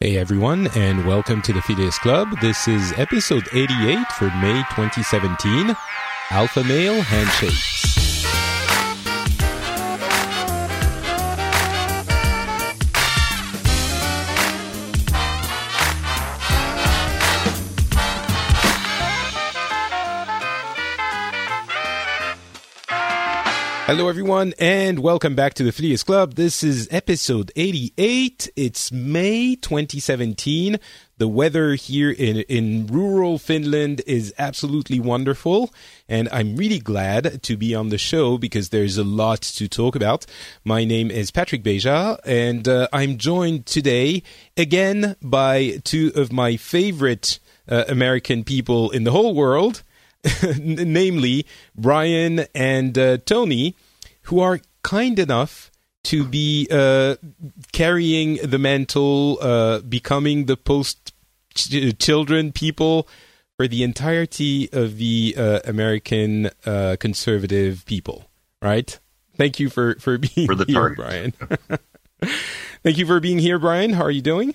[0.00, 2.28] Hey everyone, and welcome to the Phileas Club.
[2.40, 5.74] This is episode 88 for May 2017
[6.30, 7.87] Alpha Male Handshakes.
[23.88, 26.34] Hello, everyone, and welcome back to the Phileas Club.
[26.34, 28.50] This is episode 88.
[28.54, 30.78] It's May 2017.
[31.16, 35.72] The weather here in, in rural Finland is absolutely wonderful,
[36.06, 39.96] and I'm really glad to be on the show because there's a lot to talk
[39.96, 40.26] about.
[40.64, 44.22] My name is Patrick Beja, and uh, I'm joined today
[44.54, 49.82] again by two of my favorite uh, American people in the whole world.
[50.58, 51.46] namely
[51.76, 53.74] Brian and uh, Tony,
[54.22, 55.70] who are kind enough
[56.04, 57.16] to be uh,
[57.72, 61.12] carrying the mantle, uh, becoming the post
[61.54, 63.08] children people
[63.56, 68.30] for the entirety of the uh, American uh, conservative people.
[68.62, 68.98] Right?
[69.36, 70.96] Thank you for for being for the here, target.
[70.98, 71.80] Brian.
[72.82, 73.92] Thank you for being here, Brian.
[73.92, 74.54] How are you doing?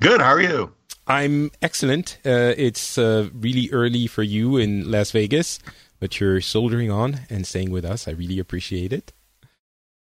[0.00, 0.20] Good.
[0.20, 0.75] How are you?
[1.06, 2.18] I'm excellent.
[2.26, 5.60] Uh, it's uh, really early for you in Las Vegas,
[6.00, 8.08] but you're soldering on and staying with us.
[8.08, 9.12] I really appreciate it.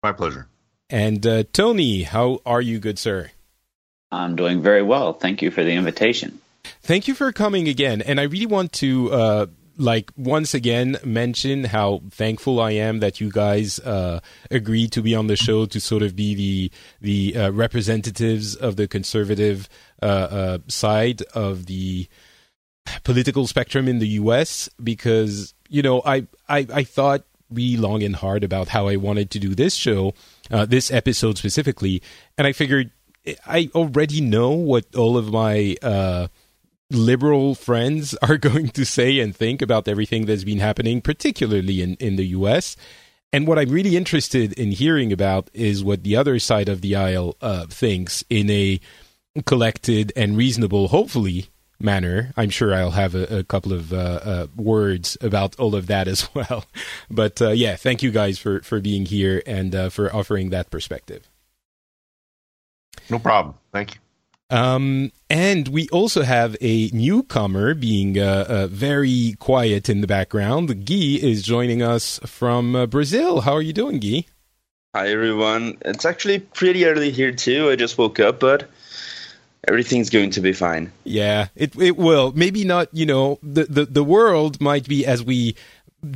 [0.03, 0.49] My pleasure.
[0.91, 3.31] And uh, Tony, how are you, good sir?
[4.11, 5.13] I'm doing very well.
[5.13, 6.41] Thank you for the invitation.
[6.83, 8.03] Thank you for coming again.
[8.03, 9.47] And I really want to uh,
[9.79, 14.21] like once again mention how thankful I am that you guys uh,
[14.51, 18.77] agreed to be on the show to sort of be the the uh, representatives of
[18.77, 19.69] the conservative
[20.03, 22.09] uh, uh, side of the
[23.05, 24.69] political spectrum in the U.S.
[24.83, 29.31] Because you know I I, I thought really long and hard about how I wanted
[29.31, 30.13] to do this show,
[30.51, 32.03] uh, this episode specifically,
[32.37, 32.91] and I figured
[33.47, 36.29] I already know what all of my uh,
[36.91, 41.95] liberal friends are going to say and think about everything that's been happening, particularly in,
[41.97, 42.77] in the US.
[43.33, 46.97] And what I'm really interested in hearing about is what the other side of the
[46.97, 48.81] aisle uh, thinks in a
[49.45, 51.49] collected and reasonable, hopefully,
[51.79, 52.33] manner.
[52.37, 56.09] I'm sure I'll have a, a couple of uh, uh, words about all of that
[56.09, 56.65] as well.
[57.11, 60.71] But uh, yeah, thank you guys for, for being here and uh, for offering that
[60.71, 61.29] perspective.
[63.11, 63.55] No problem.
[63.73, 64.01] Thank you.
[64.51, 70.87] Um, and we also have a newcomer being uh, uh, very quiet in the background.
[70.87, 73.43] Guy is joining us from uh, Brazil.
[73.43, 74.25] How are you doing, Guy?
[74.95, 75.77] Hi, everyone.
[75.83, 77.69] It's actually pretty early here, too.
[77.69, 78.71] I just woke up, but
[79.67, 80.93] everything's going to be fine.
[81.05, 82.33] Yeah, it, it will.
[82.33, 85.57] Maybe not, you know, the, the, the world might be as we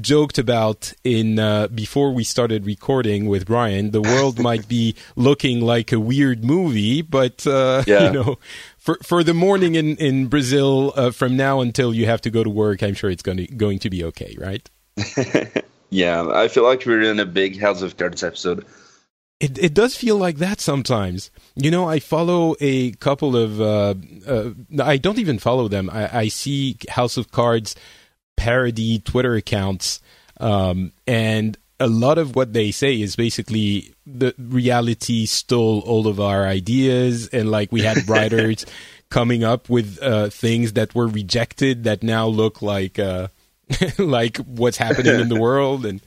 [0.00, 5.60] joked about in uh, before we started recording with Brian, the world might be looking
[5.60, 8.06] like a weird movie, but uh, Yeah.
[8.06, 8.38] you know,
[8.78, 12.44] for for the morning in in Brazil, uh, from now until you have to go
[12.44, 14.69] to work, I'm sure it's going to going to be okay, right?
[15.94, 18.65] Yeah, I feel like we're in a big House of Cards episode.
[19.41, 21.31] It it does feel like that sometimes.
[21.54, 23.60] You know, I follow a couple of.
[23.60, 23.94] Uh,
[24.26, 24.50] uh,
[24.82, 25.91] I don't even follow them.
[25.91, 27.76] I, I see House of Cards
[28.37, 30.00] parody Twitter accounts,
[30.41, 36.20] um, and a lot of what they say is basically the reality stole all of
[36.20, 38.66] our ideas, and like we had writers
[39.10, 43.28] coming up with uh, things that were rejected that now look like uh,
[43.98, 46.00] like what's happening in the world, and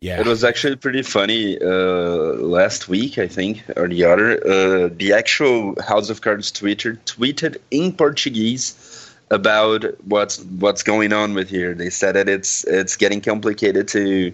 [0.00, 4.34] yeah, It was actually pretty funny uh, last week, I think, or the other.
[4.36, 8.76] Uh, the actual House of Cards Twitter tweeted in Portuguese
[9.30, 11.74] about what's what's going on with here.
[11.74, 14.32] They said that it's it's getting complicated to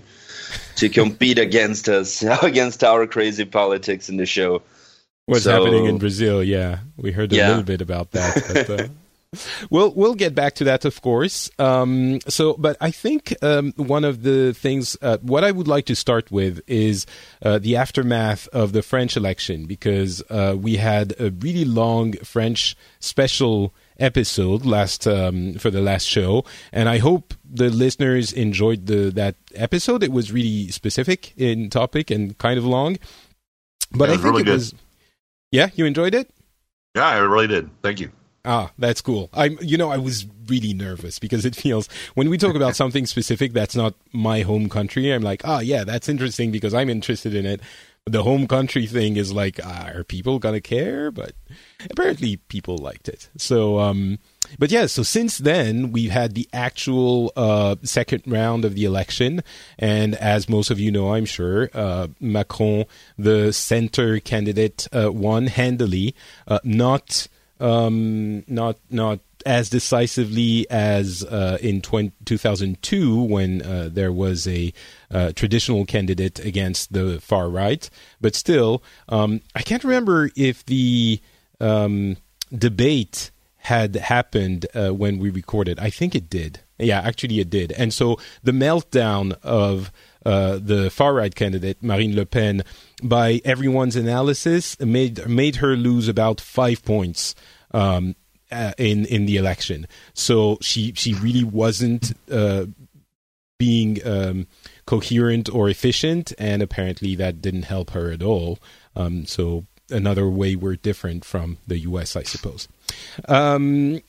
[0.76, 4.62] to compete against us, against our crazy politics in the show.
[5.26, 6.42] what's So- happening in Brazil.
[6.44, 7.48] Yeah, we heard a Yeah.
[7.48, 8.66] little bit about that.
[8.68, 8.88] But, uh,
[9.70, 11.50] we'll we'll get back to that, of course.
[11.58, 15.86] Um, so, but I think um, one of the things, uh, what I would like
[15.86, 17.06] to start with is
[17.42, 22.76] uh, the aftermath of the French election, because uh, we had a really long French
[23.00, 29.10] special episode last um, for the last show, and I hope the listeners enjoyed the
[29.12, 30.02] that episode.
[30.02, 32.98] It was really specific in topic and kind of long,
[33.92, 34.52] but Yeah, I think really it good.
[34.54, 34.74] was.
[35.52, 36.30] Yeah, you enjoyed it.
[36.96, 37.70] Yeah, I really did.
[37.82, 38.10] Thank you.
[38.44, 39.30] Ah, that's cool.
[39.32, 43.06] I'm, you know, I was really nervous because it feels when we talk about something
[43.06, 47.34] specific that's not my home country, I'm like, ah, yeah, that's interesting because I'm interested
[47.34, 47.60] in it.
[48.06, 51.10] The home country thing is like, are people gonna care?
[51.10, 51.32] But
[51.90, 53.30] apparently, people liked it.
[53.38, 54.18] So, um,
[54.58, 59.42] but yeah, so since then we've had the actual uh, second round of the election,
[59.78, 62.84] and as most of you know, I'm sure uh, Macron,
[63.16, 66.14] the center candidate, uh, won handily,
[66.46, 67.26] uh, not
[67.58, 74.72] um, not not as decisively as uh, in 20, 2002 when uh, there was a
[75.10, 77.88] uh, traditional candidate against the far right.
[78.20, 81.20] But still, um, I can't remember if the
[81.60, 82.16] um,
[82.56, 85.78] debate had happened uh, when we recorded.
[85.78, 86.60] I think it did.
[86.78, 87.72] Yeah, actually, it did.
[87.72, 89.90] And so the meltdown of
[90.26, 92.62] uh, the far right candidate Marine Le Pen,
[93.02, 97.34] by everyone's analysis, made made her lose about five points.
[97.70, 98.16] Um,
[98.50, 99.86] uh, in in the election.
[100.12, 102.66] So she she really wasn't uh,
[103.58, 104.46] being um,
[104.86, 108.58] coherent or efficient, and apparently that didn't help her at all.
[108.96, 112.68] Um, so another way we're different from the U.S., I suppose.
[113.28, 114.00] Um,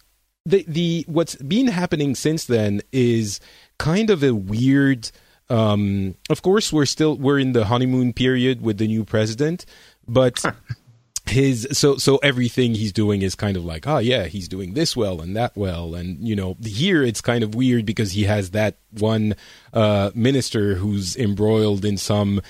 [0.46, 3.40] the the what's been happening since then is
[3.78, 5.12] kind of a weird.
[5.50, 9.66] Um, of course, we're still we're in the honeymoon period with the new president,
[10.08, 10.44] but
[11.27, 14.95] his so so everything he's doing is kind of like oh yeah he's doing this
[14.95, 15.95] well and that well.
[15.95, 19.36] And you know here it's kind of weird because he has that one
[19.74, 22.42] uh, minister who's embroiled in some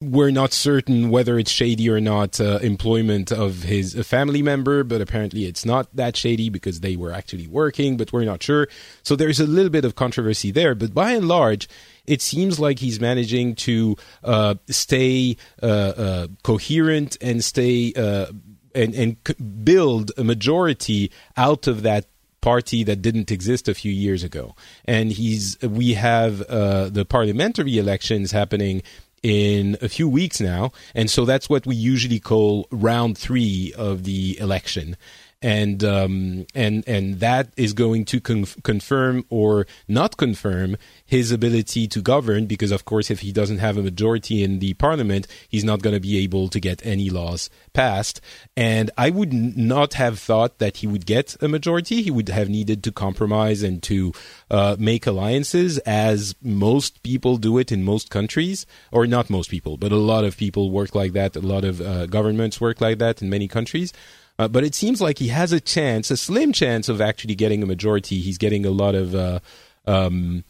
[0.00, 4.84] we're not certain whether it's shady or not uh, employment of his a family member
[4.84, 8.68] but apparently it's not that shady because they were actually working but we're not sure.
[9.02, 10.74] So there's a little bit of controversy there.
[10.74, 11.68] But by and large
[12.06, 18.26] it seems like he's managing to uh, stay uh, uh, coherent and stay uh,
[18.74, 22.06] and and build a majority out of that
[22.44, 24.54] party that didn't exist a few years ago.
[24.84, 28.82] And he's we have uh, the parliamentary elections happening
[29.24, 34.04] in a few weeks now, and so that's what we usually call round three of
[34.04, 34.96] the election
[35.44, 41.86] and um, and and that is going to conf- confirm or not confirm his ability
[41.88, 42.46] to govern.
[42.46, 45.92] Because of course, if he doesn't have a majority in the parliament, he's not going
[45.92, 48.22] to be able to get any laws passed.
[48.56, 52.00] And I would not have thought that he would get a majority.
[52.00, 54.14] He would have needed to compromise and to
[54.54, 59.76] uh, make alliances, as most people do it in most countries, or not most people,
[59.76, 61.34] but a lot of people work like that.
[61.34, 63.92] A lot of uh, governments work like that in many countries.
[64.38, 67.64] Uh, but it seems like he has a chance, a slim chance of actually getting
[67.64, 68.20] a majority.
[68.20, 69.40] He's getting a lot of uh,
[69.86, 70.44] um,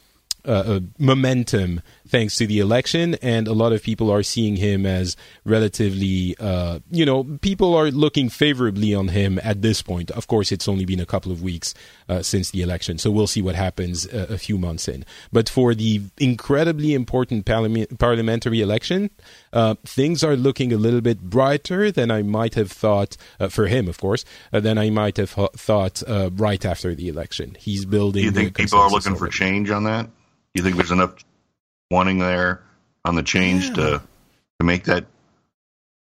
[0.46, 4.85] uh, uh, momentum thanks to the election, and a lot of people are seeing him
[4.85, 10.11] as relatively, uh, you know, people are looking favorably on him at this point.
[10.11, 11.73] Of course, it's only been a couple of weeks
[12.11, 15.06] uh, since the election, so we'll see what happens a, uh, a few months in.
[15.32, 19.11] But for the incredibly important parliament, parliamentary election,
[19.55, 23.17] uh, things are looking a little bit brighter than I might have thought
[23.49, 27.56] for him, of course, than I might have thought right after the election.
[27.58, 28.23] He's building.
[28.23, 29.32] Do you think people are looking already.
[29.32, 30.11] for change on that?
[30.54, 31.14] You think there's enough
[31.90, 32.62] wanting there
[33.04, 33.74] on the change yeah.
[33.74, 34.02] to
[34.60, 35.04] to make that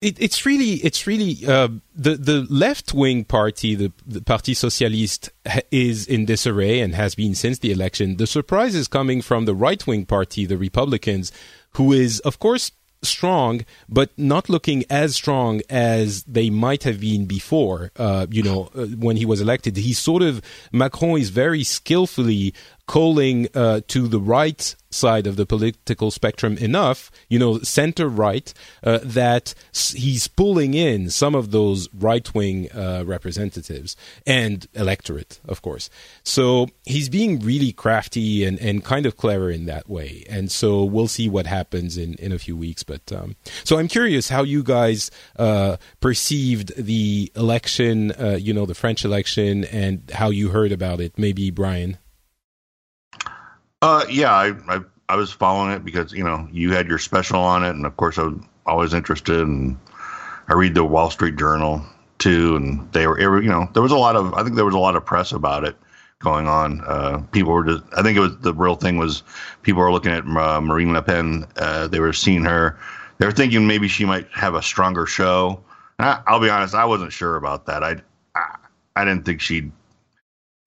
[0.02, 5.30] it, it's really it's really uh, the the left wing party, the, the Parti Socialiste,
[5.72, 8.18] is in disarray and has been since the election.
[8.18, 11.32] The surprise is coming from the right wing party, the Republicans,
[11.72, 12.72] who is of course
[13.02, 17.92] strong, but not looking as strong as they might have been before.
[17.96, 20.42] Uh, you know, uh, when he was elected, he sort of
[20.72, 22.54] Macron is very skillfully
[22.88, 28.54] calling uh, to the right side of the political spectrum enough, you know, center right,
[28.84, 33.96] uh, that he's pulling in some of those right wing uh, representatives
[34.26, 35.90] and electorate, of course.
[36.24, 40.24] So he's being really crafty and, and kind of clever in that way.
[40.30, 42.84] And so we'll see what happens in, in a few weeks.
[42.84, 48.66] But um, so I'm curious how you guys uh, perceived the election, uh, you know,
[48.66, 51.18] the French election, and how you heard about it.
[51.18, 51.98] Maybe Brian.
[53.82, 54.80] Uh, yeah, I, I,
[55.10, 57.98] I was following it because you know you had your special on it, and of
[57.98, 59.40] course I was always interested.
[59.42, 59.78] And
[60.48, 61.86] I read the Wall Street Journal
[62.18, 64.76] too, and they were you know there was a lot of I think there was
[64.76, 65.76] a lot of press about it
[66.20, 66.82] going on.
[66.82, 69.24] Uh, people were just I think it was the real thing was
[69.62, 71.46] people were looking at uh, Marine Le Pen.
[71.58, 72.80] Uh, they were seeing her.
[73.18, 75.64] They were thinking maybe she might have a stronger show.
[76.00, 77.84] I, will be honest, I wasn't sure about that.
[77.84, 78.02] I,
[78.34, 78.58] I
[78.96, 79.72] I didn't think she'd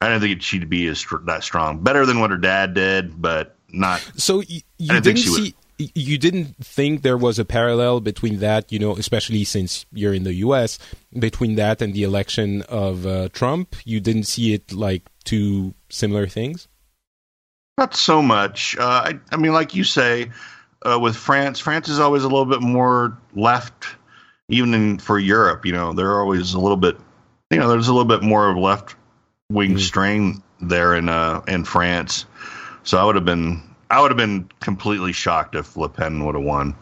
[0.00, 1.80] I didn't think she'd be as that strong.
[1.80, 4.00] Better than what her dad did, but not.
[4.16, 5.54] So you, you didn't, didn't see.
[5.78, 10.24] You didn't think there was a parallel between that, you know, especially since you're in
[10.24, 10.78] the U.S.
[11.16, 13.76] between that and the election of uh, Trump.
[13.84, 16.66] You didn't see it like two similar things.
[17.76, 18.76] Not so much.
[18.76, 20.32] Uh, I, I, mean, like you say,
[20.82, 23.86] uh, with France, France is always a little bit more left,
[24.48, 25.64] even in, for Europe.
[25.64, 26.96] You know, they're always a little bit.
[27.50, 28.96] You know, there's a little bit more of left
[29.50, 29.80] wing mm.
[29.80, 32.26] string there in uh, in France.
[32.84, 36.34] So I would have been I would have been completely shocked if Le Pen would
[36.34, 36.74] have won.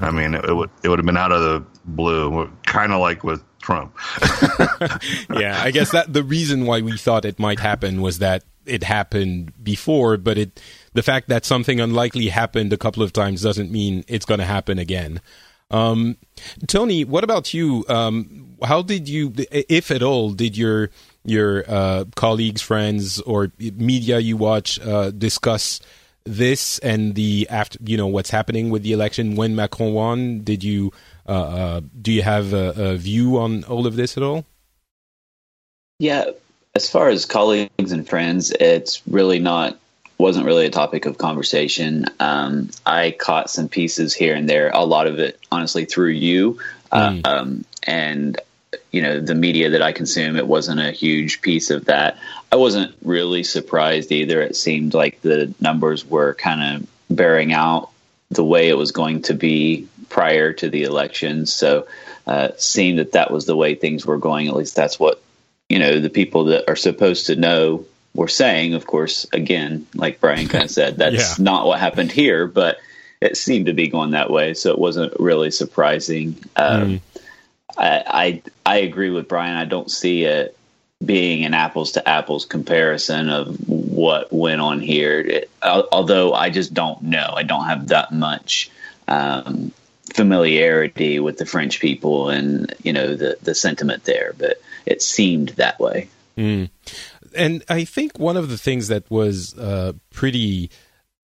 [0.00, 3.00] I mean, it, it would it would have been out of the blue, kind of
[3.00, 3.96] like with Trump.
[5.30, 8.82] yeah, I guess that the reason why we thought it might happen was that it
[8.82, 10.60] happened before, but it
[10.94, 14.46] the fact that something unlikely happened a couple of times doesn't mean it's going to
[14.46, 15.20] happen again.
[15.70, 16.16] Um,
[16.66, 17.84] Tony, what about you?
[17.88, 20.90] Um, how did you, if at all, did your
[21.24, 25.80] your uh, colleagues, friends, or media you watch uh, discuss
[26.24, 27.78] this and the after?
[27.84, 30.40] You know what's happening with the election when Macron won.
[30.42, 30.92] Did you
[31.26, 34.44] uh, uh do you have a, a view on all of this at all?
[35.98, 36.30] Yeah,
[36.74, 39.78] as far as colleagues and friends, it's really not
[40.18, 42.06] wasn't really a topic of conversation.
[42.20, 46.58] Um, I caught some pieces here and there, a lot of it honestly through you,
[46.92, 47.26] mm.
[47.26, 48.38] um, and
[48.90, 50.36] you know the media that I consume.
[50.36, 52.18] It wasn't a huge piece of that.
[52.52, 54.40] I wasn't really surprised either.
[54.40, 57.90] It seemed like the numbers were kind of bearing out
[58.30, 61.46] the way it was going to be prior to the election.
[61.46, 61.86] So,
[62.26, 64.48] uh, seemed that that was the way things were going.
[64.48, 65.22] At least that's what
[65.68, 70.20] you know the people that are supposed to know were saying, of course, again, like
[70.20, 71.44] Brian kind of said, that's yeah.
[71.44, 72.78] not what happened here, but
[73.20, 76.36] it seemed to be going that way, so it wasn't really surprising.
[76.56, 77.00] Um, mm.
[77.76, 79.56] I, I, agree with Brian.
[79.56, 80.56] I don't see it
[81.04, 85.20] being an apples to apples comparison of what went on here.
[85.20, 87.32] It, although I just don't know.
[87.36, 88.70] I don't have that much
[89.08, 89.72] um,
[90.14, 95.50] familiarity with the French people and you know the the sentiment there, but it seemed
[95.50, 96.08] that way.
[96.38, 96.70] Mm
[97.34, 100.70] and I think one of the things that was uh, pretty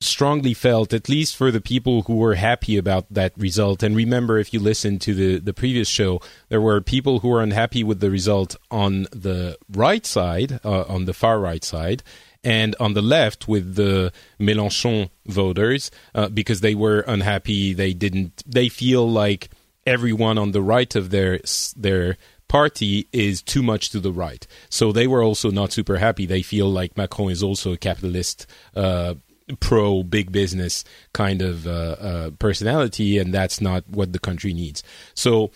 [0.01, 3.83] strongly felt, at least for the people who were happy about that result.
[3.83, 7.43] And remember, if you listened to the, the previous show, there were people who were
[7.43, 12.03] unhappy with the result on the right side, uh, on the far right side,
[12.43, 17.75] and on the left with the Mélenchon voters, uh, because they were unhappy.
[17.75, 19.51] They didn't, they feel like
[19.87, 21.41] everyone on the right of their,
[21.77, 22.17] their
[22.49, 24.47] party is too much to the right.
[24.71, 26.25] So they were also not super happy.
[26.25, 29.15] They feel like Macron is also a capitalist, uh,
[29.61, 34.83] pro big business kind of uh, uh, personality, and that's not what the country needs.
[35.15, 35.51] So,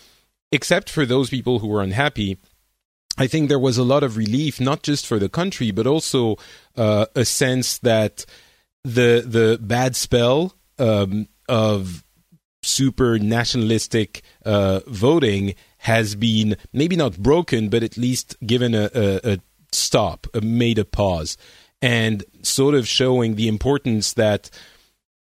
[0.52, 2.38] except for those people who were unhappy,
[3.16, 6.36] I think there was a lot of relief, not just for the country, but also
[6.76, 8.26] uh, a sense that
[8.82, 12.04] the the bad spell um, of
[12.62, 19.32] super nationalistic uh, voting has been maybe not broken, but at least given a, a,
[19.34, 19.38] a
[19.70, 21.36] stop, a made a pause,
[21.84, 24.48] and sort of showing the importance that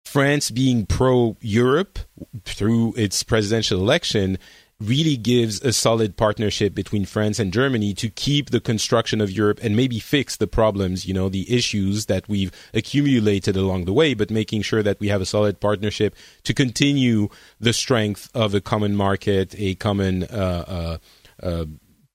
[0.05, 1.99] France being pro Europe
[2.45, 4.37] through its presidential election
[4.79, 9.59] really gives a solid partnership between France and Germany to keep the construction of Europe
[9.63, 14.13] and maybe fix the problems, you know, the issues that we've accumulated along the way,
[14.13, 16.15] but making sure that we have a solid partnership
[16.45, 20.99] to continue the strength of a common market, a common, uh,
[21.43, 21.65] uh, uh,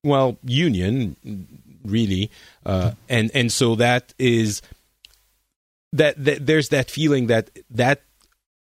[0.04, 1.16] well, union,
[1.86, 2.32] really.
[2.66, 4.62] Uh, and, and so that is
[5.94, 8.04] that, that there's that feeling that that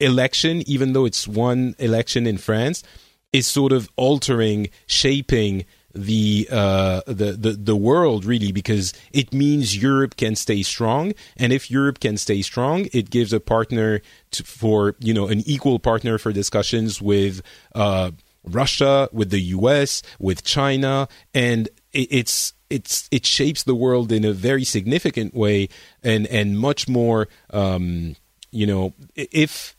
[0.01, 2.83] election, even though it's one election in France,
[3.33, 5.65] is sort of altering, shaping
[5.97, 11.53] the uh, the the the world really because it means Europe can stay strong, and
[11.53, 15.79] if Europe can stay strong, it gives a partner to, for you know an equal
[15.79, 17.41] partner for discussions with
[17.75, 18.11] uh,
[18.45, 24.25] Russia, with the U.S., with China, and it, it's it's it shapes the world in
[24.25, 25.69] a very significant way
[26.03, 28.17] and and much more um,
[28.51, 29.77] you know if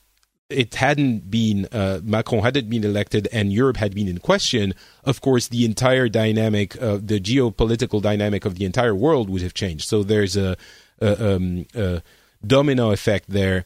[0.50, 5.20] it hadn't been uh, Macron hadn't been elected and Europe had been in question, of
[5.20, 9.88] course, the entire dynamic, uh, the geopolitical dynamic of the entire world would have changed.
[9.90, 10.56] So there's a,
[11.02, 12.02] a, um, a
[12.46, 13.66] domino effect there,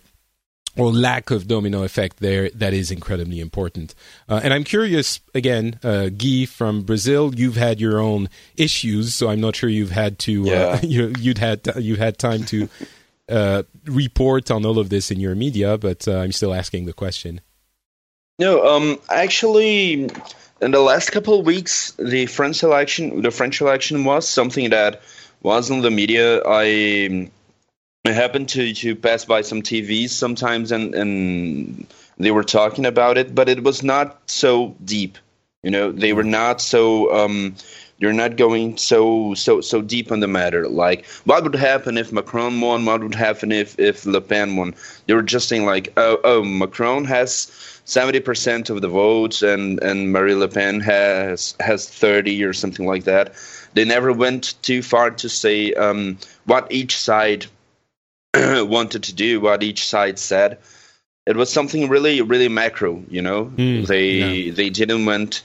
[0.78, 3.94] or lack of domino effect there, that is incredibly important.
[4.30, 9.30] Uh, and I'm curious, again, uh, Guy from Brazil, you've had your own issues, so
[9.30, 10.82] I'm not sure you've had to, uh, yeah.
[10.84, 12.70] you, would had you had time to
[13.30, 16.94] uh, report on all of this in your media, but uh, I'm still asking the
[16.94, 17.42] question.
[18.40, 20.10] No, um, actually,
[20.62, 25.02] in the last couple of weeks, the French election, the French election was something that
[25.44, 26.42] was in the media.
[26.46, 27.30] I,
[28.04, 31.86] I happened to, to pass by some TVs sometimes, and and
[32.18, 35.20] they were talking about it, but it was not so deep.
[35.62, 37.14] You know, they were not so.
[37.14, 37.56] Um,
[38.00, 40.68] you're not going so so so deep on the matter.
[40.68, 42.86] Like, what would happen if Macron won?
[42.86, 44.74] What would happen if if Le Pen won?
[45.06, 47.52] They were just saying like, oh, oh, Macron has
[47.86, 52.88] seventy percent of the votes, and and Marie Le Pen has has thirty or something
[52.88, 53.36] like that.
[53.76, 57.46] They never went too far to say um, what each side
[58.68, 60.58] wanted to do, what each side said.
[61.26, 63.04] It was something really, really macro.
[63.10, 64.54] You know, Mm, they yeah.
[64.54, 65.44] they didn't went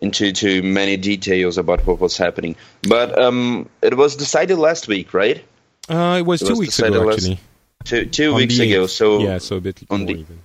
[0.00, 2.56] into too many details about what was happening.
[2.88, 5.44] But um, it was decided last week, right?
[5.88, 7.40] Uh, it was It two was weeks ago, last- actually.
[7.84, 8.84] Two two weeks ago.
[8.84, 8.90] 8th.
[8.90, 10.38] So yeah, so a bit on the- even.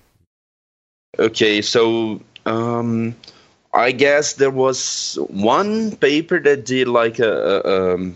[1.20, 3.16] Okay, so um,
[3.74, 8.16] I guess there was one paper that did like a a, um,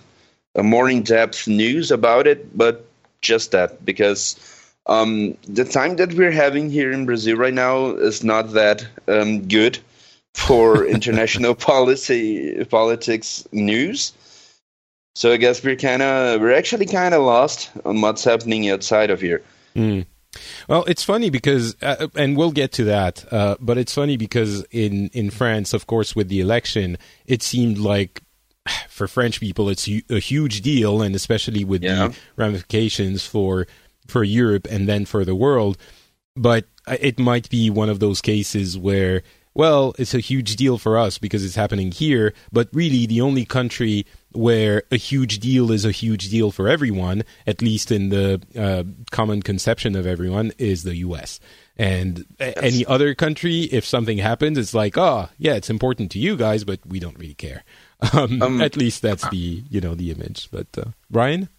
[0.56, 2.86] a more in depth news about it, but
[3.22, 4.36] just that because
[4.88, 9.48] um, the time that we're having here in Brazil right now is not that um,
[9.48, 9.80] good
[10.34, 14.14] for international policy politics news.
[15.14, 19.10] So I guess we're kind of we're actually kind of lost on what's happening outside
[19.10, 19.42] of here.
[19.76, 20.06] Mm.
[20.70, 23.26] Well, it's funny because, uh, and we'll get to that.
[23.32, 27.78] Uh, but it's funny because in in France, of course, with the election, it seemed
[27.78, 28.22] like
[28.90, 32.10] for French people, it's a huge deal, and especially with Yeah.
[32.10, 33.68] the ramifications for
[34.08, 35.78] for Europe and then for the world.
[36.36, 39.22] But uh, it might be one of those cases where,
[39.54, 43.46] well, it's a huge deal for us because it's happening here, but really the only
[43.46, 48.42] country where a huge deal is a huge deal for everyone, at least in the
[48.58, 51.40] uh, common conception of everyone, is the U.S.
[51.78, 56.20] And a- any other country, if something happens, it's like, oh, yeah, it's important to
[56.20, 57.64] you guys, but we don't really care.
[58.14, 60.50] Um, Um, at least that's the you know the image.
[60.52, 61.50] But uh, Brian,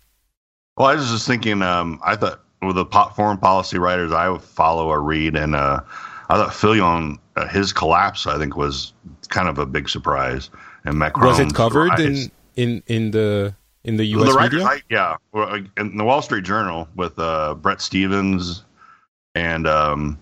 [0.76, 1.62] Well, I was just thinking.
[1.62, 5.80] Um, I thought with the foreign policy writers I would follow or read, and uh,
[6.28, 8.92] I thought Fillon, uh, his collapse, I think, was
[9.28, 10.50] kind of a big surprise.
[10.84, 14.28] And Macron was it covered in in in the in the U.S.
[14.28, 14.66] the writers, media?
[14.68, 18.64] I, yeah, in the Wall Street Journal with uh, Bret Stephens
[19.34, 20.18] and um,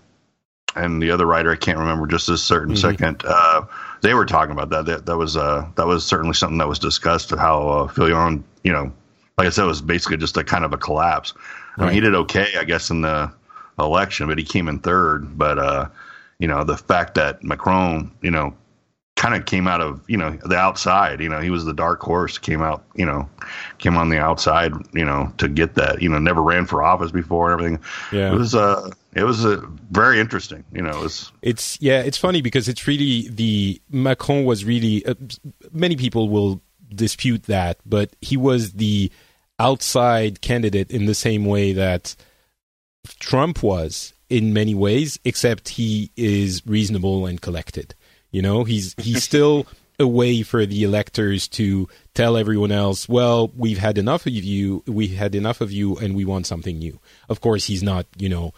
[0.75, 2.77] and the other writer I can't remember just this certain Mhm.
[2.81, 3.23] second.
[3.25, 3.63] Uh,
[4.01, 4.85] they were talking about that.
[4.85, 8.43] That that was uh, that was certainly something that was discussed of how uh, Fillon,
[8.63, 8.91] you know,
[9.37, 11.33] like I said, it was basically just a kind of a collapse.
[11.77, 13.31] I mean, he did okay, I guess, in the
[13.79, 15.37] election, but he came in third.
[15.37, 15.87] But uh,
[16.39, 18.55] you know, the fact that Macron, you know,
[19.21, 21.21] kind of came out of you know the outside.
[21.21, 22.39] You know, he was the dark horse.
[22.39, 23.29] Came out, you know,
[23.77, 24.73] came on the outside.
[24.93, 26.01] You know, to get that.
[26.01, 27.51] You know, never ran for office before.
[27.51, 27.85] and Everything.
[28.11, 28.33] Yeah.
[28.33, 30.63] It was uh, it was uh, very interesting.
[30.73, 35.05] You know, it was It's yeah, it's funny because it's really the Macron was really
[35.05, 35.13] uh,
[35.71, 39.11] many people will dispute that, but he was the
[39.59, 42.15] outside candidate in the same way that
[43.19, 47.93] Trump was in many ways, except he is reasonable and collected.
[48.31, 49.67] You know, he's he's still
[49.99, 54.83] a way for the electors to tell everyone else, well, we've had enough of you,
[54.87, 56.99] we had enough of you, and we want something new.
[57.29, 58.51] Of course, he's not, you know,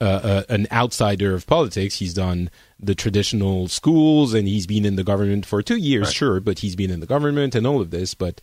[0.00, 1.96] uh, uh, an outsider of politics.
[1.96, 6.14] He's done the traditional schools, and he's been in the government for two years, Right.
[6.14, 8.40] sure, but he's been in the government and all of this, but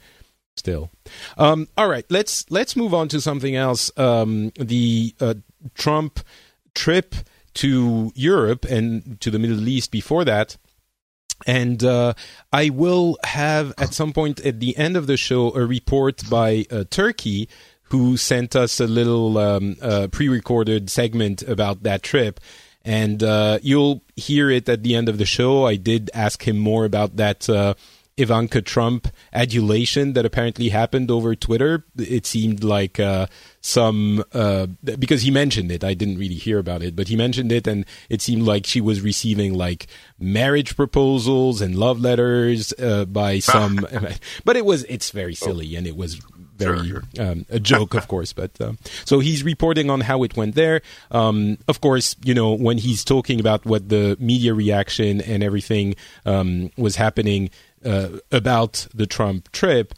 [0.57, 0.89] still.
[1.37, 3.91] Um, all right, let's let's move on to something else.
[3.97, 5.35] Um, the uh,
[5.75, 6.19] Trump
[6.73, 7.15] trip
[7.55, 10.57] to Europe and to the Middle East before that.
[11.45, 12.13] And uh,
[12.53, 16.65] I will have at some point at the end of the show a report by
[16.71, 17.49] uh, Turki,
[17.83, 22.39] who sent us a little um, uh, pre-recorded segment about that trip,
[22.85, 25.65] and uh, you'll hear it at the end of the show.
[25.65, 27.49] I did ask him more about that.
[28.17, 31.85] Ivanka Trump adulation that apparently happened over Twitter.
[31.97, 33.27] It seemed like uh,
[33.61, 34.67] some uh,
[34.99, 35.83] because he mentioned it.
[35.83, 38.81] I didn't really hear about it, but he mentioned it, and it seemed like she
[38.81, 39.87] was receiving like
[40.19, 43.87] marriage proposals and love letters uh, by some.
[44.45, 46.15] but it was it's very silly, and it was
[46.61, 48.33] very Sure, um, a joke, of course.
[48.33, 50.81] But um, so he's reporting on how it went there.
[51.09, 55.95] Um, of course, you know when he's talking about what the media reaction and everything
[56.25, 57.49] um, was happening
[57.83, 59.93] about the Trump trip.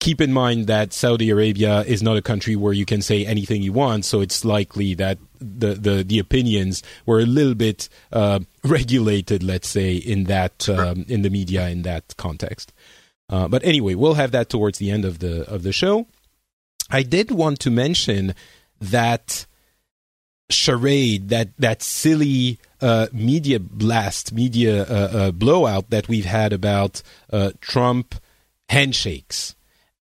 [0.00, 3.62] Keep in mind that Saudi Arabia is not a country where you can say anything
[3.62, 8.40] you want, so it's likely that the the, the opinions were a little bit uh,
[8.64, 12.72] regulated, let's say, in that um, in the media in that context.
[13.30, 16.06] Uh, but anyway, we'll have that towards the end of the of the show.
[16.90, 18.34] I did want to mention
[18.80, 19.46] that
[20.50, 27.02] charade, that that silly uh, media blast, media uh, uh, blowout that we've had about
[27.32, 28.14] uh, Trump
[28.68, 29.54] handshakes,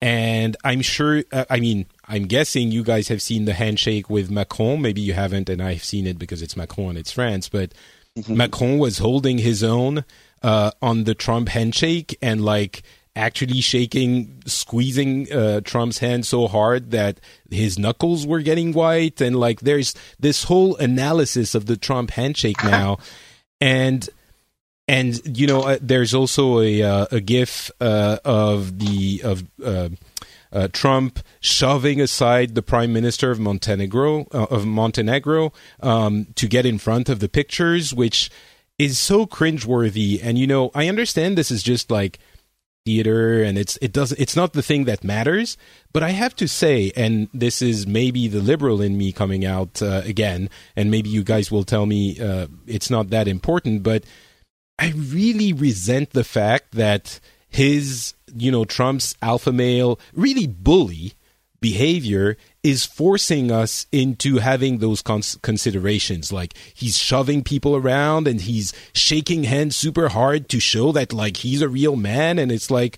[0.01, 1.23] and I'm sure.
[1.31, 4.81] Uh, I mean, I'm guessing you guys have seen the handshake with Macron.
[4.81, 7.49] Maybe you haven't, and I've seen it because it's Macron and it's France.
[7.49, 7.73] But
[8.27, 10.05] Macron was holding his own
[10.43, 12.83] uh, on the Trump handshake, and like
[13.15, 19.35] actually shaking, squeezing uh, Trump's hand so hard that his knuckles were getting white, and
[19.35, 22.97] like there's this whole analysis of the Trump handshake now,
[23.61, 24.09] and
[24.87, 29.89] and you know uh, there's also a uh, a gif uh, of the of uh,
[30.51, 36.65] uh, Trump shoving aside the prime minister of Montenegro uh, of Montenegro um, to get
[36.65, 38.29] in front of the pictures, which
[38.77, 40.19] is so cringeworthy.
[40.21, 42.19] And you know, I understand this is just like
[42.85, 45.57] theater and it's it does it's not the thing that matters.
[45.91, 49.81] But i have to say and this is maybe the liberal in me coming out
[49.81, 54.03] uh, again and maybe you guys will tell me uh, it's not that important but
[54.77, 61.13] i really resent the fact that his you know trump's alpha male really bully
[61.61, 66.31] behavior is forcing us into having those cons- considerations.
[66.31, 71.37] Like he's shoving people around and he's shaking hands super hard to show that like
[71.37, 72.39] he's a real man.
[72.39, 72.97] And it's like,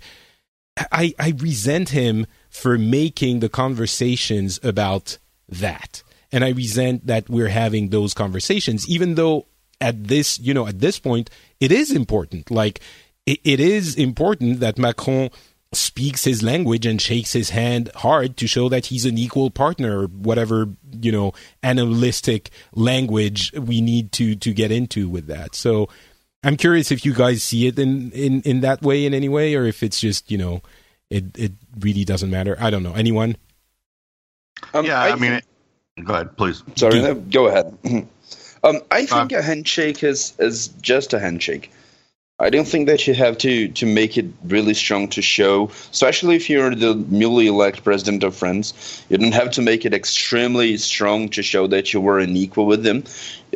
[0.92, 5.18] I, I resent him for making the conversations about
[5.50, 6.04] that.
[6.32, 9.48] And I resent that we're having those conversations, even though
[9.80, 12.52] at this, you know, at this point, it is important.
[12.52, 12.82] Like
[13.26, 15.30] it, it is important that Macron
[15.74, 20.06] speaks his language and shakes his hand hard to show that he's an equal partner
[20.06, 20.70] whatever
[21.02, 25.56] you know analytic language we need to to get into with that.
[25.56, 25.90] So
[26.44, 29.56] i'm curious if you guys see it in in in that way in any way
[29.56, 30.62] or if it's just you know
[31.10, 32.56] it it really doesn't matter.
[32.60, 32.94] I don't know.
[32.94, 33.38] Anyone?
[34.74, 35.42] Um, yeah i, I mean
[36.04, 36.64] go ahead please.
[36.76, 37.78] Sorry no, go ahead.
[38.64, 41.72] Um i think uh, a handshake is is just a handshake
[42.40, 46.36] I don't think that you have to to make it really strong to show, especially
[46.36, 49.04] if you're the newly elected president of France.
[49.10, 52.68] You don't have to make it extremely strong to show that you were an equal
[52.68, 53.04] with them.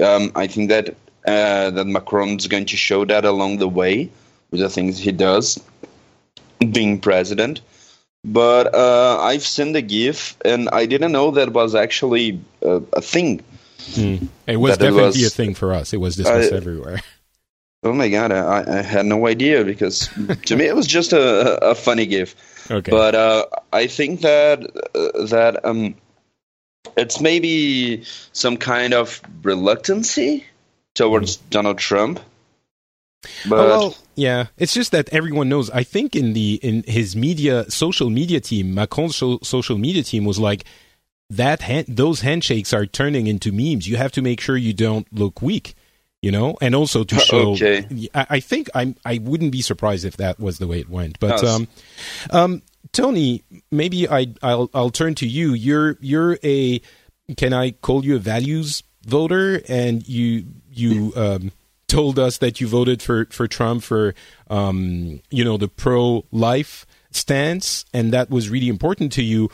[0.03, 0.95] Um, I think that
[1.27, 4.09] uh, that Macron's going to show that along the way
[4.49, 5.61] with the things he does,
[6.71, 7.61] being president.
[8.23, 13.01] But uh, I've seen the GIF, and I didn't know that was actually a, a
[13.01, 13.41] thing.
[13.93, 14.27] Mm.
[14.47, 15.93] It was definitely it was, a thing for us.
[15.93, 17.01] It was discussed everywhere.
[17.83, 20.09] Oh my god, I, I had no idea because
[20.45, 22.35] to me it was just a, a funny gif.
[22.69, 22.91] Okay.
[22.91, 24.63] But uh, I think that
[24.93, 25.95] uh, that um,
[26.95, 30.45] it's maybe some kind of reluctancy
[30.93, 31.49] towards mm.
[31.49, 32.19] Donald Trump.
[33.47, 35.69] But oh, well, yeah, it's just that everyone knows.
[35.71, 40.25] I think in the in his media social media team, Macron's so, social media team
[40.25, 40.65] was like
[41.31, 41.61] that.
[41.61, 43.87] Hand, those handshakes are turning into memes.
[43.87, 45.75] You have to make sure you don't look weak
[46.21, 47.51] you know, and also to show.
[47.51, 48.09] Okay.
[48.13, 48.95] I, I think I'm.
[49.05, 51.19] I wouldn't be surprised if that was the way it went.
[51.19, 51.67] But um,
[52.29, 55.53] um, Tony, maybe I I'll I'll turn to you.
[55.53, 56.81] You're you're a.
[57.37, 59.61] Can I call you a values voter?
[59.67, 61.51] And you you um,
[61.87, 64.13] told us that you voted for for Trump for
[64.49, 69.49] um, you know the pro life stance, and that was really important to you.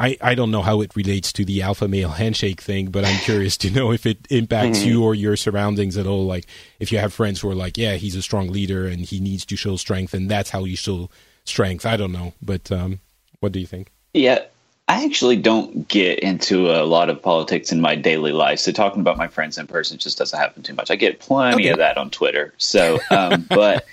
[0.00, 3.18] I, I don't know how it relates to the alpha male handshake thing, but I'm
[3.18, 4.88] curious to know if it impacts mm-hmm.
[4.88, 6.24] you or your surroundings at all.
[6.24, 6.46] Like
[6.78, 9.44] if you have friends who are like, yeah, he's a strong leader and he needs
[9.44, 11.10] to show strength, and that's how you show
[11.44, 11.84] strength.
[11.84, 13.00] I don't know, but um,
[13.40, 13.92] what do you think?
[14.14, 14.44] Yeah,
[14.88, 19.02] I actually don't get into a lot of politics in my daily life, so talking
[19.02, 20.90] about my friends in person just doesn't happen too much.
[20.90, 21.68] I get plenty okay.
[21.68, 22.54] of that on Twitter.
[22.56, 23.84] So, um, but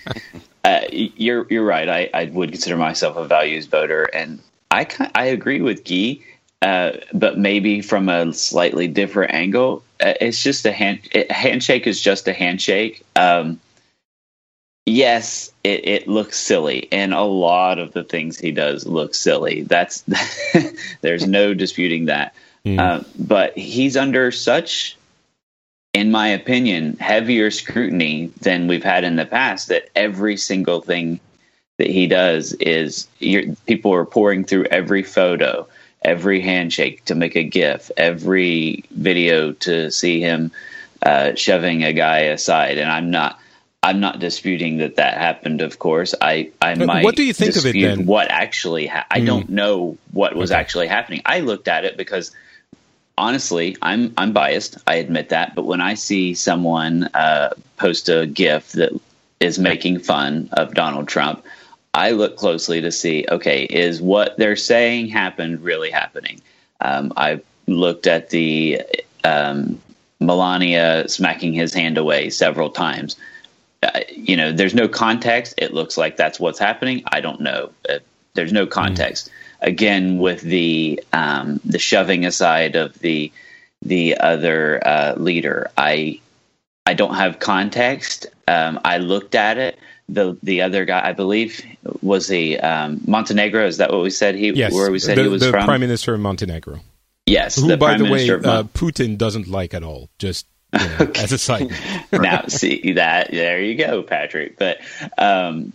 [0.63, 1.89] uh, you're you're right.
[1.89, 4.39] I, I would consider myself a values voter, and
[4.71, 6.19] I I agree with Guy,
[6.61, 9.83] uh, but maybe from a slightly different angle.
[9.99, 10.99] Uh, it's just a hand.
[11.13, 13.03] A handshake is just a handshake.
[13.15, 13.59] Um,
[14.85, 19.63] yes, it, it, looks silly, and a lot of the things he does look silly.
[19.63, 20.03] That's
[21.01, 22.33] there's no disputing that.
[22.65, 22.79] Mm.
[22.79, 24.97] Uh, but he's under such,
[25.93, 29.69] in my opinion, heavier scrutiny than we've had in the past.
[29.69, 31.19] That every single thing
[31.77, 33.07] that he does is
[33.65, 35.67] people are pouring through every photo,
[36.01, 40.51] every handshake to make a GIF, every video to see him
[41.01, 43.39] uh, shoving a guy aside, and I'm not.
[43.83, 45.61] I'm not disputing that that happened.
[45.61, 47.03] Of course, I I might.
[47.03, 48.07] What do you think of it then?
[48.07, 48.87] What actually?
[48.87, 49.27] Ha- I mm.
[49.27, 50.59] don't know what was okay.
[50.59, 51.21] actually happening.
[51.25, 52.35] I looked at it because
[53.15, 54.77] honestly, I'm I'm biased.
[54.87, 55.53] I admit that.
[55.53, 58.99] But when I see someone uh, post a GIF that
[59.39, 61.45] is making fun of Donald Trump,
[61.97, 66.39] I look closely to see okay, is what they're saying happened really happening?
[66.79, 68.83] Um, I looked at the
[69.23, 69.81] um,
[70.19, 73.15] Melania smacking his hand away several times.
[73.81, 75.55] Uh, you know, there's no context.
[75.57, 77.01] It looks like that's what's happening.
[77.11, 77.71] I don't know.
[77.89, 77.97] Uh,
[78.35, 79.29] there's no context.
[79.29, 79.67] Mm.
[79.67, 83.31] Again, with the um, the shoving aside of the
[83.81, 86.19] the other uh, leader, I
[86.85, 88.27] I don't have context.
[88.47, 89.79] Um, I looked at it
[90.09, 91.65] the the other guy, I believe,
[92.01, 93.65] was the um, Montenegro.
[93.65, 94.35] Is that what we said?
[94.35, 95.65] He yes, where we said the, he was the from?
[95.65, 96.79] Prime Minister of Montenegro.
[97.25, 100.09] Yes, Who, the by Prime the way, Minister uh, Putin doesn't like at all.
[100.17, 101.69] Just you know, as a side.
[102.11, 102.21] note.
[102.21, 104.79] now see that there you go patrick but
[105.17, 105.71] um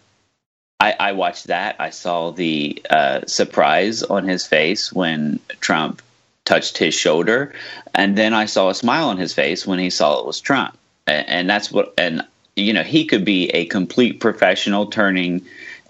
[0.83, 1.77] I, I watched that.
[1.79, 6.03] I saw the uh, surprise on his face when Trump
[6.45, 7.55] touched his shoulder,
[7.95, 10.77] and then I saw a smile on his face when he saw it was Trump.
[11.07, 11.95] And, and that's what.
[11.99, 15.45] And you know, he could be a complete professional turning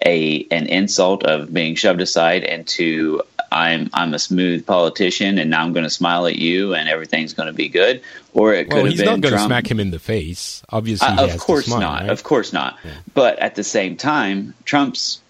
[0.05, 3.23] a an insult of being shoved aside into
[3.53, 7.35] I'm I'm a smooth politician and now I'm going to smile at you and everything's
[7.35, 8.03] going to be good.
[8.33, 10.63] Or it could Well, have he's been not going to smack him in the face.
[10.71, 12.01] Obviously, Uh, of course smile, not.
[12.03, 12.11] right?
[12.11, 12.79] Of course not.
[13.15, 15.21] But at the same time, Trump's,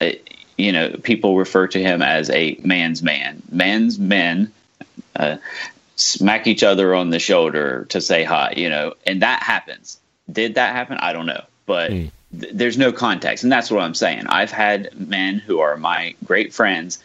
[0.00, 0.10] uh,
[0.56, 3.42] you know, people refer to him as a man's man.
[3.50, 4.52] Man's men
[5.16, 5.36] uh,
[5.96, 9.98] smack each other on the shoulder to say hi, you know, and that happens.
[10.30, 10.96] Did that happen?
[11.00, 11.44] I don't know.
[11.66, 12.06] But Hmm.
[12.38, 13.44] th- there's no context.
[13.44, 14.26] And that's what I'm saying.
[14.28, 16.98] I've had men who are my great friends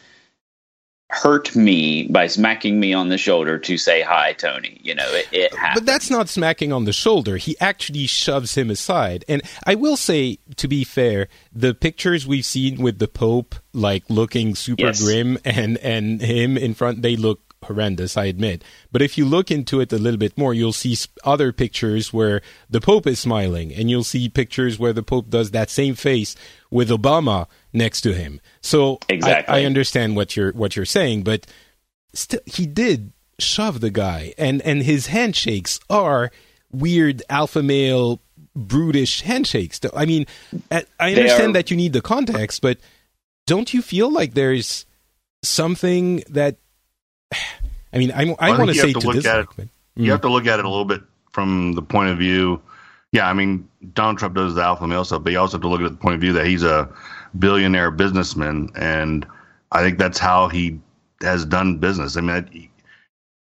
[1.12, 4.80] hurt me by smacking me on the shoulder to say hi, Tony.
[4.84, 5.82] You know, it, it happens.
[5.82, 7.38] But that's not smacking on the shoulder.
[7.38, 9.26] He actually shoves him aside.
[9.28, 14.04] And I will say, to be fair, the pictures we've seen with the Pope, like
[14.08, 15.02] looking super Yes.
[15.04, 18.16] grim, and and him in front, they look horrendous.
[18.18, 18.64] I admit.
[18.92, 22.42] But if you look into it a little bit more, you'll see other pictures where
[22.70, 26.36] the Pope is smiling, and you'll see pictures where the Pope does that same face
[26.72, 28.40] with Obama next to him.
[28.62, 29.56] So I- Exactly.
[29.56, 31.46] I, understand what you're what you're saying, but
[32.14, 36.30] still he did shove the guy and and his handshakes are
[36.72, 38.20] weird alpha male
[38.54, 40.26] brutish handshakes i mean
[40.70, 42.80] I I understand are- that you need the context but
[43.48, 44.86] don't you feel like there's
[45.44, 46.58] something that
[47.94, 50.12] i mean i, I think want to you say have to look at it- You
[50.12, 52.62] have to look at it a little bit from the point of view.
[53.12, 55.68] Yeah, I mean, Donald Trump does the alpha male stuff, but you also have to
[55.68, 56.88] look at the point of view that he's a
[57.38, 59.26] billionaire businessman, and
[59.72, 60.80] I think that's how he
[61.22, 62.16] has done business.
[62.18, 62.70] I mean,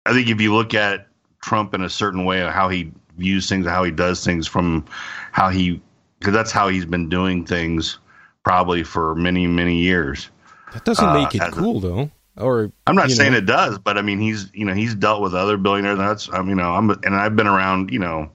[0.07, 1.07] I, I think if you look at
[1.43, 4.85] Trump in a certain way, of how he views things, how he does things, from
[5.33, 5.81] how he,
[6.19, 7.99] because that's how he's been doing things
[8.45, 10.29] probably for many, many years.
[10.73, 13.47] that doesn't uh, make it as a- cool though or I'm not saying know, it
[13.47, 15.99] does, but I mean he's you know he's dealt with other billionaires.
[15.99, 18.31] That's I mean, you know I'm and I've been around you know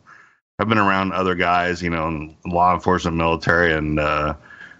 [0.60, 4.36] I've been around other guys you know in law enforcement, military, and uh,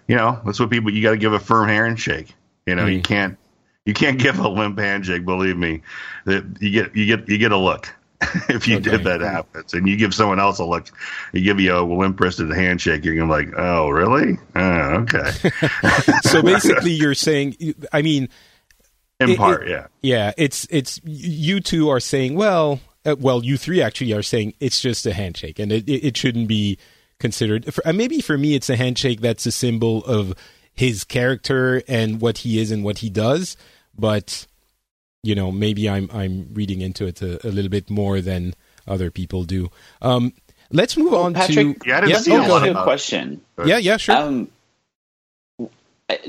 [0.08, 2.34] you know that's what people you got to give a firm handshake.
[2.66, 3.04] You know you Mm.
[3.04, 3.38] can't
[3.84, 5.24] you can't give a limp handshake.
[5.24, 5.82] Believe me,
[6.24, 7.92] that you get you get you get a look.
[8.48, 8.90] if you Okay.
[8.90, 10.86] did that happens and you give someone else a look,
[11.32, 14.38] you give you a limp wristed handshake, you're gonna be like, oh really?
[14.54, 14.60] Oh,
[15.02, 15.32] okay.
[16.22, 17.56] so basically you're saying
[17.92, 18.28] i mean
[19.20, 19.86] In It- part, it- yeah.
[20.02, 24.54] Yeah, it's it's you two are saying well, uh, well you three actually are saying
[24.60, 26.78] it's just a handshake and it it, it shouldn't be
[27.20, 27.72] considered.
[27.72, 30.34] For, uh, maybe for me, it's a handshake that's a symbol of
[30.74, 33.56] his character and what he is and what he does.
[33.96, 34.46] But
[35.22, 38.54] you know, maybe I'm I'm reading into it a, a little bit more than
[38.86, 39.70] other people do.
[40.02, 40.32] Um,
[40.72, 42.56] let's move on Patrick, to Yeah, I didn't yeah, see oh, a Ask go lot
[42.58, 42.68] you ahead.
[42.68, 43.40] a about- question.
[43.64, 44.16] yeah, yeah, sure.
[44.16, 44.48] Um,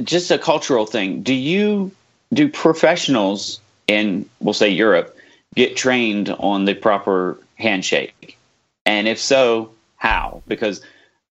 [0.04, 1.22] just a cultural thing.
[1.24, 1.92] Do you
[2.34, 5.16] do professionals in we'll say Europe
[5.56, 8.38] get trained on the proper handshake?
[8.86, 10.44] And if so, how?
[10.48, 10.82] Because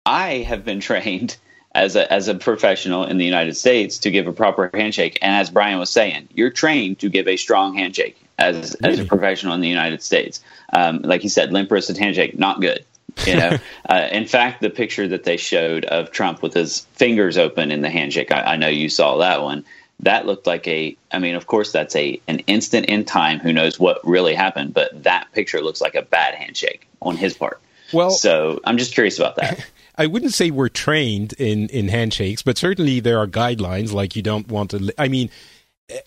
[0.05, 1.37] I have been trained
[1.75, 5.17] as a as a professional in the United States to give a proper handshake.
[5.21, 9.05] And as Brian was saying, you're trained to give a strong handshake as as a
[9.05, 10.41] professional in the United States.
[10.71, 12.85] Um, like he said, limp wristed handshake, not good.
[13.25, 13.57] You know,
[13.89, 17.81] uh, in fact, the picture that they showed of Trump with his fingers open in
[17.81, 19.65] the handshake, I, I know you saw that one.
[20.03, 20.95] That looked like a.
[21.11, 23.39] I mean, of course, that's a an instant in time.
[23.39, 24.73] Who knows what really happened?
[24.73, 27.59] But that picture looks like a bad handshake on his part.
[27.91, 29.65] well, So I'm just curious about that.
[29.97, 33.93] I wouldn't say we're trained in, in handshakes, but certainly there are guidelines.
[33.93, 34.79] Like you don't want to.
[34.79, 35.29] li- I mean,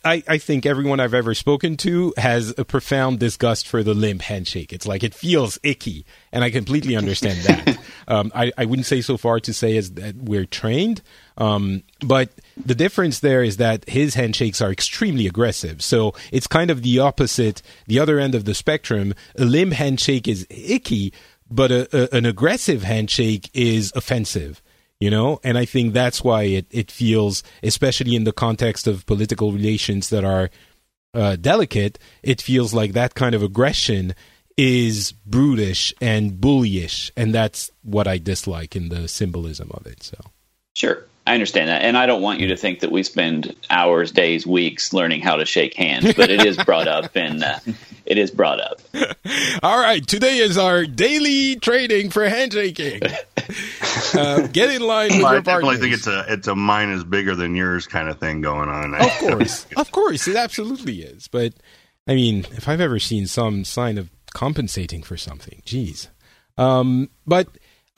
[0.05, 4.23] I, I think everyone I've ever spoken to has a profound disgust for the limp
[4.23, 4.73] handshake.
[4.73, 7.79] It's like it feels icky, and I completely understand that.
[8.09, 11.03] um, I, I wouldn't say so far to say as that we're trained,
[11.37, 15.83] um, but the difference there is that his handshakes are extremely aggressive.
[15.83, 19.15] So it's kind of the opposite, the other end of the spectrum.
[19.37, 21.13] A limp handshake is icky,
[21.51, 24.63] but a, a, an aggressive handshake is offensive
[24.99, 29.05] you know and i think that's why it, it feels especially in the context of
[29.05, 30.49] political relations that are
[31.13, 34.15] uh, delicate it feels like that kind of aggression
[34.57, 40.17] is brutish and bullyish and that's what i dislike in the symbolism of it so
[40.77, 41.07] Sure.
[41.27, 41.83] I understand that.
[41.83, 45.37] And I don't want you to think that we spend hours, days, weeks learning how
[45.37, 47.59] to shake hands, but it is brought up and uh,
[48.05, 48.81] it is brought up.
[49.63, 53.01] all right today is our daily trading for handshaking
[54.15, 55.81] Uh, get in line with Well, I your definitely partners.
[55.81, 58.95] think it's a it's a mine is bigger than yours kind of thing going on.
[58.95, 61.29] Of course, of course, it absolutely is.
[61.29, 61.55] But
[62.07, 66.09] I mean, if I've ever seen some sign of compensating for something, geez.
[66.57, 67.49] Um, but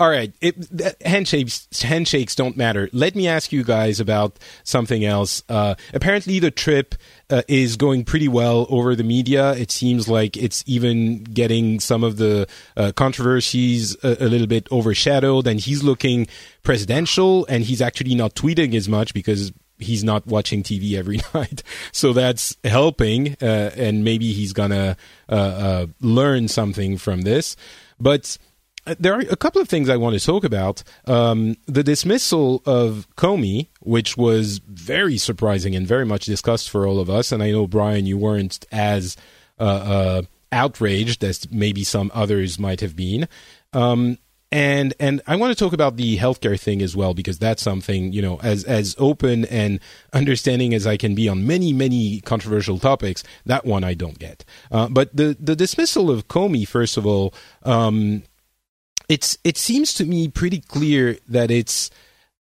[0.00, 0.56] all right, it,
[1.04, 2.88] handshakes handshakes don't matter.
[2.92, 5.42] Let me ask you guys about something else.
[5.48, 6.94] Uh, apparently, the trip
[7.30, 9.54] uh, is going pretty well over the media.
[9.54, 14.70] It seems like it's even getting some of the uh, controversies a, a little bit
[14.70, 16.28] overshadowed, and he's looking
[16.62, 21.64] presidential, and he's actually not tweeting as much because he's not watching TV every night.
[21.90, 24.96] So that's helping, uh, and maybe he's gonna
[25.28, 27.56] uh, uh, learn something from this.
[28.00, 28.38] But
[28.98, 30.83] there are a couple of things I want to talk about.
[31.07, 37.01] Um, the dismissal of Comey, which was very surprising and very much discussed for all
[37.01, 39.16] of us, and I know Brian, you weren't as
[39.59, 40.22] uh, uh,
[40.53, 43.29] outraged as maybe some others might have been.
[43.72, 44.18] Um,
[44.51, 48.12] and and I want to talk about the healthcare thing as well because that's something
[48.12, 49.79] you know as as open and
[50.12, 53.22] understanding as I can be on many many controversial topics.
[53.44, 54.44] That one I don't get.
[54.70, 58.22] Uh, but the the dismissal of Comey, first of all, um,
[59.09, 61.90] it's it seems to me pretty clear that it's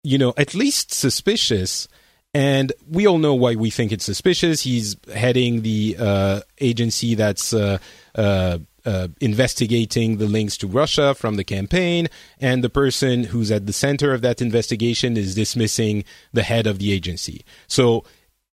[0.04, 1.88] you know at least suspicious.
[2.34, 4.60] And we all know why we think it's suspicious.
[4.60, 7.78] He's heading the uh, agency that's uh,
[8.14, 12.10] uh, uh, investigating the links to Russia from the campaign,
[12.42, 16.78] and the person who's at the center of that investigation is dismissing the head of
[16.80, 17.46] the agency.
[17.68, 18.04] So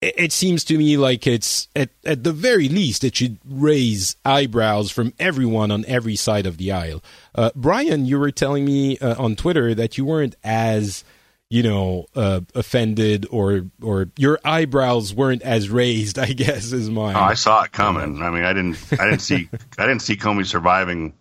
[0.01, 4.91] it, seems to me like it's at at the very least it should raise eyebrows
[4.91, 7.03] from everyone on every side of the aisle.
[7.35, 11.03] Uh, Brian, you were telling me uh, on Twitter that you weren't as
[11.51, 17.15] you know uh, offended or or your eyebrows weren't as raised i guess as mine
[17.15, 18.23] Oh, I saw it coming.
[18.23, 21.13] I mean, I didn't, I didn't see, I didn't see Comey surviving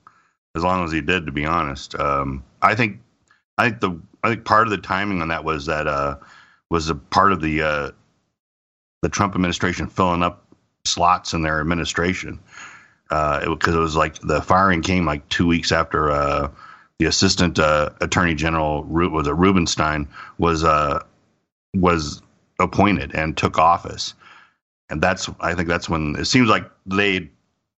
[0.54, 1.26] as long as he did.
[1.26, 3.00] To be honest, um, I think,
[3.58, 6.16] I think the, I think part of the timing on that was that uh,
[6.70, 7.90] was a part of the uh,
[9.02, 10.44] the Trump administration filling up
[10.86, 12.40] slots in their administration
[13.08, 16.50] because it, 'cause it was like the firing came like two weeks after uh,
[16.98, 20.08] the assistant uh, attorney general was a Rosenstein
[20.38, 21.04] was uh,
[21.74, 22.22] was
[22.60, 24.14] appointed and took office
[24.90, 27.30] and that's I think that's when it seems like they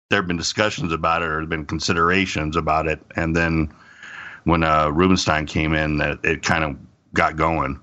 [0.09, 3.73] there have been discussions about it or been considerations about it, and then
[4.45, 6.77] when uh, Rosenstein came in, that it kind of
[7.13, 7.79] got going.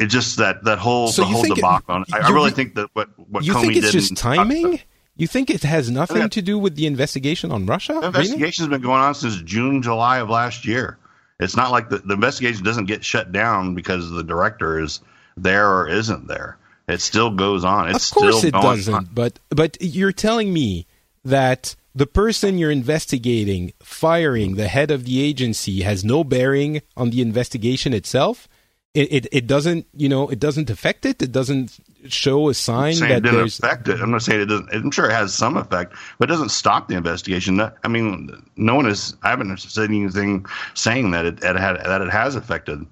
[0.00, 1.94] It just that that whole So the whole it- debacle.
[1.94, 4.80] on I, I really think that what what you Comey think it's did just timing
[5.16, 8.80] you think it has nothing to do with the investigation on russia The investigation's been
[8.80, 10.98] going on since June, July of last year.
[11.38, 15.00] It's not like the, the investigation doesn't get shut down because the director is
[15.36, 16.58] there or isn't there.
[16.88, 17.90] It still goes on.
[17.90, 19.08] It's of course still it going doesn't on.
[19.12, 20.86] but but you're telling me
[21.24, 27.10] that the person you're investigating firing the head of the agency has no bearing on
[27.10, 28.48] the investigation itself
[28.94, 31.78] it, it, it doesn't you know it doesn't affect it it doesn't
[32.08, 34.00] show a sign that it didn't there's affect it.
[34.00, 34.72] I'm not saying it doesn't.
[34.72, 37.60] I'm sure it has some effect, but it doesn't stop the investigation.
[37.60, 39.16] I mean, no one is.
[39.22, 42.86] I haven't said anything saying that it, it had that it has affected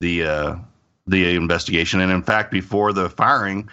[0.00, 0.56] the uh,
[1.06, 2.00] the investigation.
[2.00, 3.68] And in fact, before the firing,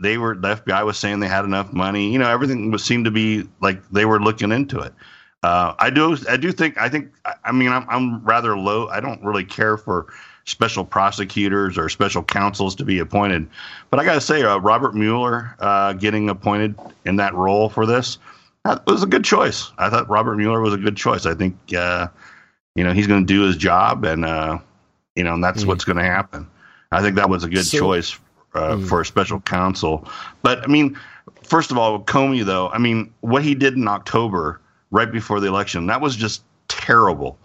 [0.00, 2.12] they were the FBI was saying they had enough money.
[2.12, 4.92] You know, everything was seemed to be like they were looking into it.
[5.44, 6.16] Uh, I do.
[6.28, 6.76] I do think.
[6.76, 7.12] I think.
[7.24, 8.88] I- I mean, I'm, I'm rather low.
[8.88, 10.12] I don't really care for
[10.48, 13.46] special prosecutors or special counsels to be appointed.
[13.90, 17.86] But I got to say, uh, Robert Mueller uh, getting appointed in that role for
[17.86, 18.18] this
[18.64, 19.70] that was a good choice.
[19.78, 21.26] I thought Robert Mueller was a good choice.
[21.26, 22.08] I think uh,
[22.74, 24.58] you know he's going to do his job, and uh,
[25.14, 25.68] you know and that's Mm.
[25.68, 26.46] what's going to happen.
[26.90, 28.18] I think that was a good So- choice
[28.54, 28.88] uh, Mm.
[28.88, 30.08] for a special counsel.
[30.42, 30.98] But I mean,
[31.44, 35.46] first of all, Comey though, I mean, what he did in October, right before the
[35.46, 37.38] election, that was just terrible.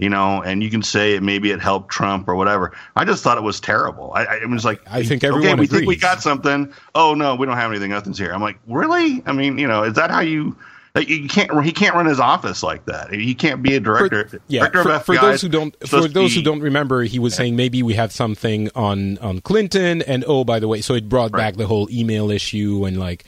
[0.00, 2.72] You know, and you can say it, maybe it helped Trump or whatever.
[2.96, 4.12] I just thought it was terrible.
[4.14, 6.72] I, I was like, I think everyone okay, we think we got something.
[6.94, 7.90] Oh no, we don't have anything.
[7.90, 8.32] Nothing's here.
[8.32, 9.22] I'm like, really?
[9.26, 10.56] I mean, you know, is that how you?
[10.94, 11.64] like, You can't.
[11.64, 13.12] He can't run his office like that.
[13.12, 14.26] He can't be a director.
[14.26, 17.18] For, yeah, director for, of for those who don't for those who don't remember, he
[17.18, 20.94] was saying maybe we have something on on Clinton, and oh, by the way, so
[20.94, 21.40] it brought Right.
[21.40, 23.24] back the whole email issue and like,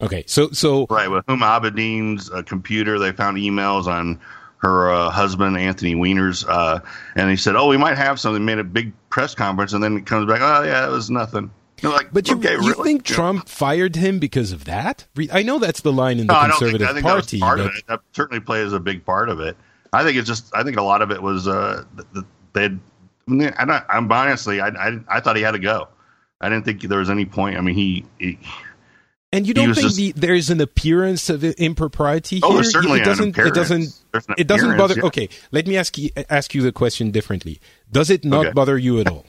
[0.00, 4.20] okay, so so Right, with Huma Abedin's uh, computer, they found emails on
[4.58, 6.80] her uh, husband, Anthony Weiner's, uh,
[7.14, 9.96] and he said, "Oh, we might have something." Made a big press conference, and then
[9.96, 12.82] it comes back, "Oh, yeah, it was nothing." You're like, But you, okay, you really?
[12.82, 13.14] think Yeah.
[13.14, 15.06] Trump fired him because of that?
[15.32, 16.58] I know that's the line in the No, I think.
[16.58, 17.38] conservative I think party.
[17.38, 17.86] that but of it.
[17.86, 19.56] That certainly plays a big part of it.
[19.92, 20.52] I think it's just.
[20.56, 21.46] I think a lot of it was.
[21.46, 22.72] Uh, th- th- they'd.
[23.28, 24.60] I mean, I don't, I'm honestly.
[24.60, 24.98] I, I.
[25.08, 25.86] I thought he had to go.
[26.40, 27.56] I didn't think there was any point.
[27.56, 28.04] I mean, he.
[28.18, 28.38] he
[29.30, 32.56] And you don't think just- the, there's an appearance of impropriety Oh, here?
[32.56, 33.28] there's certainly it doesn't.
[33.28, 33.54] It appearance.
[33.56, 34.00] doesn't.
[34.28, 34.94] An It doesn't bother.
[34.96, 35.04] yeah.
[35.04, 37.60] Okay, let me ask you ask you the question differently.
[37.92, 38.52] Does it not Okay.
[38.54, 39.26] bother you at all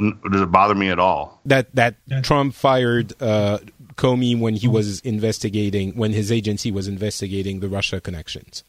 [0.00, 1.40] Does it bother me at all?
[1.46, 2.22] that that Yeah.
[2.22, 3.58] Trump fired uh,
[3.96, 8.64] Comey when he was investigating when his agency was investigating the Russia connections?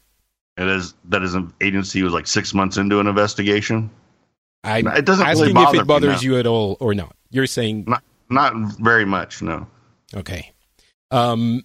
[0.58, 3.90] It is that his agency was like six months into an investigation.
[4.62, 7.16] I'm It doesn't really asking bother if it bothers you at all or not.
[7.30, 9.66] You're saying Not not very much, no.
[10.14, 10.52] okay.
[11.10, 11.64] Um,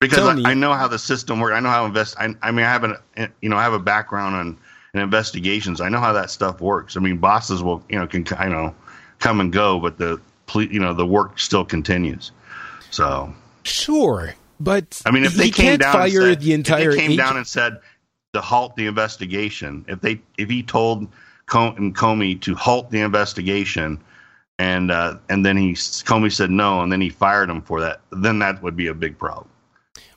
[0.00, 1.54] because me- I, I know how the system works.
[1.54, 2.16] I know how invest.
[2.18, 2.96] I, I mean, I have an
[3.42, 4.58] you know I have a background on
[4.94, 5.80] in investigations.
[5.80, 6.96] I know how that stuff works.
[6.96, 8.74] I mean, bosses will you know can I know
[9.18, 10.20] come and go, but the
[10.54, 12.32] you know the work still continues.
[12.90, 13.32] So
[13.64, 17.16] sure, but I mean, if they came down fire said, the entire if they came
[17.16, 17.78] down and said
[18.32, 21.08] to halt the investigation, if they if he told
[21.46, 23.98] Com- Comey to halt the investigation.
[24.60, 28.02] And uh, and then he Comey said no, and then he fired him for that.
[28.12, 29.48] Then that would be a big problem.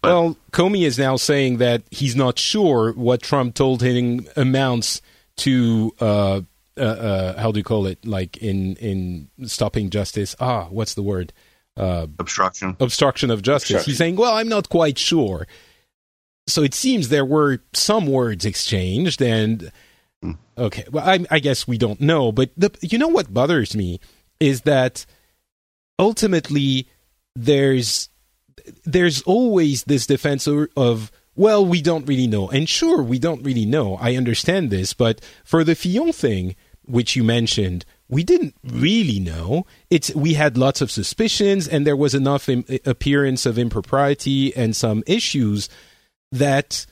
[0.01, 5.01] But- well, Comey is now saying that he's not sure what Trump told him amounts
[5.37, 5.93] to.
[5.99, 6.41] Uh,
[6.75, 8.03] uh, uh, how do you call it?
[8.05, 10.35] Like in in stopping justice.
[10.41, 11.31] Ah, what's the word?
[11.77, 12.75] Uh, Obstruction.
[12.79, 13.69] obstruction of justice.
[13.69, 13.91] Obstruction.
[13.91, 15.47] He's saying, "Well, I'm not quite sure."
[16.47, 19.71] So it seems there were some words exchanged, and
[20.21, 20.31] Hmm.
[20.57, 22.31] okay, well, I, I guess we don't know.
[22.31, 23.99] But the, you know what bothers me
[24.43, 25.05] is that
[25.97, 26.87] ultimately
[27.35, 28.09] there's
[28.83, 33.65] there's always this defense of well, we don't really know, and sure, we don't really
[33.65, 33.95] know.
[33.99, 39.65] I understand this, but for the Fillon thing, which you mentioned, we didn't really know.
[39.89, 44.75] It's we had lots of suspicions, and there was enough Im- appearance of impropriety and
[44.75, 45.69] some issues
[46.31, 46.85] that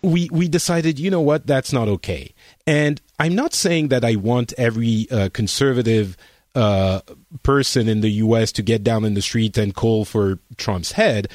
[0.00, 2.32] we we decided, you know what, that's not okay.
[2.66, 6.16] And I'm not saying that I want every uh, conservative
[6.54, 7.00] uh,
[7.42, 8.52] person in the U.S.
[8.52, 11.28] to get down in the street and call for Trump's head.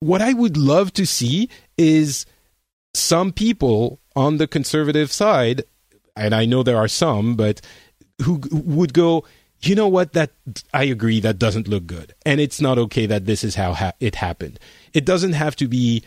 [0.00, 2.26] What I would love to see is
[2.94, 5.64] some people on the conservative side,
[6.14, 7.60] and I know there are some, but
[8.22, 9.24] who would go,
[9.62, 10.12] you know what?
[10.12, 10.30] That
[10.72, 11.20] I agree.
[11.20, 14.58] That doesn't look good, and it's not okay that this is how ha- it happened.
[14.92, 16.02] It doesn't have to be.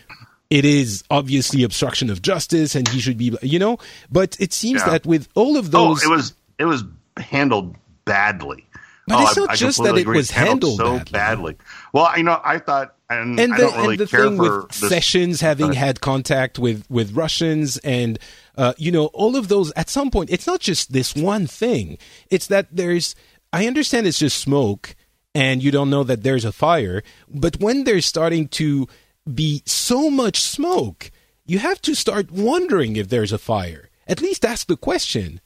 [0.50, 3.78] It is obviously obstruction of justice, and he should be, you know.
[4.10, 4.90] But it seems Yeah.
[4.90, 6.84] that with all of Oh, those, it was it was
[7.16, 7.76] handled
[8.10, 8.66] badly.
[9.06, 10.18] But oh, it's not just that it agree.
[10.18, 11.54] was handled, handled so badly.
[11.54, 11.56] badly.
[11.92, 14.36] Well, you know, I thought, and, and I the, don't really and the care thing
[14.36, 14.88] for with this.
[14.88, 18.18] Sessions having had contact with with Russians and
[18.56, 21.98] uh, you know all of those at some point it's not just this one thing
[22.30, 23.14] it's that there's
[23.52, 24.94] I understand it's just smoke
[25.34, 28.86] and you don't know that there's a fire but when there's starting to
[29.32, 31.10] be so much smoke
[31.44, 35.40] you have to start wondering if there's a fire at least ask the question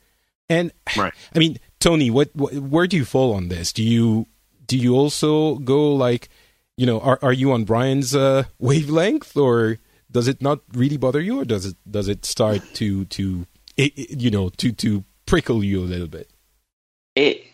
[0.50, 1.14] and Right.
[1.34, 4.26] I mean Tony what, what where do you fall on this do you
[4.66, 6.28] do you also go like
[6.76, 9.78] you know are, are you on brian's uh, wavelength or
[10.10, 13.92] does it not really bother you or does it does it start to to it,
[14.22, 16.30] you know to to prickle you a little bit
[17.14, 17.46] It,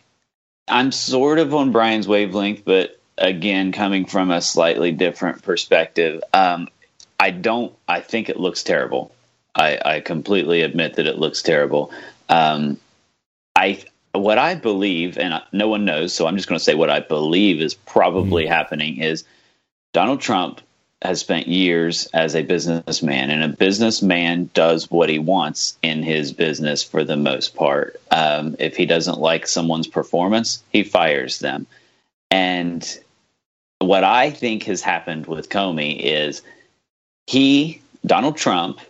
[0.71, 6.69] I'm sort of on Brian's wavelength, but again, coming from a slightly different perspective, um,
[7.19, 7.75] I don't.
[7.87, 9.13] I think it looks terrible.
[9.55, 11.93] I, I completely admit that it looks terrible.
[12.29, 12.79] Um,
[13.55, 13.83] I
[14.13, 17.01] what I believe, and no one knows, so I'm just going to say what I
[17.01, 19.25] believe is probably happening is
[19.93, 20.61] Donald Trump
[21.03, 26.33] has spent years as a businessman, and a businessman does what he wants in his
[26.33, 28.01] business for the most part.
[28.11, 31.67] Um, if he doesn't like someone's performance, he fires them.
[32.31, 32.87] And
[33.79, 36.43] what I think has happened with Comey is
[37.27, 38.81] he, Donald Trump,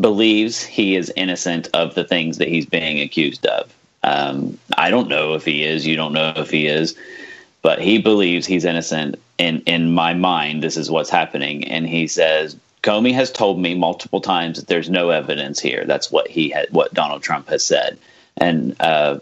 [0.00, 3.74] believes he is innocent of the things that he's being accused of.
[4.02, 5.86] Um, I don't know if he is.
[5.86, 6.88] You don't know if he is
[7.62, 9.16] but he believes he's innocent.
[9.38, 13.74] In in my mind, this is what's happening, and he says Comey has told me
[13.74, 15.84] multiple times that there's no evidence here.
[15.86, 17.98] That's what he had, what Donald Trump has said,
[18.38, 19.18] and uh,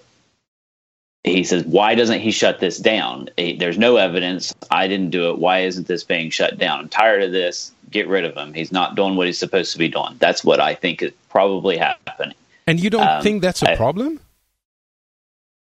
[1.25, 3.29] he says, why doesn't he shut this down?
[3.37, 4.55] He- There's no evidence.
[4.70, 5.39] I didn't do it.
[5.39, 6.81] Why isn't this being shut down?
[6.81, 7.73] I'm tired of this.
[7.93, 8.53] Get rid of him.
[8.55, 10.16] He's not doing what he's supposed to be doing.
[10.18, 12.34] That's what I think is probably happening.
[12.66, 14.18] and you don't Um, think that's a I- problem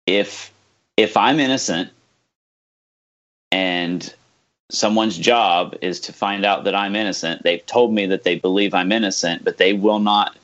[0.06, 0.50] if
[0.96, 1.90] if I'm innocent
[3.50, 4.12] and
[4.70, 8.74] someone's job is to find out that I'm innocent, they've told me that they believe
[8.74, 10.36] I'm innocent, but they will not.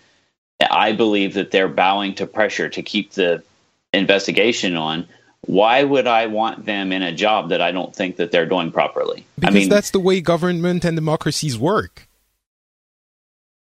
[0.71, 3.43] I believe that they're bowing to pressure to keep the
[3.93, 5.09] investigation on.
[5.47, 8.71] Why would I want them in a job that I don't think that they're doing
[8.73, 9.25] properly?
[9.39, 12.05] because I mean, that's the way government and democracies work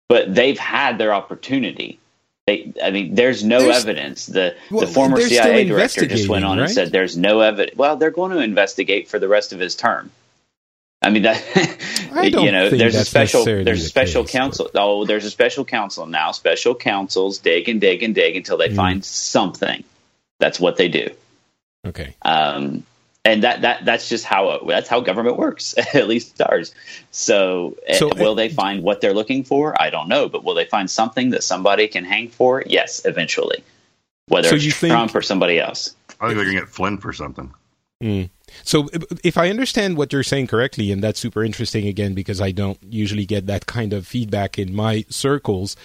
[0.09, 1.97] but they've had their opportunity.
[2.45, 4.26] They, I mean, there's no There's- evidence.
[4.28, 7.78] The Well, the former CIA director just went on and said there's no evidence.
[7.78, 10.11] Well, they're going to investigate for the rest of his term.
[11.01, 11.41] I mean that
[12.14, 14.70] I you know there's a special there's a the special case, counsel.
[14.76, 16.32] Oh, there's a special counsel now.
[16.32, 18.76] Special counsels dig and dig and dig until they Mm.
[18.76, 19.84] find something.
[20.39, 21.09] That's what they do.
[21.86, 22.16] Okay.
[22.22, 22.84] Um,
[23.26, 26.74] and that, that that's just how it, that's how government works, at least ours.
[27.12, 29.82] So, eh, So, will uh, they find what they're looking for?
[29.82, 32.64] I don't know, but will they find something that somebody can hang for?
[32.66, 33.64] Yes, eventually,
[34.28, 35.96] whether So it's you think- Trump or somebody else.
[36.20, 37.54] I think they're gonna get Flynn for something.
[38.02, 38.30] Mm.
[38.64, 42.42] So, if- if I understand what you're saying correctly, and that's super interesting again because
[42.42, 45.78] I don't usually get that kind of feedback in my circles.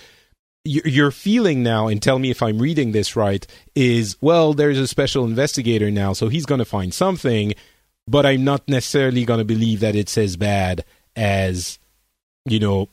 [0.65, 4.87] Your feeling now, and tell me if I'm reading this right, is well, there's a
[4.87, 7.55] special investigator now, so he's going to find something,
[8.07, 10.85] but I'm not necessarily going to believe that it's as bad
[11.17, 11.79] as,
[12.45, 12.89] you know,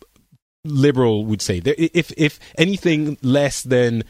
[0.64, 1.62] liberal would say.
[1.66, 4.04] If if anything less than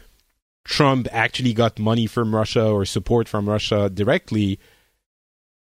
[0.66, 4.60] Trump actually got money from Russia or support from Russia directly,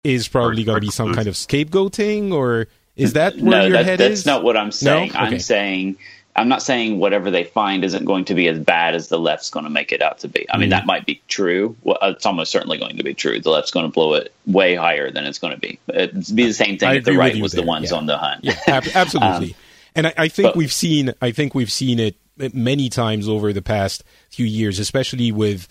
[0.04, 3.76] is probably going to be some kind of scapegoating, or is that where no, your
[3.78, 4.26] that, head that's is?
[4.26, 5.10] not what I'm saying.
[5.10, 5.18] Okay.
[5.18, 5.98] I'm saying
[6.36, 9.50] I'm not saying whatever they find isn't going to be as bad as the left's
[9.50, 10.46] going to make it out to be.
[10.50, 10.70] I mean, Mhm.
[10.72, 11.76] that might be true.
[11.82, 13.40] Well, it's almost certainly going to be true.
[13.40, 15.78] The left's going to blow it way higher than it's going to be.
[15.92, 17.96] It'd be the same thing I if the right was there, the ones yeah.
[17.96, 18.44] on the hunt.
[18.44, 19.56] Yeah, ab- absolutely.
[19.94, 21.14] and I, I think but- we've seen.
[21.22, 22.16] I think we've seen it
[22.52, 25.66] many times over the past few years, especially with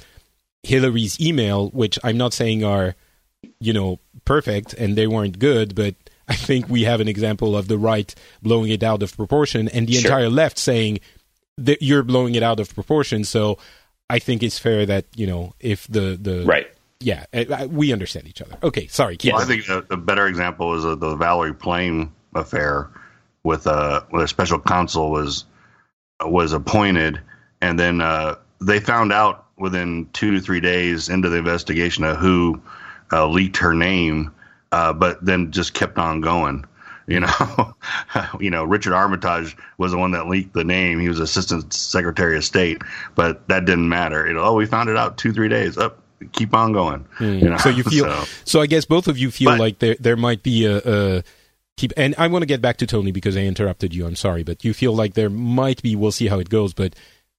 [0.63, 2.95] Hillary's email, which I'm not saying are,
[3.59, 5.93] you know, perfect and they weren't good, but
[6.28, 9.88] I think we have an example of the right blowing it out of proportion and
[9.88, 10.09] the Sure.
[10.11, 10.99] entire left saying
[11.57, 13.23] that you're blowing it out of proportion.
[13.23, 13.57] So
[14.09, 16.67] I think it's fair that you know if the the Right.
[16.99, 18.57] yeah I, I- we understand each other.
[18.63, 19.17] Okay, sorry.
[19.17, 19.34] Keith.
[19.34, 22.89] Well, I think a, a better example is uh, the Valerie Plame affair,
[23.43, 25.45] with uh, where a special counsel was
[26.23, 27.19] was appointed,
[27.61, 32.17] and then uh, they found out within two to three days into the investigation of
[32.17, 32.59] who
[33.11, 34.32] uh, leaked her name,
[34.72, 36.66] uh, but then just kept on going.
[37.07, 37.74] You know,
[38.39, 40.99] you know, Richard Armitage was the one that leaked the name.
[40.99, 42.82] He was Assistant Secretary of State,
[43.13, 44.26] but that didn't matter.
[44.28, 45.78] You know, oh, we found it out two, three days.
[45.78, 46.01] Up,
[46.32, 47.05] keep on going.
[47.20, 48.61] You know, So you feel so- so.
[48.61, 50.82] I guess both of you feel But- like there there might be a,
[51.18, 51.24] a
[51.78, 51.93] keep.
[51.95, 54.07] And I want to get back to Tony because I interrupted you.
[54.07, 55.95] I'm sorry, but you feel like there might be.
[55.95, 56.95] We'll see how it goes, but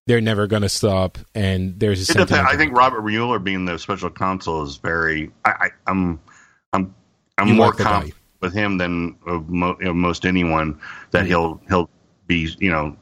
[0.06, 1.18] they're never going to stop.
[1.34, 2.20] And there's a.
[2.48, 5.32] I think Robert Mueller being the special counsel is very.
[5.44, 6.20] I, I, I'm,
[6.72, 6.94] I'm,
[7.38, 10.78] I'm You more like confident with him than of mo, you know, most anyone
[11.10, 11.28] that Mhm.
[11.28, 11.90] he'll he'll
[12.26, 12.96] be you know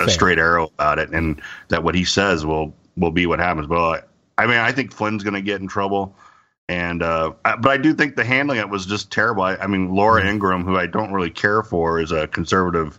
[0.00, 0.08] a Fair.
[0.12, 3.66] straight arrow about it, and that what he says will will be what happens.
[3.66, 4.08] But
[4.38, 6.14] I, I mean, I think Flynn's going to get in trouble.
[6.68, 9.44] And uh, I- but I do think the handling it was just terrible.
[9.44, 10.30] I, I mean, Laura Mhm.
[10.30, 12.98] Ingraham, who I don't really care for, is a conservative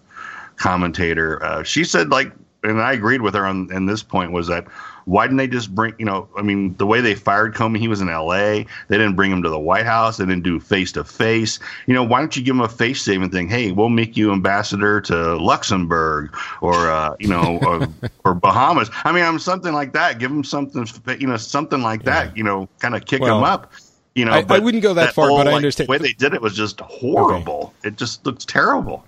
[0.56, 1.44] commentator.
[1.44, 2.32] Uh, she said like,
[2.64, 4.66] and I agreed with her on, on this point was that
[5.08, 7.88] why didn't they just bring, you know, I mean, the way they fired Comey, he
[7.88, 8.66] was in L.A.
[8.90, 10.18] They didn't bring him to the White House.
[10.18, 11.60] They didn't do face to face.
[11.86, 13.48] You know, why don't you give him a face saving thing?
[13.48, 17.88] Hey, we'll make you ambassador to Luxembourg or, uh, you know, or,
[18.26, 18.90] or Bahamas.
[19.06, 20.20] I mean, I'm something like that.
[20.20, 20.86] Give him something,
[21.20, 22.36] you know, something like that.
[22.36, 23.72] You know, kind of kick Well, him up.
[24.14, 25.88] You know, I- I wouldn't go that far, whole, but I like, understand.
[25.88, 27.74] The way they did it was just horrible.
[27.86, 29.06] It just looks terrible.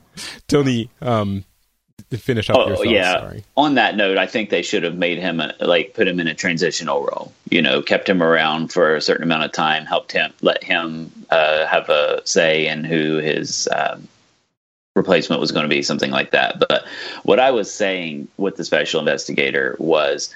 [0.48, 0.90] Tony.
[1.02, 1.44] Um,
[2.18, 3.20] finish up your Oh yeah.
[3.20, 3.44] Sorry.
[3.56, 6.28] On that note, I think they should have made him a, like put him in
[6.28, 7.32] a transitional role.
[7.50, 11.12] You know, kept him around for a certain amount of time, helped him, let him
[11.30, 14.08] uh, have a say in who his um,
[14.96, 16.60] replacement was going to be, something like that.
[16.60, 16.86] But
[17.24, 20.34] what I was saying with the special investigator was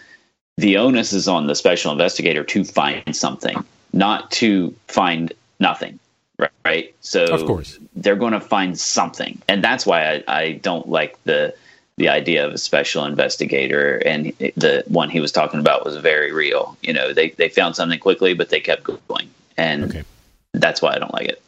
[0.57, 5.99] the onus is on the special investigator to find something, not to find nothing.
[6.38, 6.51] Right.
[6.65, 6.95] right?
[7.01, 7.78] So Of course.
[7.95, 11.53] they're going to find something, and that's why I, I don't like the
[11.97, 13.97] the idea of a special investigator.
[14.05, 16.77] And the one he was talking about was very real.
[16.81, 20.03] You know, they they found something quickly, but they kept going, and Okay.
[20.53, 21.41] that's why I don't like it.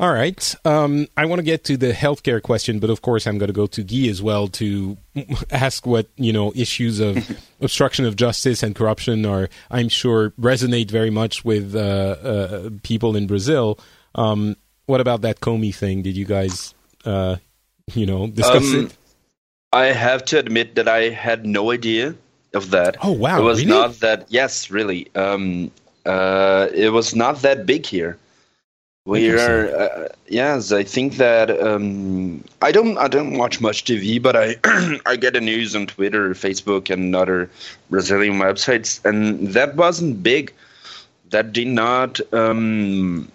[0.00, 0.54] All right.
[0.64, 3.52] Um, I want to get to the healthcare question, but of course, I'm going to
[3.52, 4.96] go to Guy as well to
[5.50, 7.16] ask what you know issues of
[7.60, 9.48] obstruction of justice and corruption are.
[9.72, 13.80] I'm sure resonate very much with uh, uh, people in Brazil.
[14.14, 14.54] Um,
[14.86, 16.02] what about that Comey thing?
[16.02, 17.36] Did you guys, uh,
[17.92, 18.94] you know, discuss Um, it?
[19.72, 22.14] I have to admit that I had no idea
[22.54, 22.96] of that.
[23.02, 23.38] Oh wow!
[23.38, 23.70] it was really?
[23.70, 24.26] not that.
[24.28, 25.08] Yes, really.
[25.14, 25.70] Um,
[26.06, 28.16] uh, it was not that big here.
[29.04, 29.68] We are.
[29.74, 31.50] Uh, yes, I think that.
[31.50, 32.96] Um, I don't.
[32.98, 34.56] I don't watch much TV, but I
[35.06, 37.50] I get the news on Twitter, Facebook, and other
[37.90, 40.52] Brazilian websites, and that wasn't big.
[41.30, 43.30] That did not um,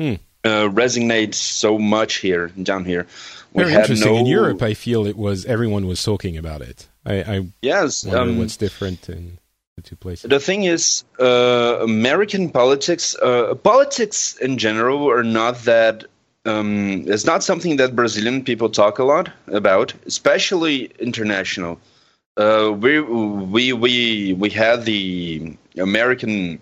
[0.00, 0.14] Hmm.
[0.44, 3.06] Uh, resonate so much here down here.
[3.52, 4.16] We Very interesting.
[4.16, 6.88] In Europe, I feel it was everyone was talking about it.
[7.04, 9.38] I, I yes, um, what's different in
[9.76, 10.28] the two places.
[10.28, 16.04] The thing is, uh, American politics, uh, politics in general, are not that.
[16.44, 21.80] Um, it's not something that Brazilian people talk a lot about, especially international.
[22.36, 26.60] Uh, we we we we had the American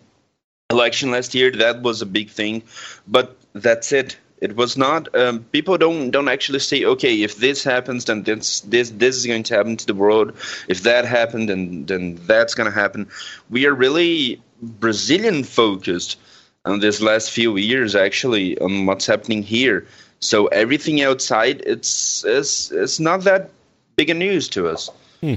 [0.70, 1.50] election last year.
[1.50, 2.62] That was a big thing,
[3.06, 4.16] but that's it.
[4.40, 5.14] It was not.
[5.16, 9.26] Um, people don't don't actually say, okay, if this happens, then this this this is
[9.26, 10.32] going to happen to the world.
[10.68, 13.08] If that happened, then then that's going to happen.
[13.48, 16.18] We are really Brazilian focused
[16.66, 19.86] on this last few years, actually, on what's happening here.
[20.20, 23.50] So everything outside, it's it's it's not that
[23.96, 24.90] big a news to us.
[25.20, 25.34] Hmm.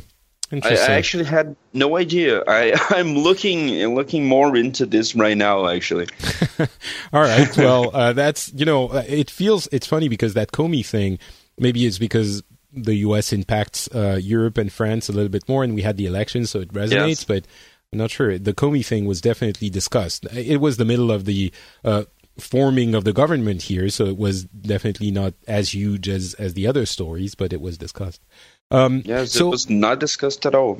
[0.52, 2.44] I, I, actually had no idea.
[2.48, 5.68] I, I'm looking looking more into this right now.
[5.68, 6.08] Actually.
[7.14, 7.56] All right.
[7.58, 11.20] Well, uh, that's you know, uh, it feels it's funny because that Comey thing.
[11.58, 12.42] Maybe it's because
[12.72, 13.34] the U.S.
[13.34, 16.60] impacts uh, Europe and France a little bit more, and we had the election, so
[16.62, 17.08] it resonates.
[17.08, 17.24] Yes.
[17.24, 17.46] But
[17.92, 18.38] I'm not sure.
[18.38, 20.26] The Comey thing was definitely discussed.
[20.32, 21.52] It was the middle of the
[21.84, 22.04] uh,
[22.38, 26.68] forming of the government here, so it was definitely not as huge as as the
[26.68, 28.22] other stories, but it was discussed.
[28.72, 30.80] Um, yes, so, it was not discussed at all.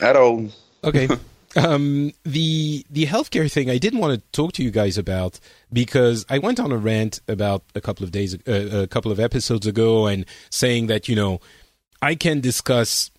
[0.00, 0.48] At all.
[0.82, 1.08] Okay.
[1.56, 5.40] um, the the healthcare thing I didn't want to talk to you guys about
[5.72, 9.20] because I went on a rant about a couple of days, uh, a couple of
[9.20, 11.40] episodes ago, and saying that you know
[12.02, 13.10] I can discuss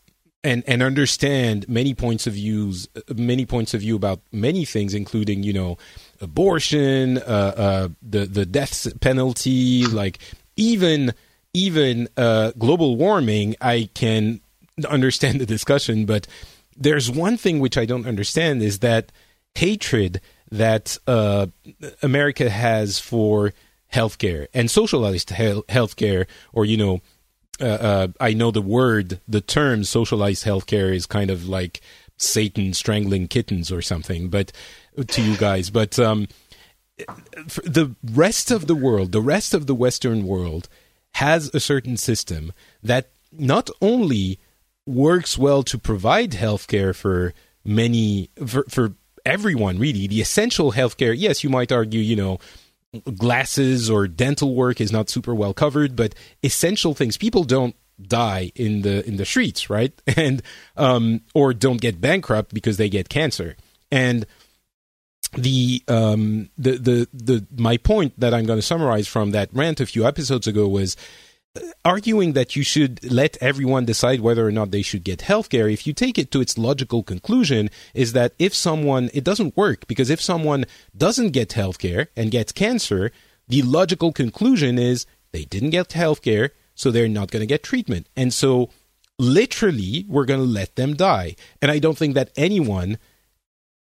[0.43, 5.43] and and understand many points of views, many points of view about many things, including
[5.43, 5.77] you know
[6.21, 10.19] abortion, uh, uh, the the death penalty, like
[10.55, 11.13] even
[11.53, 14.41] even uh, global warming, I can
[14.87, 16.27] understand the discussion, but
[16.75, 19.11] there's one thing which I don't understand is that
[19.55, 20.21] hatred
[20.51, 21.47] that uh,
[22.01, 23.53] America has for
[23.93, 27.01] healthcare and socialized he- healthcare, or you know,
[27.61, 31.81] uh, uh, I know the word, the term socialized healthcare is kind of like
[32.17, 34.51] Satan strangling kittens or something, but
[35.07, 36.27] to you guys, but um,
[36.97, 40.69] the rest of the world, the rest of the Western world
[41.13, 42.51] has a certain system
[42.83, 44.39] that not only
[44.85, 47.33] works well to provide healthcare for
[47.63, 48.93] many for, for
[49.25, 50.07] everyone really.
[50.07, 52.39] The essential healthcare yes you might argue you know
[53.17, 58.51] glasses or dental work is not super well covered but essential things people don't die
[58.55, 59.93] in the in the streets right?
[60.17, 60.41] And
[60.77, 63.55] um or don't get bankrupt because they get cancer.
[63.91, 64.25] And
[65.33, 69.81] the um the the the my point that I'm going to summarize from that rant
[69.81, 70.95] a few episodes ago was
[71.83, 75.87] arguing that you should let everyone decide whether or not they should get healthcare if
[75.87, 80.09] you take it to its logical conclusion is that if someone it doesn't work because
[80.09, 83.11] if someone doesn't get healthcare and gets cancer
[83.47, 88.07] the logical conclusion is they didn't get healthcare so they're not going to get treatment
[88.15, 88.69] and so
[89.17, 92.97] literally we're going to let them die and i don't think that anyone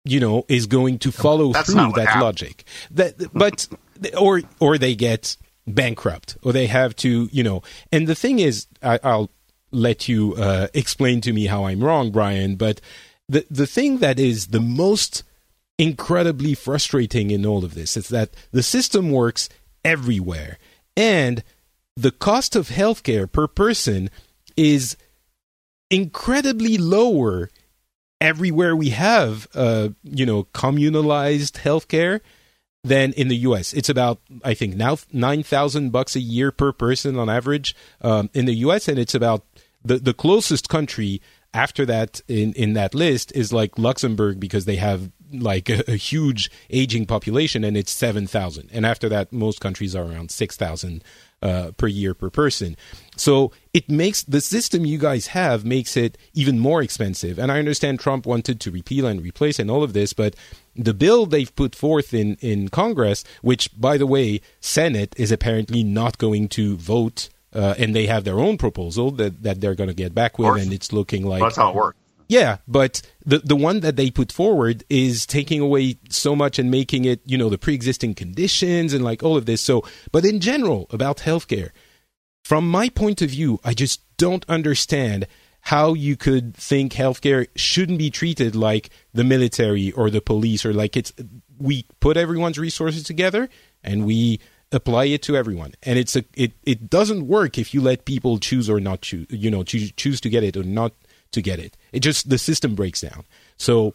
[0.04, 2.22] you know, is going to follow That's through that happened.
[2.22, 2.64] logic.
[2.90, 3.68] That, but
[4.18, 5.36] or or they get
[5.66, 7.62] bankrupt or they have to, you know.
[7.90, 9.30] And the thing is, I, will
[9.70, 12.56] let you uh, explain to me how I'm wrong, Brian.
[12.56, 12.80] But
[13.28, 15.22] the the thing that is the most
[15.78, 19.48] incredibly frustrating in all of this is that the system works
[19.84, 20.58] everywhere,
[20.96, 21.42] and
[21.96, 24.10] the cost of healthcare per person
[24.56, 24.96] is
[25.90, 27.50] incredibly lower
[28.20, 32.20] everywhere we have, uh, you know, communalized healthcare
[32.84, 33.72] than in the U.S.
[33.72, 38.30] It's about, I think, now nine thousand bucks a year per person on average um,
[38.34, 39.44] in the U.S., and it's about
[39.84, 41.20] the the closest country
[41.54, 45.96] after that in in that list is like Luxembourg because they have like a, a
[45.96, 51.02] huge aging population and it's 7,000 and after that most countries are around 6,000
[51.42, 52.76] uh, per year per person.
[53.16, 57.38] So it makes the system you guys have makes it even more expensive.
[57.38, 60.34] And I understand Trump wanted to repeal and replace and all of this, but
[60.74, 65.82] the bill they've put forth in, in Congress, which by the way, Senate is apparently
[65.82, 69.88] not going to vote uh, and they have their own proposal that, that they're going
[69.88, 71.98] to get back with, and it's looking like that's how it works.
[72.32, 76.70] Yeah, but the the one that they put forward is taking away so much and
[76.70, 79.60] making it, you know, the pre-existing conditions and like all of this.
[79.60, 81.72] So, but in general about healthcare,
[82.42, 85.26] from my point of view, I just don't understand
[85.60, 90.72] how you could think healthcare shouldn't be treated like the military or the police or
[90.72, 91.12] like it's
[91.58, 93.50] we put everyone's resources together
[93.84, 94.40] and we
[94.72, 98.38] apply it to everyone and it's a it, it doesn't work if you let people
[98.38, 100.92] choose or not choose you know choose, choose to get it or not
[101.32, 101.76] to get it.
[101.92, 103.24] It just the system breaks down.
[103.56, 103.94] So,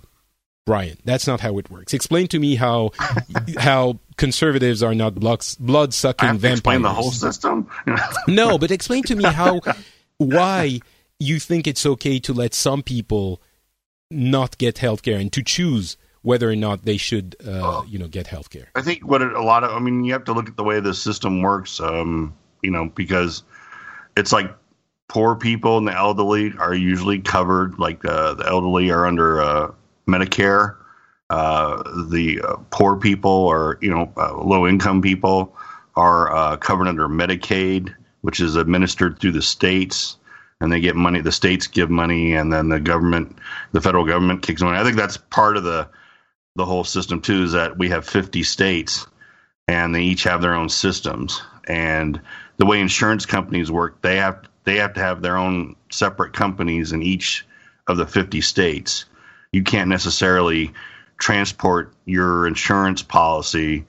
[0.65, 1.93] Brian, that's not how it works.
[1.93, 2.91] Explain to me how
[3.57, 6.53] how conservatives are not blood sucking vampires.
[6.53, 7.69] Explain the whole system.
[8.27, 9.61] no, but explain to me how
[10.17, 10.79] why
[11.19, 13.41] you think it's okay to let some people
[14.09, 18.27] not get healthcare and to choose whether or not they should, uh, you know, get
[18.27, 18.65] healthcare?
[18.75, 20.63] I think what it, a lot of, I mean, you have to look at the
[20.63, 23.43] way the system works, um, you know, because
[24.15, 24.53] it's like
[25.07, 27.79] poor people and the elderly are usually covered.
[27.79, 29.71] Like uh, the elderly are under uh,
[30.07, 30.75] Medicare.
[31.29, 35.55] Uh, the uh, poor people or you know uh, low income people
[35.95, 40.17] are uh, covered under Medicaid, which is administered through the states,
[40.61, 41.19] and they get money.
[41.19, 43.37] The states give money, and then the government,
[43.73, 44.77] the federal government, kicks money.
[44.77, 45.89] I think that's part of the
[46.55, 47.43] the whole system too.
[47.43, 49.05] Is that we have 50 states,
[49.67, 52.21] and they each have their own systems, and
[52.55, 56.91] the way insurance companies work, they have they have to have their own separate companies
[56.91, 57.45] in each
[57.87, 59.05] of the 50 states.
[59.53, 60.73] You can't necessarily
[61.17, 63.85] transport your insurance policy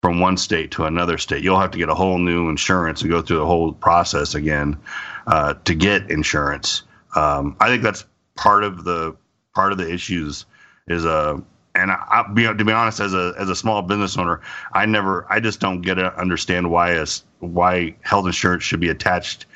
[0.00, 1.44] from one state to another state.
[1.44, 4.78] You'll have to get a whole new insurance and go through the whole process again
[5.26, 6.82] uh, to get insurance.
[7.14, 9.14] Um, I think that's part of the
[9.54, 10.46] part of the issues
[10.88, 11.40] is a uh,
[11.74, 14.40] and I, I, to be honest, as a as a small business owner,
[14.72, 17.06] I never, I just don't get to understand why a,
[17.40, 19.46] why health insurance should be attached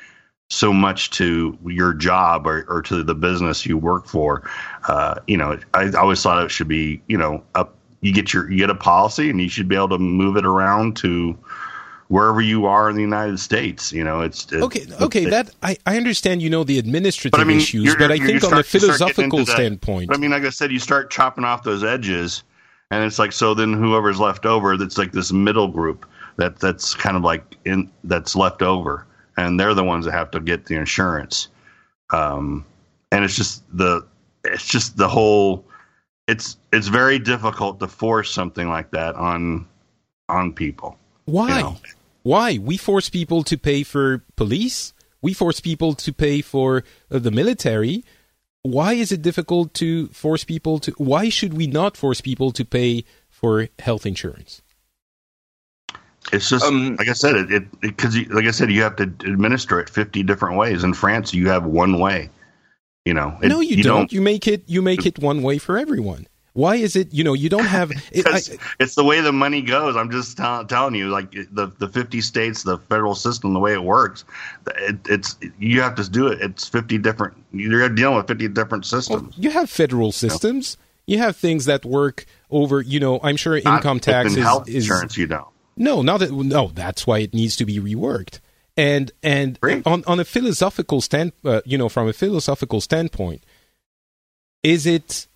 [0.49, 4.49] so much to your job or, or to the business you work for.
[4.87, 7.73] Uh, you know, I, always thought it should be, you know, up.
[8.01, 10.45] You get your you get a policy, and you should be able to move it
[10.45, 11.35] around to
[12.09, 13.91] wherever you are in the United States.
[13.91, 14.85] You know, it's, it's okay.
[15.01, 16.43] Okay, it, that I, I understand.
[16.43, 20.11] You know the administrative but I mean, issues, but I think on a philosophical standpoint,
[20.13, 22.43] I mean, like I said, you start chopping off those edges,
[22.91, 23.55] and it's like so.
[23.55, 27.91] Then whoever's left over, that's like this middle group that that's kind of like in
[28.03, 29.06] that's left over
[29.37, 31.47] and they're the ones that have to get the insurance.
[32.09, 32.65] Um,
[33.11, 34.05] and it's just the
[34.43, 35.65] it's just the whole
[36.27, 39.67] it's it's very difficult to force something like that on
[40.27, 40.97] on people.
[41.25, 41.47] Why?
[41.47, 41.77] You know?
[42.23, 42.57] Why?
[42.57, 44.93] We force people to pay for police.
[45.21, 48.03] We force people to pay for uh, the military.
[48.63, 50.91] Why is it difficult to force people to?
[50.97, 54.61] Why should we not force people to pay for health insurance?
[56.33, 59.79] It's just um, like I said, it because like I said, you have to administer
[59.79, 60.83] it fifty different ways.
[60.83, 62.29] In France, you have one way.
[63.05, 63.99] You know, it, no, you, you don't.
[63.99, 64.13] don't.
[64.13, 64.63] You make it.
[64.67, 66.27] You make it one way for everyone.
[66.57, 67.13] Why is it?
[67.13, 67.91] You know, you don't have.
[68.11, 68.41] It, I,
[68.79, 69.95] it's the way the money goes.
[69.95, 73.73] I'm just t- telling you, like the the 50 states, the federal system, the way
[73.73, 74.25] it works.
[74.77, 76.41] It, it's you have to do it.
[76.41, 77.35] It's 50 different.
[77.51, 79.21] You're dealing with 50 different systems.
[79.21, 80.77] Well, you have federal systems.
[81.05, 82.81] You have things that work over.
[82.81, 85.15] You know, I'm sure income tax is, health insurance.
[85.15, 85.47] You don't.
[85.77, 86.31] No, not that.
[86.31, 88.39] No, that's why it needs to be reworked.
[88.75, 93.43] And and on on a philosophical stand, uh, you know, from a philosophical standpoint,
[94.63, 95.27] is it,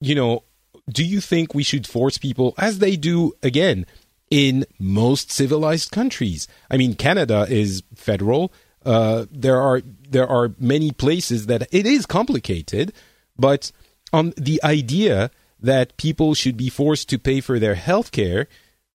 [0.00, 0.44] you know,
[0.90, 3.86] do you think we should force people as they do again
[4.30, 6.48] in most civilized countries?
[6.70, 8.52] I mean, Canada is federal.
[8.84, 12.92] Uh, there are there are many places that it is complicated,
[13.36, 13.72] but
[14.12, 18.46] on the idea that people should be forced to pay for their health care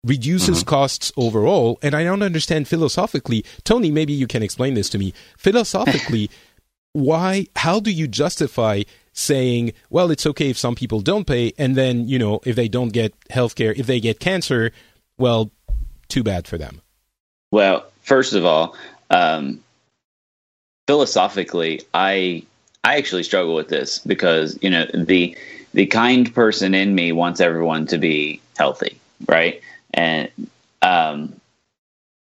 [0.03, 0.69] reduces mm-hmm.
[0.69, 1.77] costs overall.
[1.81, 3.43] And I don't understand philosophically.
[3.63, 5.13] Tony, maybe you can explain this to me.
[5.37, 6.29] Philosophically,
[6.93, 8.83] why, how do you justify
[9.13, 12.67] saying, well, it's okay if some people don't pay, and then, you know, if they
[12.67, 14.71] don't get health care, if they get cancer,
[15.17, 15.51] well,
[16.07, 16.81] too bad for them?
[17.51, 18.75] Well, first of all,
[19.09, 19.63] um,
[20.87, 22.43] philosophically, I
[22.83, 25.37] I actually struggle with this because you know the
[25.73, 29.61] the kind person in me wants everyone to be healthy, right?
[29.99, 30.31] And
[30.81, 31.39] um,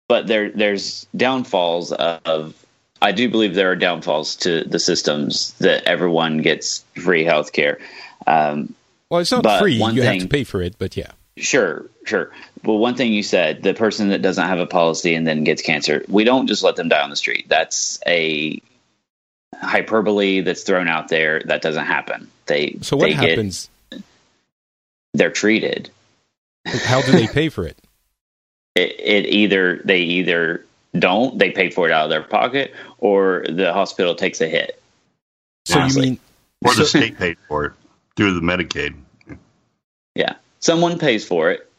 [0.08, 2.54] but there there's downfalls of
[3.02, 7.78] I do believe there are downfalls to the systems that everyone gets free health care.
[8.26, 8.74] Um,
[9.10, 10.76] well, it's not free; you thing, have to pay for it.
[10.78, 12.32] But yeah, sure, sure.
[12.64, 15.60] Well, one thing you said, the person that doesn't have a policy and then gets
[15.60, 17.46] cancer, we don't just let them die on the street.
[17.48, 18.60] That's a
[19.54, 21.42] hyperbole that's thrown out there.
[21.44, 22.30] That doesn't happen.
[22.46, 23.68] They so what they happens?
[23.90, 24.02] Get,
[25.12, 25.90] they're treated.
[26.66, 27.78] How do they pay for it?
[28.74, 28.98] it?
[28.98, 30.64] It either they either
[30.98, 34.80] don't, they pay for it out of their pocket, or the hospital takes a hit.
[35.66, 36.02] So honestly.
[36.02, 36.20] you mean,
[36.64, 37.72] or the state paid for it
[38.16, 38.94] through the Medicaid?
[40.14, 41.70] Yeah, someone pays for it,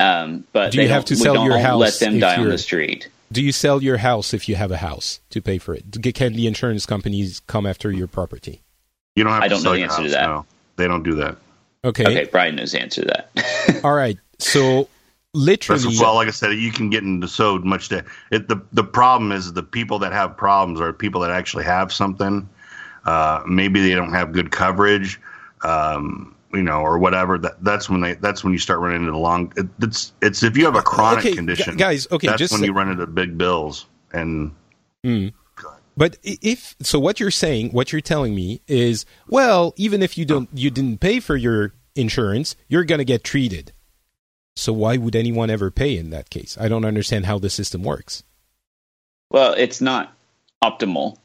[0.00, 1.80] um, but do you have to sell your house?
[1.80, 3.08] Let them die on the street.
[3.32, 5.84] Do you sell your house if you have a house to pay for it?
[6.14, 8.62] Can the insurance companies come after your property?
[9.14, 10.26] You don't have I don't know the answer house, to that.
[10.26, 10.46] No,
[10.76, 11.36] they don't do that.
[11.84, 12.04] Okay.
[12.04, 13.80] Okay, Brian knows the answer to that.
[13.84, 14.18] All right.
[14.38, 14.88] So
[15.32, 18.82] literally well like i said you can get into so much that it, the the
[18.82, 22.48] problem is the people that have problems are people that actually have something
[23.06, 25.20] uh, maybe they don't have good coverage
[25.62, 29.12] um, you know or whatever that that's when they that's when you start running into
[29.12, 32.38] the long it, it's it's if you have a chronic okay, condition guys okay that's
[32.38, 34.52] just when you run into big bills and
[35.04, 35.32] mm.
[36.00, 40.24] But if so, what you're saying, what you're telling me is, well, even if you
[40.24, 43.74] don't, you didn't pay for your insurance, you're going to get treated.
[44.56, 46.56] So why would anyone ever pay in that case?
[46.58, 48.22] I don't understand how the system works.
[49.28, 50.14] Well, it's not
[50.64, 51.18] optimal.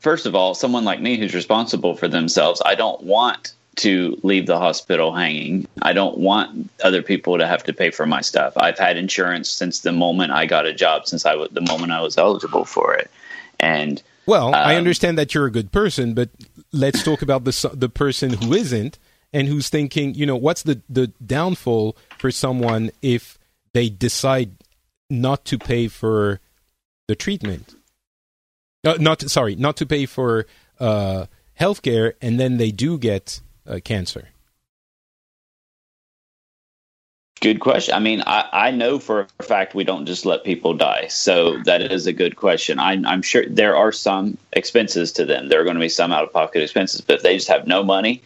[0.00, 4.44] First of all, someone like me who's responsible for themselves, I don't want to leave
[4.44, 5.66] the hospital hanging.
[5.80, 8.58] I don't want other people to have to pay for my stuff.
[8.58, 12.02] I've had insurance since the moment I got a job, since I the moment I
[12.02, 13.10] was eligible for it.
[13.58, 16.28] And well, um, I understand that you're a good person, but
[16.70, 18.98] let's talk about the the person who isn't
[19.32, 23.38] and who's thinking, you know, what's the the downfall for someone if
[23.72, 24.50] they decide
[25.08, 26.40] not to pay for
[27.06, 27.74] the treatment?
[28.84, 30.46] Uh, not sorry, not to pay for
[30.78, 31.24] uh,
[31.58, 34.28] healthcare, and then they do get uh, cancer.
[37.40, 37.94] Good question.
[37.94, 41.06] I mean, I, I know for a fact we don't just let people die.
[41.08, 42.80] So that is a good question.
[42.80, 45.48] I, I'm sure there are some expenses to them.
[45.48, 47.66] There are going to be some out of pocket expenses, but if they just have
[47.66, 48.22] no money,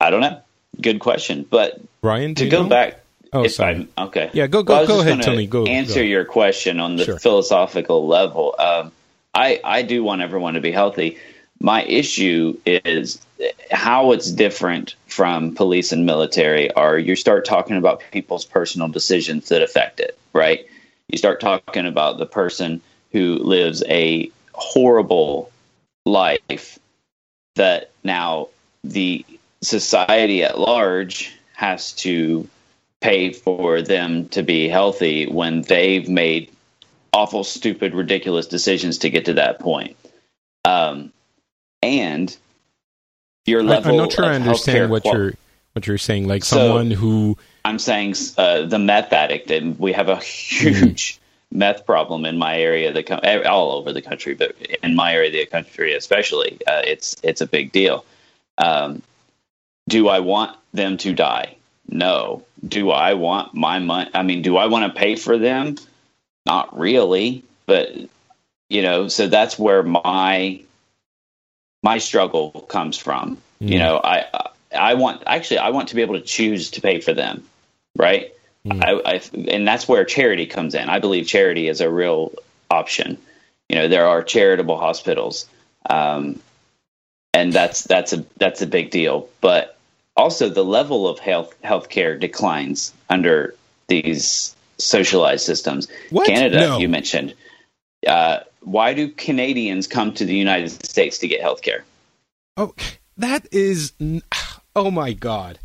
[0.00, 0.40] I don't know.
[0.80, 1.46] Good question.
[1.48, 2.68] But Brian, to go know?
[2.68, 3.88] back, oh, sorry.
[3.96, 4.30] I, okay.
[4.32, 5.46] Yeah, go go well, go ahead, Tony.
[5.46, 6.02] Go answer go.
[6.02, 7.18] your question on the sure.
[7.20, 8.56] philosophical level.
[8.58, 8.90] Um,
[9.32, 11.18] I I do want everyone to be healthy.
[11.60, 13.24] My issue is
[13.70, 19.48] how it's different from police and military are you start talking about people's personal decisions
[19.48, 20.66] that affect it, right?
[21.08, 22.80] You start talking about the person
[23.12, 25.50] who lives a horrible
[26.04, 26.78] life
[27.56, 28.48] that now
[28.82, 29.24] the
[29.62, 32.48] society at large has to
[33.00, 36.50] pay for them to be healthy when they've made
[37.12, 39.96] awful, stupid, ridiculous decisions to get to that point.
[40.64, 41.12] Um,
[41.84, 42.36] and
[43.46, 43.90] your level.
[43.90, 45.32] I, am not sure I understand what qual- you're
[45.72, 46.26] what you're saying.
[46.26, 51.14] Like so, someone who I'm saying uh, the meth addict, and we have a huge
[51.14, 51.58] mm-hmm.
[51.58, 55.32] meth problem in my area, the all over the country, but in my area of
[55.32, 58.04] the country especially, uh, it's it's a big deal.
[58.58, 59.02] Um,
[59.88, 61.56] do I want them to die?
[61.88, 62.44] No.
[62.66, 64.10] Do I want my money?
[64.14, 65.76] I mean, do I want to pay for them?
[66.46, 67.94] Not really, but
[68.70, 70.62] you know, so that's where my
[71.84, 73.36] my struggle comes from.
[73.60, 73.68] Mm.
[73.68, 74.24] You know, I
[74.76, 77.44] I want actually I want to be able to choose to pay for them,
[77.94, 78.32] right?
[78.66, 78.82] Mm.
[78.82, 80.88] I, I and that's where charity comes in.
[80.88, 82.32] I believe charity is a real
[82.70, 83.18] option.
[83.68, 85.46] You know, there are charitable hospitals,
[85.88, 86.40] um,
[87.32, 89.28] and that's that's a that's a big deal.
[89.40, 89.78] But
[90.16, 93.54] also, the level of health healthcare declines under
[93.88, 95.88] these socialized systems.
[96.10, 96.26] What?
[96.26, 96.78] Canada, no.
[96.78, 97.34] you mentioned.
[98.06, 101.84] Uh, why do Canadians come to the United States to get health care?
[102.56, 102.74] Oh,
[103.16, 103.92] that is.
[104.74, 105.58] Oh my God.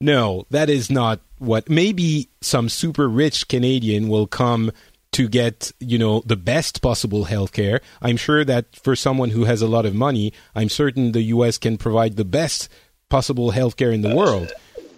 [0.00, 1.68] No, that is not what.
[1.68, 4.70] Maybe some super rich Canadian will come
[5.12, 7.80] to get, you know, the best possible health care.
[8.02, 11.56] I'm sure that for someone who has a lot of money, I'm certain the U.S.
[11.56, 12.68] can provide the best
[13.08, 14.52] possible health care in the world.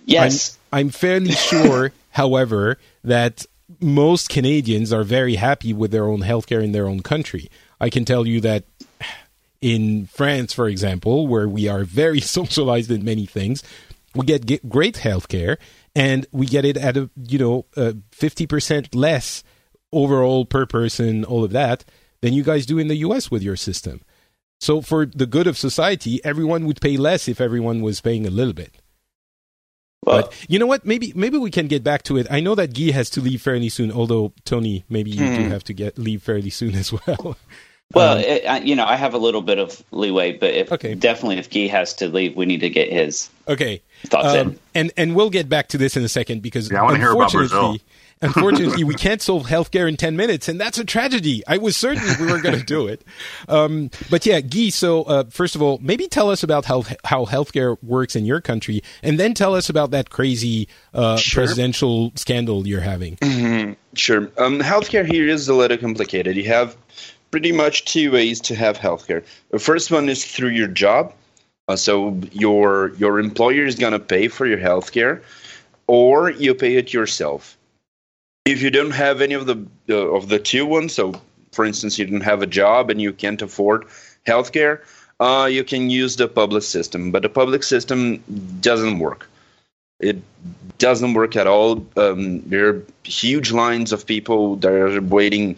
[0.07, 0.59] Yes.
[0.73, 3.45] I'm, I'm fairly sure, however, that
[3.81, 7.51] most Canadians are very happy with their own healthcare in their own country.
[7.81, 8.65] I can tell you that
[9.61, 13.63] in France, for example, where we are very socialized in many things,
[14.15, 15.57] we get, get great healthcare
[15.95, 19.43] and we get it at a you know uh, fifty percent less
[19.93, 21.85] overall per person, all of that,
[22.21, 23.31] than you guys do in the U.S.
[23.31, 24.03] with your system.
[24.61, 28.31] So for the good of society, everyone would pay less if everyone was paying a
[28.31, 28.77] little bit.
[30.03, 30.85] Well, but you know what?
[30.87, 32.27] Maybe maybe we can get back to it.
[32.31, 33.91] I know that Guy has to leave fairly soon.
[33.91, 35.35] Although Tony, maybe you hmm.
[35.35, 37.37] do have to get leave fairly soon as well.
[37.95, 40.95] Well, um, it, you know, I have a little bit of leeway, but if okay.
[40.95, 44.59] definitely if Guy has to leave, we need to get his okay thoughts um, in.
[44.75, 47.01] And and we'll get back to this in a second because yeah, I want to
[47.01, 47.77] hear about Brazil.
[48.23, 51.43] Unfortunately, we can't solve healthcare in 10 minutes, and that's a tragedy.
[51.47, 53.05] I was certain we were going to do it.
[53.49, 57.27] Um, but yeah, Guy, so uh, first of all, maybe tell us about how, how
[57.27, 61.43] healthcare works in your country, and then tell us about that crazy uh, sure.
[61.43, 63.17] presidential scandal you're having.
[63.17, 63.75] Mm-hmm.
[63.95, 64.31] Sure.
[64.39, 66.37] Um, healthcare here is a little complicated.
[66.37, 66.77] You have
[67.31, 69.25] pretty much two ways to have healthcare.
[69.51, 71.13] The first one is through your job.
[71.69, 75.23] Uh, so your your employer is going to pay for your healthcare,
[75.87, 77.57] or you pay it yourself
[78.47, 81.21] if you don't have any of the uh, of the two ones, so
[81.53, 83.87] for instance, you don't have a job and you can't afford
[84.27, 84.81] healthcare,
[85.21, 87.11] uh, you can use the public system.
[87.11, 88.23] But the public system
[88.61, 89.29] doesn't work.
[89.99, 90.19] It
[90.79, 91.87] doesn't work at all.
[91.97, 95.57] Um, there are huge lines of people that are waiting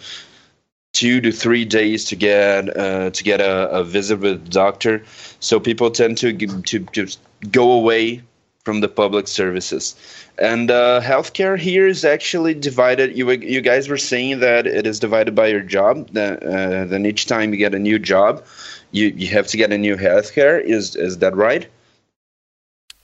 [0.93, 5.03] two to three days to get uh, to get a, a, visit with a doctor.
[5.41, 7.18] So people tend to to just
[7.51, 8.22] go away
[8.64, 9.97] from the public services.
[10.41, 13.16] And uh, healthcare here is actually divided.
[13.16, 16.09] You you guys were saying that it is divided by your job.
[16.11, 18.45] That, uh, then each time you get a new job,
[18.93, 20.62] you, you have to get a new healthcare.
[20.62, 21.66] Is is that right?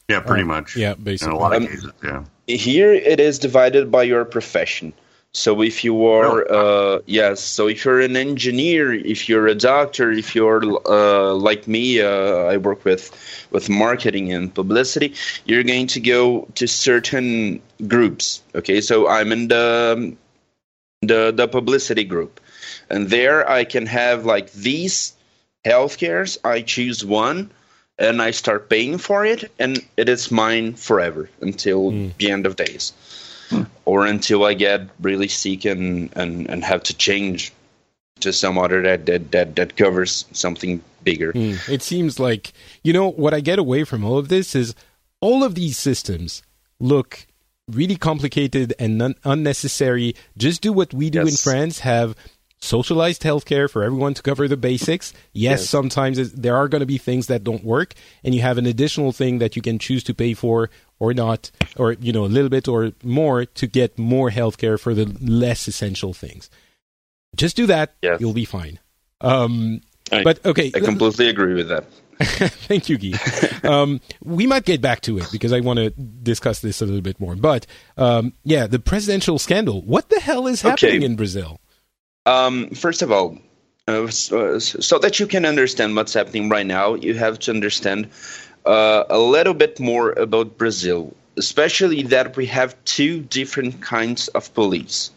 [0.08, 0.76] Yeah, pretty Uh, much.
[0.76, 1.34] Yeah, In a basically.
[1.38, 2.24] lot of Um, cases, yeah.
[2.46, 4.92] Here it is divided by your profession.
[5.36, 10.12] So if you are, uh, yes, so if you're an engineer, if you're a doctor,
[10.12, 13.10] if you're uh, like me, uh, I work with
[13.50, 15.14] with marketing and publicity.
[15.44, 18.42] You're going to go to certain groups.
[18.54, 20.14] Okay, so I'm in the
[21.02, 22.40] the the publicity group,
[22.88, 25.14] and there I can have like these
[25.66, 26.38] healthcares.
[26.44, 27.50] I choose one,
[27.98, 32.16] and I start paying for it, and it is mine forever until Mm.
[32.18, 32.92] the end of days,
[33.84, 37.52] or until I get really sick and, and, and have to change
[38.20, 41.32] to some other that that that, that covers something bigger.
[41.32, 41.54] Hmm.
[41.70, 42.52] It seems like
[42.82, 44.74] you know what I get away from all of this is
[45.20, 46.42] all of these systems
[46.80, 47.26] look
[47.70, 50.14] really complicated and un- unnecessary.
[50.36, 51.80] Just do what we do in France.
[51.80, 52.14] Have
[52.60, 55.12] socialized healthcare for everyone to cover the basics.
[55.32, 55.68] Yes, Yes.
[55.68, 57.92] sometimes there are going to be things that don't work,
[58.22, 61.50] and you have an additional thing that you can choose to pay for or not,
[61.76, 65.68] or you know a little bit or more to get more healthcare for the less
[65.68, 66.50] essential things.
[67.36, 67.94] Just do that.
[68.02, 68.20] Yes.
[68.20, 68.78] You'll be fine.
[69.20, 69.80] Um,
[70.12, 71.84] I- but okay, I completely agree with that.
[72.20, 73.18] Thank you, Guy.
[73.68, 77.00] um, we might get back to it because I want to discuss this a little
[77.00, 77.34] bit more.
[77.34, 77.66] But
[77.96, 79.82] um, yeah, the presidential scandal.
[79.82, 81.04] What the hell is happening Okay.
[81.04, 81.60] in Brazil?
[82.24, 83.36] Um, first of all,
[83.88, 88.08] uh, so, so that you can understand what's happening right now, you have to understand
[88.66, 94.52] uh, a little bit more about Brazil, especially that we have two different kinds of
[94.54, 95.10] police.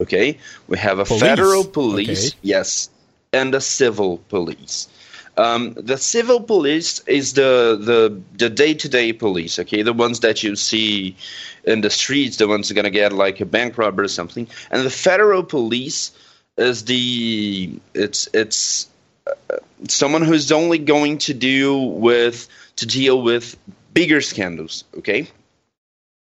[0.00, 2.38] Okay, we have a Police, federal police, okay.
[2.42, 2.90] yes,
[3.32, 4.88] and a civil police.
[5.36, 9.58] Um, the civil police is the the the day to day police.
[9.58, 11.16] Okay, the ones that you see
[11.64, 14.46] in the streets, the ones that are gonna get like a bank robber or something,
[14.70, 16.12] and the federal police
[16.58, 18.88] is the it's it's
[19.26, 19.56] uh,
[19.88, 22.48] someone who's only going to deal with
[22.82, 23.56] to deal with
[23.94, 24.84] bigger scandals.
[24.98, 25.28] Okay,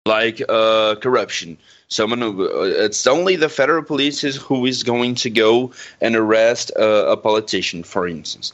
[0.06, 1.58] like uh, corruption.
[1.88, 6.16] Someone who, uh, it's only the federal police is who is going to go and
[6.16, 8.54] arrest uh, a politician, for instance.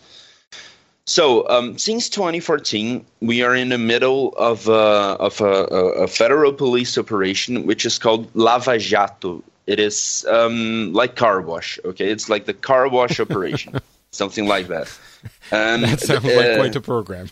[1.06, 6.08] So, um, since 2014, we are in the middle of, uh, of a, a, a
[6.08, 9.44] federal police operation which is called Lava Jato.
[9.68, 12.10] It is um, like car wash, okay?
[12.10, 13.80] It's like the car wash operation,
[14.12, 14.88] something like that.
[15.52, 17.30] And That sounds like uh, quite a program.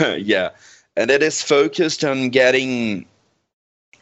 [0.18, 0.50] yeah,
[0.96, 3.06] and it is focused on getting,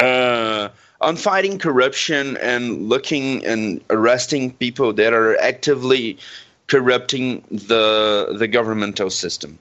[0.01, 0.69] uh,
[1.01, 6.19] on fighting corruption and looking and arresting people that are actively
[6.67, 9.59] corrupting the the governmental system.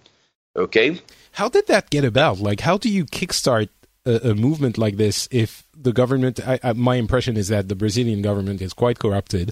[0.56, 1.02] Okay.
[1.34, 2.40] How did that get about?
[2.40, 3.70] Like, how do you kickstart
[4.06, 6.40] a, a movement like this if the government?
[6.46, 9.52] I, I, my impression is that the Brazilian government is quite corrupted.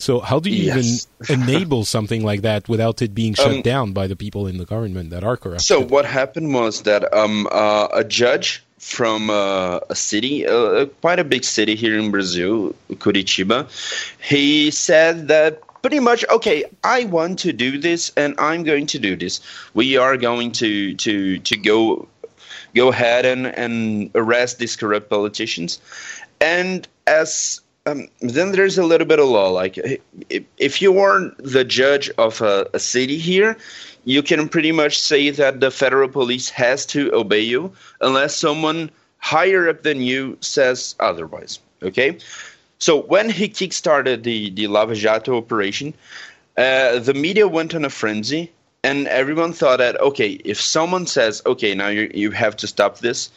[0.00, 1.06] So, how do you Yes.
[1.28, 4.56] even enable something like that without it being shut Um, down by the people in
[4.56, 5.60] the government that are corrupt?
[5.62, 11.18] So what happened was that um, uh, a judge from uh, a city, uh, quite
[11.18, 13.68] a big city here in Brazil, Curitiba,
[14.22, 18.98] he said that pretty much, okay, I want to do this, and I'm going to
[18.98, 19.40] do this.
[19.74, 22.08] We are going to to to go
[22.74, 25.78] go ahead and and arrest these corrupt politicians,
[26.40, 29.48] and as um, then there's a little bit of law.
[29.50, 33.56] Like if, if you are the judge of a, a city here,
[34.04, 38.90] you can pretty much say that the federal police has to obey you unless someone
[39.18, 41.58] higher up than you says otherwise.
[41.82, 42.18] Okay,
[42.78, 45.94] so when he kickstarted the the Lava Jato operation,
[46.56, 48.50] uh, the media went on a frenzy,
[48.82, 52.98] and everyone thought that okay, if someone says okay, now you you have to stop
[52.98, 53.30] this,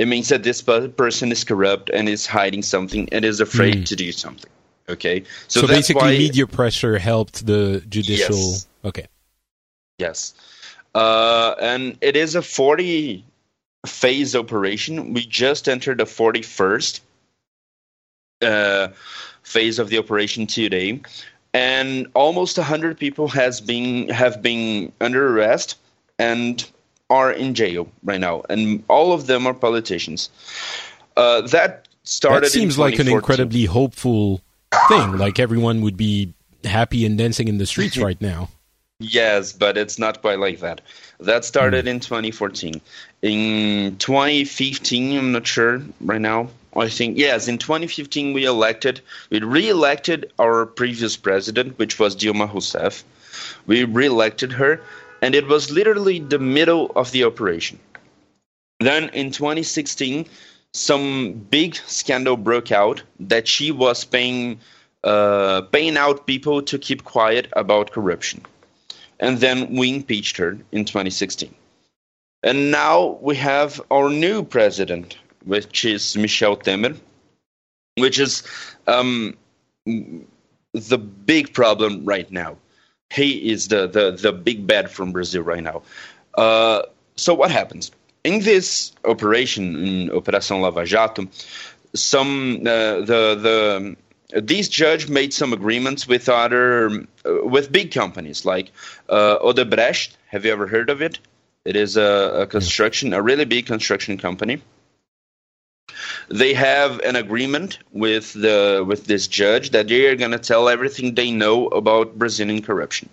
[0.00, 3.84] it means that this person is corrupt and is hiding something and is afraid Mm.
[3.84, 4.50] to do something.
[4.88, 8.34] Okay, So, that's basically, why media pressure helped the judicial.
[8.34, 8.66] Yes.
[8.82, 9.06] Okay.
[9.98, 10.32] Yes.
[10.94, 13.22] Uh, and it is a 40
[13.86, 15.12] phase operation.
[15.12, 17.00] We just entered the 41st
[18.40, 18.88] uh,
[19.42, 21.02] phase of the operation today.
[21.52, 25.76] And almost 100 people has been have been under arrest
[26.18, 26.64] and
[27.10, 28.42] are in jail right now.
[28.48, 30.30] And all of them are politicians.
[31.16, 34.40] Uh, that started That seems like an incredibly hopeful
[34.88, 35.18] thing.
[35.18, 36.32] Like everyone would be
[36.64, 38.48] happy and dancing in the streets right now.
[39.00, 40.82] Yes, but it's not quite like that.
[41.20, 42.80] That started in 2014.
[43.22, 46.50] In 2015, I'm not sure right now.
[46.76, 49.00] I think yes, in 2015 we elected,
[49.30, 53.02] we re-elected our previous president, which was Dilma Rousseff.
[53.66, 54.80] We re-elected her,
[55.22, 57.78] and it was literally the middle of the operation.
[58.80, 60.26] Then in 2016,
[60.72, 64.60] some big scandal broke out that she was paying
[65.02, 68.44] uh, paying out people to keep quiet about corruption,
[69.18, 71.54] and then we impeached her in 2016.
[72.42, 76.98] And now we have our new president, which is Michel Temer,
[77.96, 78.42] which is
[78.86, 79.36] um,
[79.86, 82.56] the big problem right now.
[83.12, 85.82] He is the, the, the big bad from Brazil right now.
[86.34, 86.82] Uh,
[87.16, 87.90] so what happens?
[88.22, 91.26] In this operation, in Operação Lava Jato,
[91.94, 93.96] some uh, the
[94.32, 96.90] the these judge made some agreements with other
[97.24, 98.72] uh, with big companies like
[99.08, 100.16] uh, Odebrecht.
[100.28, 101.18] Have you ever heard of it?
[101.64, 104.62] It is a, a construction, a really big construction company.
[106.30, 110.68] They have an agreement with the with this judge that they are going to tell
[110.68, 113.08] everything they know about Brazilian corruption.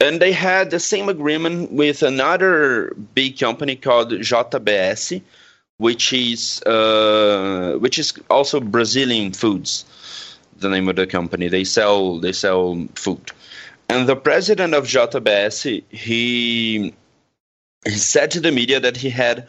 [0.00, 5.22] And they had the same agreement with another big company called JBS,
[5.76, 9.84] which is uh, which is also Brazilian Foods.
[10.58, 11.48] The name of the company.
[11.48, 13.30] They sell they sell food.
[13.88, 16.94] And the president of JBS, he
[17.84, 19.46] he said to the media that he had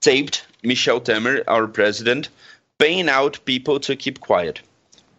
[0.00, 2.28] taped Michel Temer, our president,
[2.78, 4.60] paying out people to keep quiet.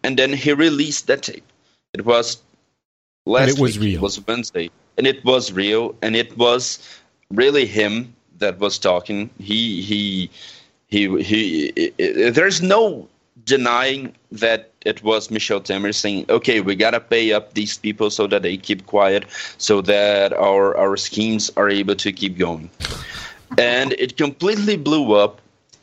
[0.04, 1.46] And then he released that tape.
[1.94, 2.38] It was
[3.26, 3.94] last and it was week.
[3.94, 4.00] real.
[4.00, 4.72] It was Wednesday.
[4.98, 5.96] And it was real.
[6.02, 6.80] And it was
[7.30, 9.30] really him that was talking.
[9.40, 10.30] He, he,
[10.88, 13.08] he, he, he there's no
[13.46, 18.28] denying that it was Michel Temer saying, "Okay, we gotta pay up these people so
[18.28, 19.26] that they keep quiet,
[19.58, 22.70] so that our our schemes are able to keep going."
[23.58, 25.42] And it completely blew up.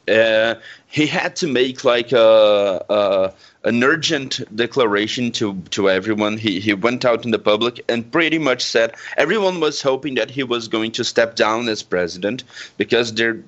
[0.08, 0.54] Uh,
[0.86, 3.32] he had to make like a, a,
[3.64, 6.38] an urgent declaration to to everyone.
[6.38, 10.30] He he went out in the public and pretty much said everyone was hoping that
[10.30, 12.44] he was going to step down as president
[12.76, 13.42] because there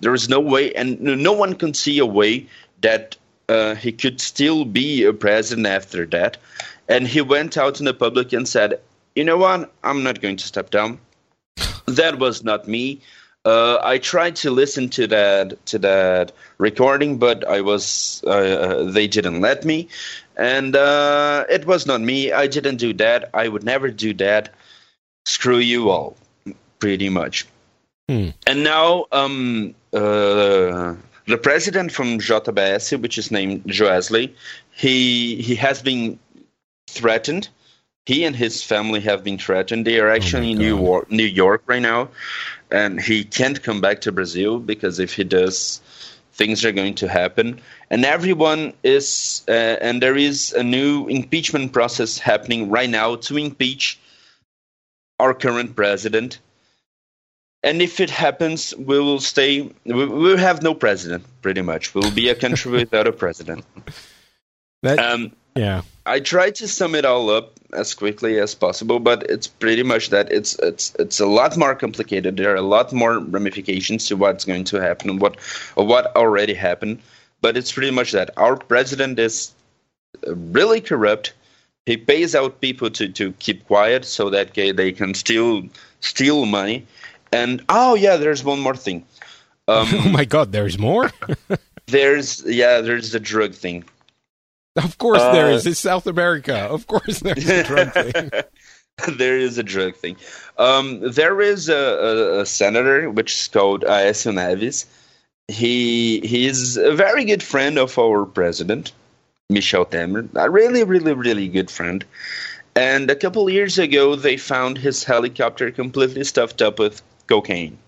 [0.00, 2.46] there is no way and no one can see a way
[2.80, 3.16] that
[3.48, 6.36] uh, he could still be a president after that.
[6.88, 8.80] And he went out in the public and said,
[9.14, 9.70] "You know what?
[9.84, 10.98] I'm not going to step down.
[11.86, 13.00] That was not me."
[13.48, 19.08] Uh, I tried to listen to that to that recording, but I was uh, they
[19.08, 19.88] didn't let me,
[20.36, 22.30] and uh, it was not me.
[22.30, 23.30] I didn't do that.
[23.32, 24.52] I would never do that.
[25.24, 26.14] Screw you all,
[26.78, 27.46] pretty much.
[28.10, 28.30] Hmm.
[28.46, 30.92] And now, um, uh,
[31.26, 34.34] the president from JBS, which is named Joesley,
[34.72, 36.18] he he has been
[36.86, 37.48] threatened.
[38.04, 39.86] He and his family have been threatened.
[39.86, 42.08] They are actually in New York, New York right now
[42.70, 45.80] and he can't come back to Brazil because if he does,
[46.32, 47.60] things are going to happen.
[47.90, 53.36] And everyone is, uh, and there is a new impeachment process happening right now to
[53.36, 53.98] impeach
[55.18, 56.38] our current president.
[57.64, 59.68] And if it happens, we will stay.
[59.84, 61.92] We will have no president, pretty much.
[61.92, 63.64] We will be a country without a president.
[64.82, 65.82] That, Um, yeah.
[66.06, 70.10] I tried to sum it all up as quickly as possible, but it's pretty much
[70.10, 72.36] that it's it's it's a lot more complicated.
[72.36, 75.36] There are a lot more ramifications to what's going to happen, and what
[75.76, 77.00] or what already happened.
[77.40, 79.52] But it's pretty much that our president is
[80.26, 81.34] really corrupt.
[81.86, 85.62] He pays out people to, to keep quiet so that they can still
[86.00, 86.86] steal money.
[87.32, 89.04] And oh yeah, there's one more thing.
[89.68, 91.12] Um, oh my God, there's more.
[91.88, 93.84] there's yeah, there's the drug thing.
[94.84, 95.66] Of course, Uh, there is.
[95.66, 96.56] It's South America.
[96.56, 98.30] Of course, there's a drug thing.
[99.16, 100.16] there is a drug thing.
[100.58, 104.86] Um, there is a, a, a senator which is called Aécio Neves.
[105.48, 108.92] He he is a very good friend of our president,
[109.48, 110.28] Michel Temer.
[110.34, 112.04] A really, really, really good friend.
[112.76, 117.78] And a couple years ago, they found his helicopter completely stuffed up with cocaine.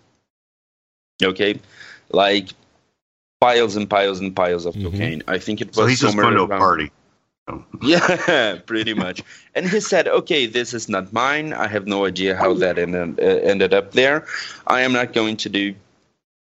[1.22, 1.60] Okay,
[2.10, 2.48] like
[3.40, 4.84] piles and piles and piles of Mhm.
[4.84, 5.22] cocaine.
[5.26, 6.90] I think it was So he's just somewhere going to a around- party.
[7.82, 9.22] yeah, pretty much.
[9.56, 11.52] And he said, "Okay, this is not mine.
[11.52, 13.22] I have no idea how that ended, uh,
[13.52, 14.24] ended up there.
[14.68, 15.74] I am not going to do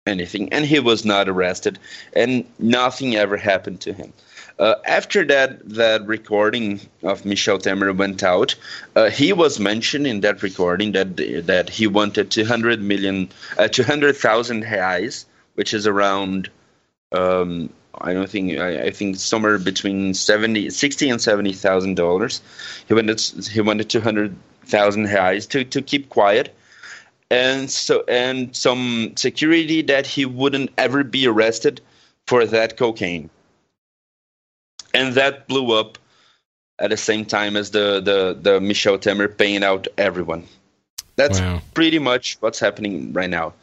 [0.06, 1.78] anything." And he was not arrested,
[2.14, 4.12] and nothing ever happened to him.
[4.58, 8.54] Uh, after that, that recording of Michel Temer went out.
[8.96, 11.16] Uh, he was mentioned in that recording that
[11.46, 15.24] that he wanted 200 million, uh, 200,000 reais,
[15.56, 16.48] which is around
[17.12, 17.70] um,
[18.00, 22.40] I don't think I, I think somewhere between 70, 60 and seventy thousand dollars.
[22.88, 24.36] He wanted he wanted two hundred
[24.66, 26.54] thousand reais to to keep quiet,
[27.30, 31.80] and so and some security that he wouldn't ever be arrested
[32.26, 33.30] for that cocaine,
[34.92, 35.98] and that blew up
[36.78, 40.44] at the same time as the the the Michel Temer paying out everyone.
[41.16, 41.62] That's Wow.
[41.74, 43.54] pretty much what's happening right now.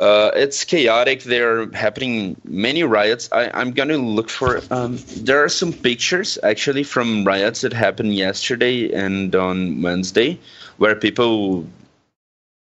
[0.00, 1.24] Uh, it's chaotic.
[1.24, 3.28] There are happening many riots.
[3.32, 4.60] I, I'm going to look for.
[4.70, 10.38] Um, there are some pictures actually from riots that happened yesterday and on Wednesday,
[10.76, 11.66] where people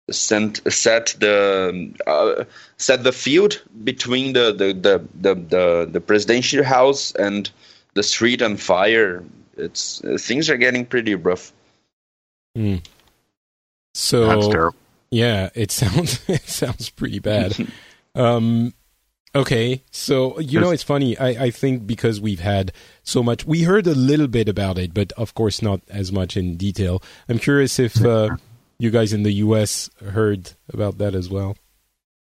[0.09, 2.43] sent set the uh,
[2.77, 7.49] set the field between the the, the the the the presidential house and
[7.93, 9.23] the street on fire.
[9.55, 11.53] It's uh, things are getting pretty rough.
[12.57, 12.83] Mm.
[13.93, 14.80] So That's terrible.
[15.11, 17.55] Yeah, it sounds it sounds pretty bad.
[18.15, 18.73] um,
[19.35, 21.17] okay, so you know it's funny.
[21.17, 22.71] I I think because we've had
[23.03, 26.35] so much, we heard a little bit about it, but of course not as much
[26.35, 27.03] in detail.
[27.29, 28.37] I'm curious if uh,
[28.79, 29.89] you guys in the U.S.
[30.03, 31.57] heard about that as well.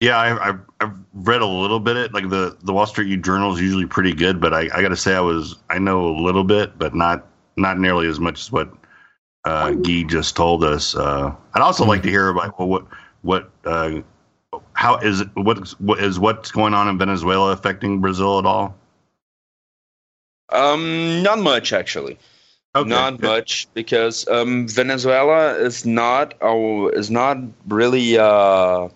[0.01, 1.98] Yeah, I, I've I've read a little bit.
[1.98, 4.89] It like the the Wall Street Journal is usually pretty good, but I, I got
[4.89, 7.27] to say I was I know a little bit, but not
[7.57, 8.73] not nearly as much as what
[9.44, 10.94] uh, Guy just told us.
[10.94, 12.86] Uh, I'd also like to hear about well, what
[13.22, 14.00] what uh,
[14.72, 18.76] how is what, what is what's going on in Venezuela affecting Brazil at all?
[20.50, 22.18] Um, not much actually.
[22.74, 23.26] Okay, not good.
[23.26, 28.88] much because um, Venezuela is not oh, is not really uh,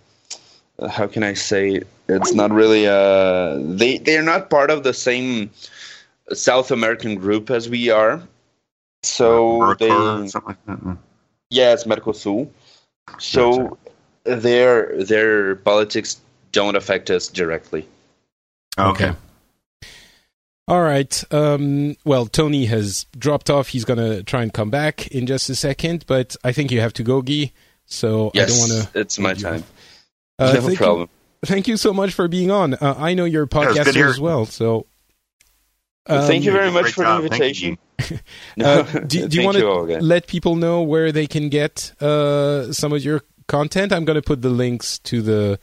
[0.89, 5.51] how can I say it's not really uh, they they're not part of the same
[6.33, 8.23] South American group as we are.
[9.05, 10.97] So Mercosur they or something like that.
[11.51, 12.49] yeah, it's Mercosur.
[13.19, 13.79] So
[14.25, 16.21] their their politics
[16.53, 17.87] don't affect us directly.
[18.79, 19.13] Okay.
[20.67, 21.23] All right.
[21.33, 23.69] Um, well, Tony has dropped off.
[23.69, 26.81] He's going to try and come back in just a second, but I think you
[26.81, 27.53] have to go, Guy.
[27.85, 29.01] So Yes, I don't want to.
[29.01, 29.63] it's my time.
[30.39, 31.09] Uh, no thank problem.
[31.43, 32.73] You, thank you so much for being on.
[32.75, 34.09] Uh, I know your podcast Yeah, it's good to podcaster hear.
[34.09, 34.47] as well.
[34.47, 34.87] So.
[36.07, 37.23] Thank you um, very much for job.
[37.23, 38.21] the Thank you, invitation.
[38.57, 39.65] No, Uh, do, do you want to
[40.01, 43.93] let people know where they can get uh, some of your content?
[43.93, 45.59] I'm going to put the links to the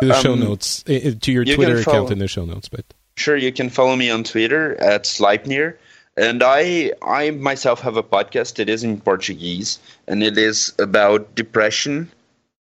[0.00, 2.28] to the show Um, notes uh, uh, to your you Twitter can account in the
[2.28, 2.68] show notes.
[2.68, 2.84] But
[3.16, 5.76] Sure, you can follow me on Twitter at Sleipnir.
[6.16, 8.58] And I, I myself have a podcast.
[8.58, 9.78] It is in Portuguese,
[10.08, 12.10] and it is about depression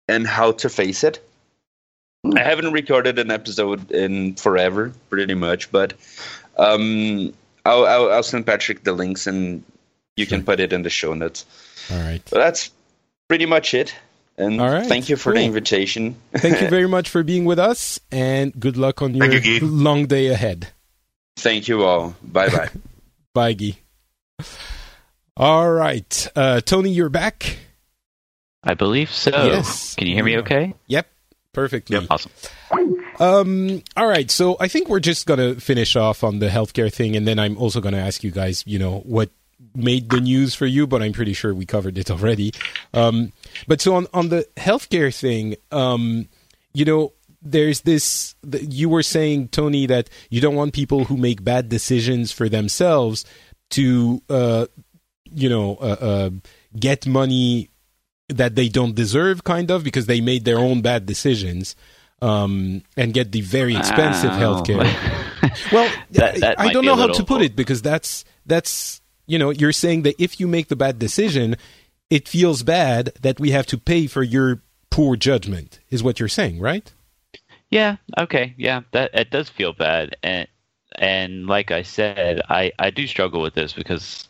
[0.07, 1.23] and how to face it.
[2.35, 5.93] I haven't recorded an episode in forever, pretty much, but
[6.57, 7.33] um,
[7.65, 9.63] I'll, I'll, I'll send Patrick the links, and
[10.15, 11.45] you can put it in the show notes.
[11.91, 12.21] all right.
[12.29, 12.71] But that's
[13.27, 13.93] pretty much it.
[14.35, 16.15] And All right, thank you for the invitation.
[16.33, 20.07] Thank you very much for being with us, and good luck on your you, long
[20.07, 20.69] day ahead.
[21.35, 22.15] Thank you all.
[22.23, 22.69] Bye bye.
[23.33, 23.77] Bye, Guy.
[25.37, 27.57] All right, uh, Tony, you're back.
[28.63, 29.29] I believe so.
[29.29, 29.93] Yes.
[29.95, 30.73] Can you hear me okay?
[30.87, 31.07] Yep,
[31.53, 31.97] perfectly.
[31.97, 32.07] Yep.
[32.09, 32.31] Awesome.
[33.19, 37.15] Um, all right, so I think we're just gonna finish off on the healthcare thing,
[37.15, 39.29] and then I'm also gonna ask you guys, you know, what
[39.75, 42.53] made the news for you, but I'm pretty sure we covered it already.
[42.93, 43.31] Um,
[43.67, 46.27] but so on on the healthcare thing, um,
[46.73, 48.35] you know, there's this.
[48.43, 53.25] You were saying, Tony, that you don't want people who make bad decisions for themselves
[53.71, 54.65] to, uh,
[55.31, 56.29] you know, uh, uh,
[56.79, 57.69] get money
[58.29, 61.75] that they don't deserve, kind of, because they made their own bad decisions.
[62.23, 64.39] Um, and get the very expensive Wow.
[64.63, 64.87] healthcare.
[65.73, 69.49] Well, That- that I don't know how to put it because that's that's you know
[69.49, 71.57] you're saying that if you make the bad decision,
[72.09, 75.79] it feels bad that we have to pay for your poor judgment.
[75.89, 76.91] Is what you're saying, right?
[77.69, 77.97] Yeah.
[78.17, 78.53] Okay.
[78.57, 78.81] Yeah.
[78.91, 80.47] That it does feel bad, and
[80.95, 84.29] and like I said, I I do struggle with this because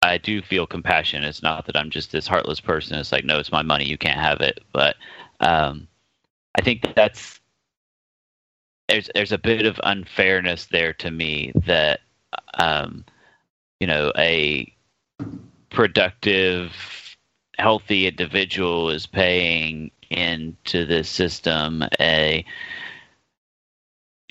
[0.00, 1.24] I do feel compassion.
[1.24, 2.98] It's not that I'm just this heartless person.
[2.98, 3.84] It's like, no, it's my money.
[3.84, 4.60] You can't have it.
[4.72, 4.96] But
[5.40, 5.88] um,
[6.56, 7.40] I think that's
[8.88, 12.00] there's there's a bit of unfairness there to me that
[12.58, 13.04] um,
[13.80, 14.72] you know a
[15.70, 16.72] productive
[17.58, 22.44] healthy individual is paying into this system a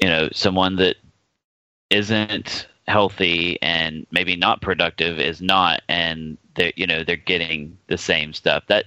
[0.01, 0.95] you know someone that
[1.89, 7.97] isn't healthy and maybe not productive is not and they're you know they're getting the
[7.97, 8.63] same stuff.
[8.67, 8.85] That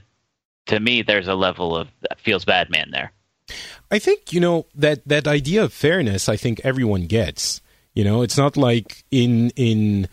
[0.67, 3.13] to me there's a level of that feels bad man there
[3.91, 6.29] I think you know that that idea of fairness.
[6.29, 7.61] I think everyone gets.
[7.95, 10.09] You know, it's not like in in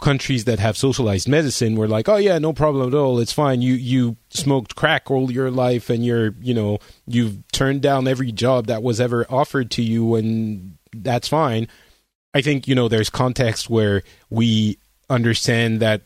[0.00, 3.62] countries that have socialized medicine we're like oh yeah no problem at all it's fine
[3.62, 8.30] you you smoked crack all your life and you're you know you've turned down every
[8.30, 11.66] job that was ever offered to you and that's fine
[12.34, 14.76] i think you know there's context where we
[15.08, 16.02] understand that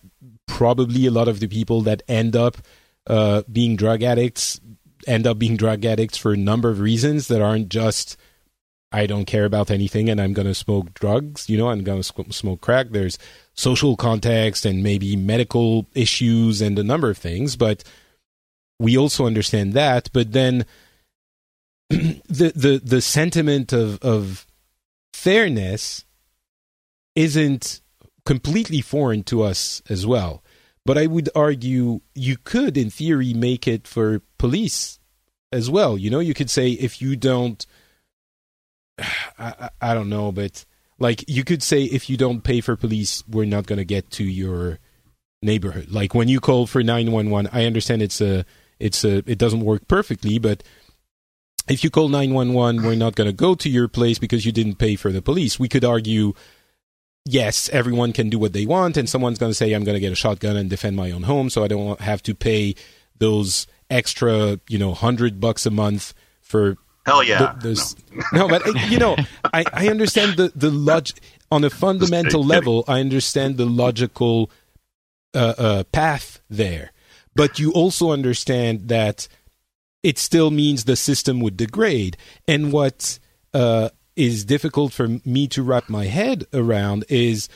[0.47, 2.59] probably a lot of the people that end up
[3.09, 4.61] uh, being drug addicts
[5.09, 8.17] end up being drug addicts for a number of reasons that aren't just
[8.91, 12.03] I don't care about anything and I'm going to smoke drugs, you know, I'm going
[12.03, 12.89] to smoke crack.
[12.91, 13.19] There's
[13.55, 17.85] social context and maybe medical issues and a number of things, but
[18.79, 20.09] we also understand that.
[20.13, 20.65] But then
[21.91, 24.47] the the the sentiment of of
[25.13, 26.05] fairness
[27.15, 27.81] isn't
[28.25, 30.43] completely foreign to us as well.
[30.89, 34.99] But I would argue you could, in theory, make it for police
[35.53, 35.99] as well.
[35.99, 37.67] You know, you could say if you don't,
[39.39, 40.65] I, I, don't know, but
[40.99, 44.09] like you could say if you don't pay for police, we're not going to get
[44.13, 44.79] to your
[45.43, 45.91] neighborhood.
[45.91, 48.47] Like when you call for nine one one, I understand it's a
[48.79, 50.63] it's a it doesn't work perfectly, but
[51.69, 54.77] if you call 911, we're not going to go to your place because you didn't
[54.77, 55.59] pay for the police.
[55.59, 56.33] We could argue,
[57.29, 60.01] yes, everyone can do what they want, and someone's going to say, I'm going to
[60.01, 62.75] get a shotgun and defend my own home, so I don't have to pay
[63.19, 66.77] those extra, you know, hundred bucks a month for.
[67.07, 67.55] Hell yeah!
[67.61, 67.95] The,
[68.33, 68.47] no.
[68.47, 68.49] no.
[68.49, 71.09] but you know, I, I understand the the log
[71.51, 72.85] on a fundamental level.
[72.87, 74.51] I understand the logical
[75.33, 76.93] uh, uh, path there,
[77.35, 79.27] but you also understand that
[80.03, 82.19] it still means the system would degrade.
[82.47, 83.19] And what
[83.55, 83.89] uh,
[84.19, 87.49] is difficult for me to wrap my head around is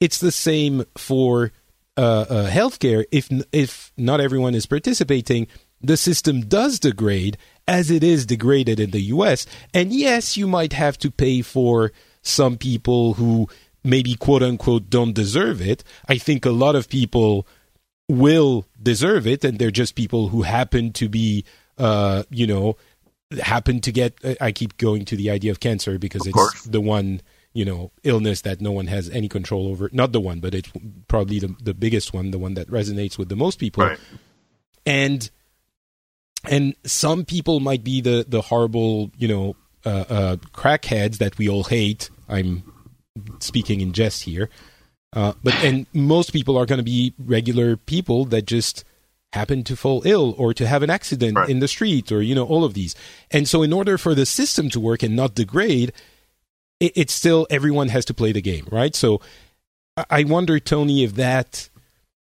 [0.00, 1.52] it's the same for
[1.96, 3.04] uh, uh, healthcare.
[3.12, 5.46] If if not everyone is participating,
[5.80, 7.38] the system does degrade
[7.68, 9.46] as it is degraded in the U.S.
[9.72, 13.48] And yes, you might have to pay for some people who
[13.84, 15.84] maybe quote unquote don't deserve it.
[16.08, 17.46] I think a lot of people
[18.08, 21.44] will deserve it, and they're just people who happen to be
[21.78, 22.76] uh, you know,
[23.40, 24.18] happen to get.
[24.40, 26.64] I keep going to the idea of cancer because of it's course.
[26.64, 27.20] the one
[27.52, 29.90] you know illness that no one has any control over.
[29.92, 30.70] Not the one, but it's
[31.08, 33.84] probably the the biggest one, the one that resonates with the most people.
[33.84, 33.98] Right.
[34.86, 35.30] And
[36.44, 41.48] and some people might be the the horrible, you know, uh, uh, crackheads that we
[41.48, 42.10] all hate.
[42.28, 42.62] I'm
[43.40, 44.48] speaking in jest here.
[45.12, 48.84] Uh, but and most people are going to be regular people that just
[49.32, 51.48] happen to fall ill or to have an accident right.
[51.48, 52.94] in the street or you know all of these
[53.30, 55.92] and so in order for the system to work and not degrade
[56.80, 59.20] it, it's still everyone has to play the game right so
[60.08, 61.68] i wonder tony if that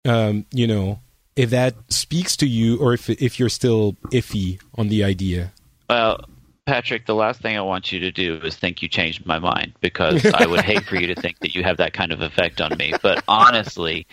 [0.07, 1.01] um, you know
[1.37, 5.53] if that speaks to you or if if you're still iffy on the idea
[5.91, 6.25] well
[6.69, 9.73] Patrick, the last thing I want you to do is think you changed my mind
[9.81, 12.61] because I would hate for you to think that you have that kind of effect
[12.61, 12.93] on me.
[13.01, 14.07] But honestly,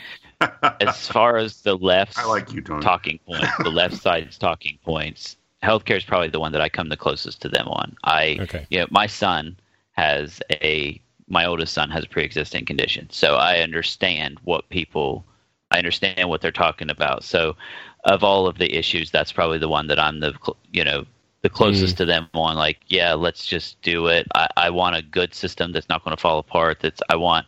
[0.80, 2.82] as far as the left I like you, Tony.
[2.82, 6.90] talking points, the left side's talking points, healthcare is probably the one that I come
[6.90, 7.96] the closest to them on.
[8.04, 8.68] I, okay.
[8.70, 9.58] you know, my son
[9.94, 15.26] has a, my oldest son has a pre-existing condition, so I understand what people,
[15.72, 17.24] I understand what they're talking about.
[17.24, 17.56] So,
[18.04, 20.34] of all of the issues, that's probably the one that I'm the,
[20.72, 21.06] you know,
[21.42, 21.98] the closest mm.
[21.98, 22.56] to them on.
[22.56, 24.28] Like, yeah, let's just do it.
[24.36, 26.80] I, I want a good system that's not going to fall apart.
[26.82, 27.48] That's I want,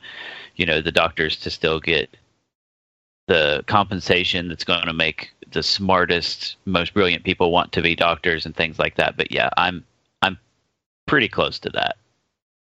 [0.55, 2.15] you know, the doctors to still get
[3.27, 8.45] the compensation that's going to make the smartest, most brilliant people want to be doctors
[8.45, 9.15] and things like that.
[9.15, 9.83] But yeah, I'm
[10.21, 10.37] I'm
[11.05, 11.97] pretty close to that.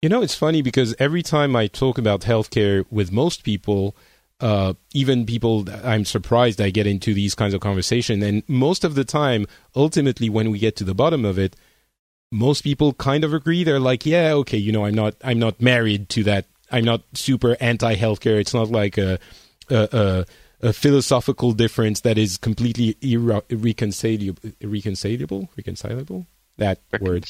[0.02, 3.96] You know, it's funny because every time I talk about healthcare with most people,
[4.40, 8.94] uh, even people I'm surprised I get into these kinds of conversation, and most of
[8.94, 11.56] the time, ultimately, when we get to the bottom of it,
[12.30, 13.64] most people kind of agree.
[13.64, 16.46] They're like, "Yeah, okay, you know, I'm not I'm not married to that.
[16.70, 18.38] I'm not super anti healthcare.
[18.40, 19.18] It's not like a,
[19.70, 20.26] a, a
[20.62, 26.26] a philosophical difference that is completely irre- irreconcilable, irreconcilable, reconcilable.
[26.58, 27.24] That word.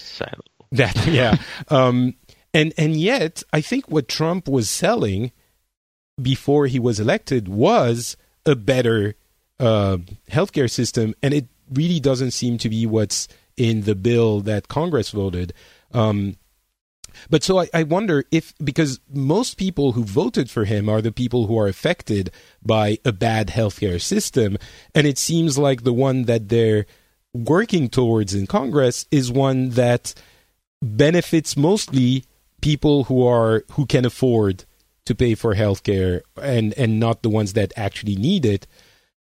[0.73, 1.37] That yeah.
[1.69, 2.15] um,
[2.55, 5.33] and and yet, I think what Trump was selling
[6.21, 8.17] before he was elected was
[8.47, 9.15] a better
[9.59, 9.99] uh,
[10.31, 15.11] healthcare system, and it really doesn't seem to be what's in the bill that Congress
[15.11, 15.53] voted.
[15.93, 16.37] Um,
[17.31, 21.13] but so I, I, wonder if, because most people who voted for him are the
[21.13, 22.31] people who are affected
[22.63, 24.59] by a bad healthcare system.
[24.95, 26.87] And it seems like the one that they're
[27.35, 30.15] working towards in Congress is one that
[30.83, 32.25] benefits mostly
[32.61, 34.65] people who are, who can afford
[35.05, 38.67] to pay for healthcare and, and not the ones that actually need it.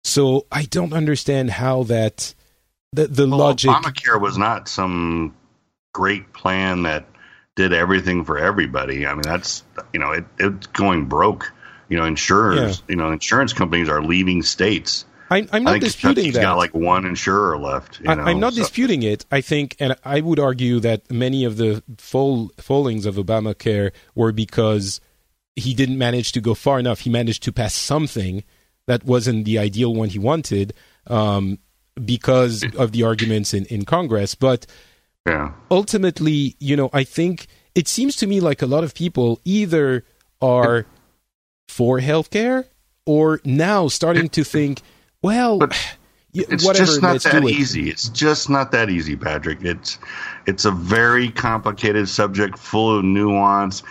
[0.04, 2.34] So I don't understand how that,
[2.94, 3.72] the, the well, logic.
[3.72, 5.36] Obamacare was not some
[5.94, 7.06] great plan that
[7.56, 9.06] did everything for everybody.
[9.06, 9.64] I mean, that's
[9.94, 11.52] you know, it, it's going broke.
[11.90, 12.86] You know, insurers, yeah.
[12.90, 15.06] you know, insurance companies are leaving states.
[15.30, 16.42] I, I'm not disputing Kentucky's that.
[16.42, 18.02] Got like one insurer left.
[18.06, 18.60] I, am not so.
[18.60, 19.26] disputing it.
[19.32, 24.34] I think, and I would argue that many of the fall, fallings of Obamacare were
[24.34, 25.00] because
[25.56, 27.02] he didn't manage to go far enough.
[27.02, 28.44] He managed to pass something
[28.88, 30.74] that wasn't the ideal one he wanted
[31.08, 31.60] um,
[32.04, 34.36] because of the arguments in, in Congress.
[34.36, 34.66] But
[35.28, 35.54] yeah.
[35.70, 40.06] ultimately, you know, I think it seems to me like a lot of people either
[40.42, 40.86] are
[41.68, 42.66] for healthcare
[43.06, 44.82] or now starting to think,
[45.22, 45.78] well, but,
[46.34, 47.50] it's whatever, just not that it.
[47.50, 47.90] easy.
[47.90, 49.60] It's just not that easy, Patrick.
[49.62, 49.98] It's
[50.48, 53.84] it's a very complicated subject, full of nuance,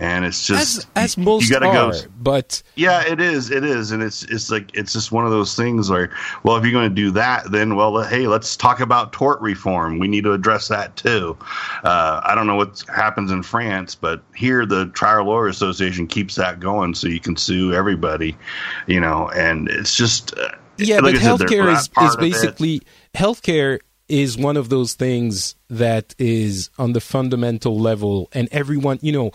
[0.00, 1.98] and it's just As, as most you gotta are, go.
[2.22, 3.50] but Yeah, it is.
[3.50, 6.10] It is, and it's it's like it's just one of those things where,
[6.42, 9.98] well, if you're going to do that, then well, hey, let's talk about tort reform.
[9.98, 11.36] We need to address that too.
[11.84, 16.34] Uh, I don't know what happens in France, but here the Trial Lawyer Association keeps
[16.36, 18.38] that going, so you can sue everybody,
[18.86, 19.28] you know.
[19.28, 20.48] And it's just uh,
[20.78, 22.80] yeah, like but said, healthcare is, is basically
[23.14, 29.12] healthcare is one of those things that is on the fundamental level, and everyone, you
[29.12, 29.32] know.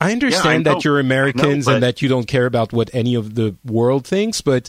[0.00, 0.74] I understand know.
[0.74, 4.06] that you're Americans but- and that you don't care about what any of the world
[4.06, 4.68] thinks, but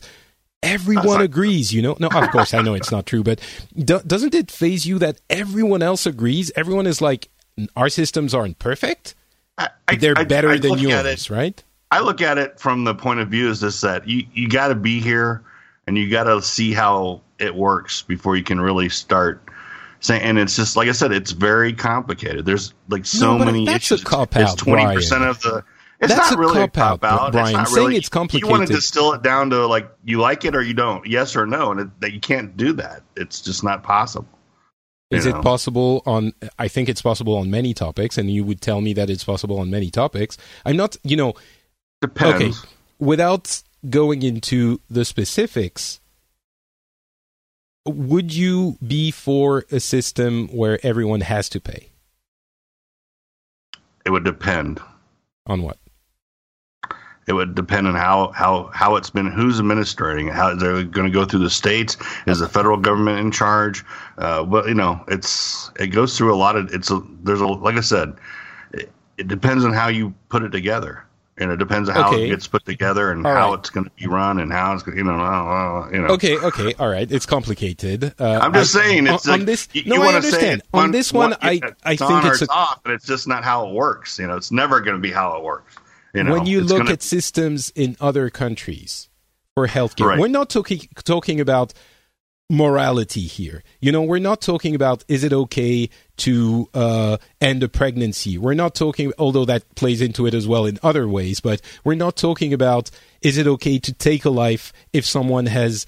[0.64, 1.96] everyone agrees, you know?
[2.00, 3.40] No, of course, I know it's not true, but
[3.78, 6.52] do, doesn't it faze you that everyone else agrees?
[6.56, 7.30] Everyone is like,
[7.76, 9.16] our systems aren't perfect.
[9.58, 11.64] I, I- They're I- better I than yours, it- right?
[11.92, 14.70] I look at it from the point of view is this that you, you got
[14.70, 15.44] to be here
[15.88, 19.45] and you got to see how it works before you can really start.
[20.10, 22.46] And it's just like I said, it's very complicated.
[22.46, 24.04] There's like so No, many that's a issues.
[24.04, 25.64] cop it's out, twenty percent of the.
[26.00, 27.48] It's That's not a really a cop out, Brian.
[27.48, 30.44] It's not Saying really, it's You want to distill it down to like you like
[30.44, 33.02] it or you don't, yes or no, and that you can't do that.
[33.16, 34.28] It's just not possible.
[35.12, 36.34] Is it possible on?
[36.60, 39.58] I think it's possible on many topics, and you would tell me that it's possible
[39.60, 40.38] on many topics.
[40.66, 41.34] I'm not, you know,
[42.02, 42.60] Depends.
[42.60, 42.70] okay.
[43.00, 46.02] Without going into the specifics,
[47.86, 51.90] would you be for a system where everyone has to pay
[54.06, 54.80] It would depend.
[55.48, 55.78] on what?
[57.28, 60.34] It would depend on how how how it's been, who's administrating it.
[60.36, 61.98] How they're going to go through the states?
[62.28, 63.84] Is the federal government in charge?
[64.20, 66.72] Uh, well, you know, it's it goes through a lot of.
[66.74, 68.14] It's a there's a like I said,
[68.74, 71.04] it, it depends on how you put it together,
[71.38, 72.26] and it depends on how Okay.
[72.26, 73.60] it gets put together and All how right.
[73.60, 76.08] it's going to be run and how it's gonna- you know uh, you know.
[76.14, 77.12] Okay, okay, all right.
[77.12, 78.14] It's complicated.
[78.20, 79.68] Uh, I'm just I- saying it's on, like, on this.
[79.74, 80.62] you, no, you I understand.
[80.74, 83.28] on this one, I I it's think on or it's a off, but it's just
[83.28, 84.18] not how it works.
[84.20, 85.76] You know, it's never going to be how it works.
[86.14, 89.10] You know, when you look gonna- at systems in other countries
[89.56, 90.20] for healthcare, Right.
[90.20, 91.74] we're not talking talking about
[92.50, 93.64] morality here.
[93.80, 98.38] You know, we're not talking about is it okay to uh, end a pregnancy.
[98.38, 101.40] We're not talking, although that plays into it as well in other ways.
[101.40, 102.92] But we're not talking about
[103.22, 105.86] is it okay to take a life if someone has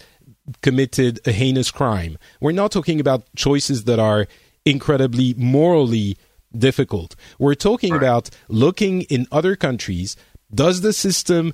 [0.61, 2.17] committed a heinous crime.
[2.41, 4.27] We're not talking about choices that are
[4.65, 6.17] incredibly morally
[6.57, 7.15] difficult.
[7.37, 8.01] We're talking Right.
[8.01, 10.15] about looking in other countries.
[10.53, 11.53] Does the system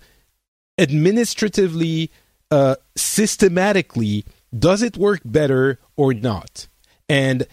[0.80, 2.12] administratively,
[2.52, 4.26] uh, systematically,
[4.58, 6.68] does it work better or not?
[7.10, 7.48] And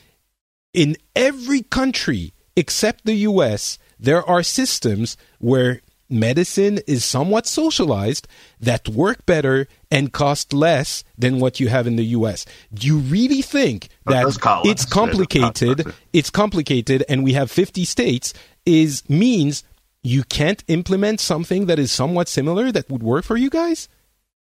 [0.73, 8.27] in every country except the US, there are systems where medicine is somewhat socialized
[8.59, 12.45] that work better and cost less than what you have in the US.
[12.75, 14.73] Do you really think That that does cost less.
[14.73, 18.35] it's It does cost complicated, it's complicated and we have 50 states
[18.67, 19.63] is means
[20.03, 23.89] you can't implement something that is somewhat similar that would work for you guys?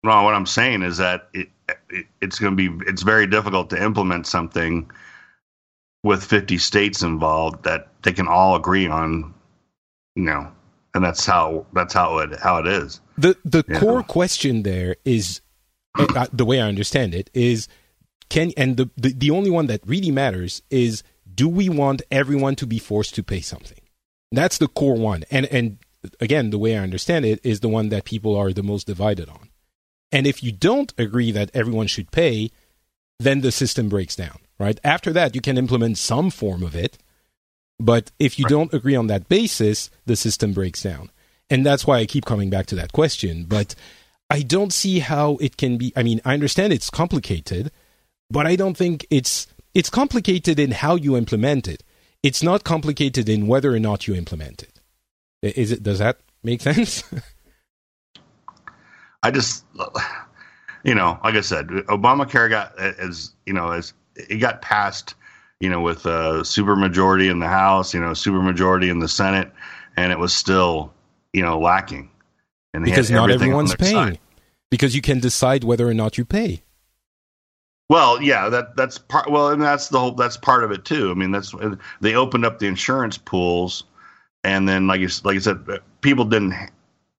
[0.02, 1.50] No, what I'm saying is that it
[2.20, 4.90] it's going to be it's very difficult to implement something
[6.02, 9.34] with 50 states involved that they can all agree on,
[10.14, 10.50] you know,
[10.94, 13.00] and that's how that's how it how it is.
[13.18, 15.40] The the core question there is
[15.98, 17.68] uh, uh, the way I understand it is
[18.28, 21.02] can and the, the the only one that really matters is
[21.32, 23.78] do we want everyone to be forced to pay something?
[24.32, 25.24] That's the core one.
[25.30, 25.78] And and
[26.20, 29.28] again, the way I understand it is the one that people are the most divided
[29.28, 29.49] on.
[30.12, 32.50] And if you don't agree that everyone should pay,
[33.18, 34.80] then the system breaks down, right?
[34.82, 36.98] After that, you can implement some form of it.
[37.78, 41.10] But if you don't agree on that basis, the system breaks down.
[41.48, 43.44] And that's why I keep coming back to that question.
[43.44, 43.74] But
[44.30, 45.92] I don't see how it can be.
[45.96, 47.72] I mean, I understand it's complicated,
[48.30, 51.82] but I don't think it's it's complicated in how you implement it.
[52.22, 54.80] It's not complicated in whether or not you implement it.
[55.42, 55.82] Is it?
[55.82, 57.02] Does that make sense?
[59.22, 59.64] I just,
[60.84, 65.14] you know, like I said, Obamacare got as you know as it got passed,
[65.60, 69.08] you know, with a super majority in the House, you know, super majority in the
[69.08, 69.52] Senate,
[69.96, 70.92] and it was still,
[71.32, 72.10] you know, lacking.
[72.72, 73.92] And because not everyone's paying.
[73.92, 74.18] side.
[74.70, 76.62] Because you can decide whether or not you pay.
[77.88, 79.28] Well, yeah, that that's part.
[79.28, 80.12] Well, and that's the whole.
[80.12, 81.10] That's part of it too.
[81.10, 81.52] I mean, that's
[82.00, 83.82] they opened up the insurance pools,
[84.44, 85.66] and then like you, like I said,
[86.00, 86.54] people didn't.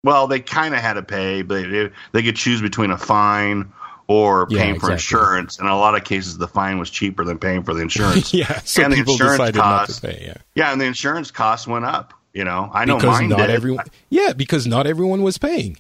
[0.04, 3.72] Well, they kind of had to pay, but they, they could choose between a fine
[4.08, 4.94] or Yeah, paying for exactly.
[5.20, 5.60] insurance.
[5.60, 8.34] In a lot of cases, the fine was cheaper than paying for the insurance.
[8.34, 10.26] yeah, so And the people insurance decided costs- not to pay.
[10.26, 12.14] Yeah, yeah, and the insurance costs went up.
[12.34, 13.50] You know, I know because mine not did.
[13.50, 13.86] everyone.
[14.10, 15.78] Yeah, because not everyone was paying.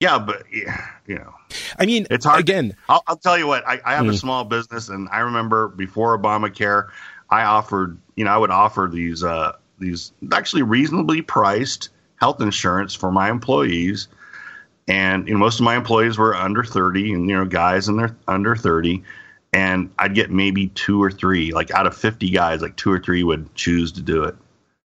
[0.00, 1.32] yeah, but yeah, you know,
[1.78, 2.76] I mean, It's hard- again.
[2.90, 3.66] I'll, I'll tell you what.
[3.66, 4.18] I, I have a Mm.
[4.20, 6.88] small business, and I remember before Obamacare,
[7.30, 11.88] I offered, you know, I would offer these uh, these actually reasonably priced
[12.22, 14.06] health insurance for my employees,
[14.88, 17.98] and you know, most of my employees were under thirty, and you know, guys and
[17.98, 19.02] they're under thirty,
[19.52, 23.00] and I'd get maybe two or three, like out of fifty guys, like two or
[23.00, 24.36] three would choose to do it.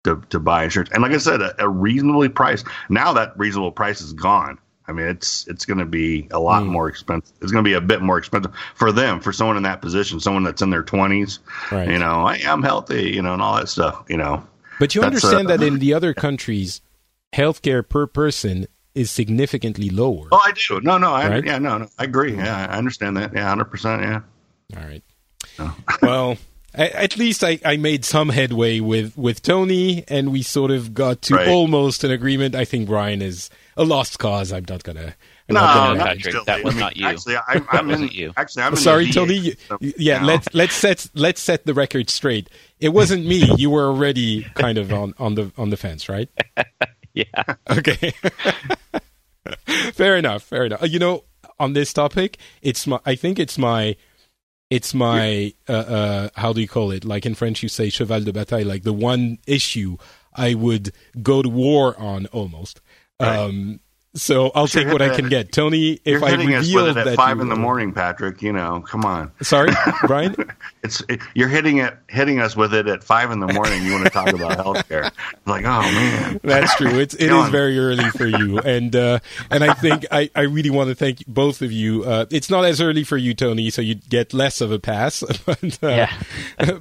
[0.04, 2.66] To, to buy insurance, and like I said, a, a reasonably priced.
[2.88, 4.58] Now that reasonable price is gone.
[4.88, 6.70] I mean, it's it's going to be a lot Mm.
[6.72, 7.32] more expensive.
[7.40, 10.18] It's going to be a bit more expensive for them, for someone in that position,
[10.18, 11.38] someone that's in their twenties.
[11.70, 11.88] Right.
[11.88, 14.04] You know, I am healthy, you know, and all that stuff.
[14.08, 14.44] You know,
[14.80, 16.80] But you That's, understand uh, that in the other countries,
[17.32, 20.28] healthcare per person is significantly lower.
[20.32, 20.80] oh, I do.
[20.82, 21.44] No, no, I Right?
[21.44, 22.36] yeah, no, no, I agree.
[22.36, 23.32] Yeah, I understand that.
[23.34, 24.02] Yeah, hundred percent.
[24.02, 24.20] Yeah.
[24.76, 25.02] All right.
[25.58, 25.76] Oh.
[26.02, 26.36] well,
[26.74, 30.92] a- at least I, I made some headway with, with Tony, and we sort of
[30.94, 31.48] got to Right.
[31.48, 32.54] almost an agreement.
[32.54, 34.52] I think Brian is a lost cause.
[34.52, 35.14] I'm not gonna.
[35.48, 37.06] I'm No, not gonna- no, Patrick, still, that was I mean, not you.
[37.06, 38.08] Actually, I, I'm in.
[38.08, 38.32] you.
[38.36, 38.72] Actually, I'm.
[38.72, 39.38] Oh, sorry, the Tony.
[39.38, 40.26] VA you- system yeah, now.
[40.26, 42.50] let's let's set let's set the record straight.
[42.78, 43.48] It wasn't me.
[43.56, 46.28] You were already kind of on, on the on the fence, right?
[47.14, 47.56] Yeah.
[47.68, 48.14] Okay.
[49.92, 50.42] fair enough.
[50.42, 50.88] Fair enough.
[50.88, 51.24] You know,
[51.60, 53.00] on this topic, it's my.
[53.04, 53.96] I think it's my.
[54.70, 55.52] It's my.
[55.68, 57.04] Uh, uh, how do you call it?
[57.04, 58.66] Like in French, you say cheval de bataille.
[58.66, 59.98] Like the one issue
[60.34, 62.80] I would go to war on almost.
[63.20, 63.36] Right.
[63.36, 63.80] Um,
[64.14, 65.52] so I'll take what I can get.
[65.52, 67.56] Tony, You're if I hitting us reveal with it that at five you- in the
[67.56, 68.42] morning, Patrick.
[68.42, 69.32] You know, come on.
[69.42, 69.70] Sorry,
[70.06, 70.34] Brian.
[70.82, 73.84] It's it, you're hitting it, hitting us with it at five in the morning.
[73.84, 75.10] You want to talk about healthcare?
[75.46, 76.98] Like, oh man, That's true.
[76.98, 77.52] It's it Go is on.
[77.52, 79.18] very early for you, and uh,
[79.50, 82.04] and I think I, I really want to thank both of you.
[82.04, 85.22] Uh, it's not as early for you, Tony, so you get less of a pass.
[85.46, 86.12] but uh, Yeah.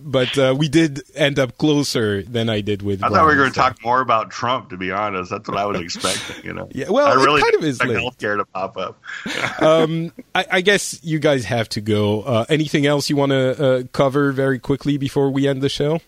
[0.01, 3.03] but uh, we did end up closer than I did with.
[3.03, 4.69] I thought we were going to so- talk more about Trump.
[4.71, 6.43] To be honest, that's what I was expecting.
[6.45, 8.03] You know, Yeah, well, I it really kind of is expect late.
[8.03, 9.01] healthcare to pop up.
[9.61, 12.21] um, I, I guess you guys have to go.
[12.21, 15.99] Uh, anything else you want to uh, cover very quickly before we end the show?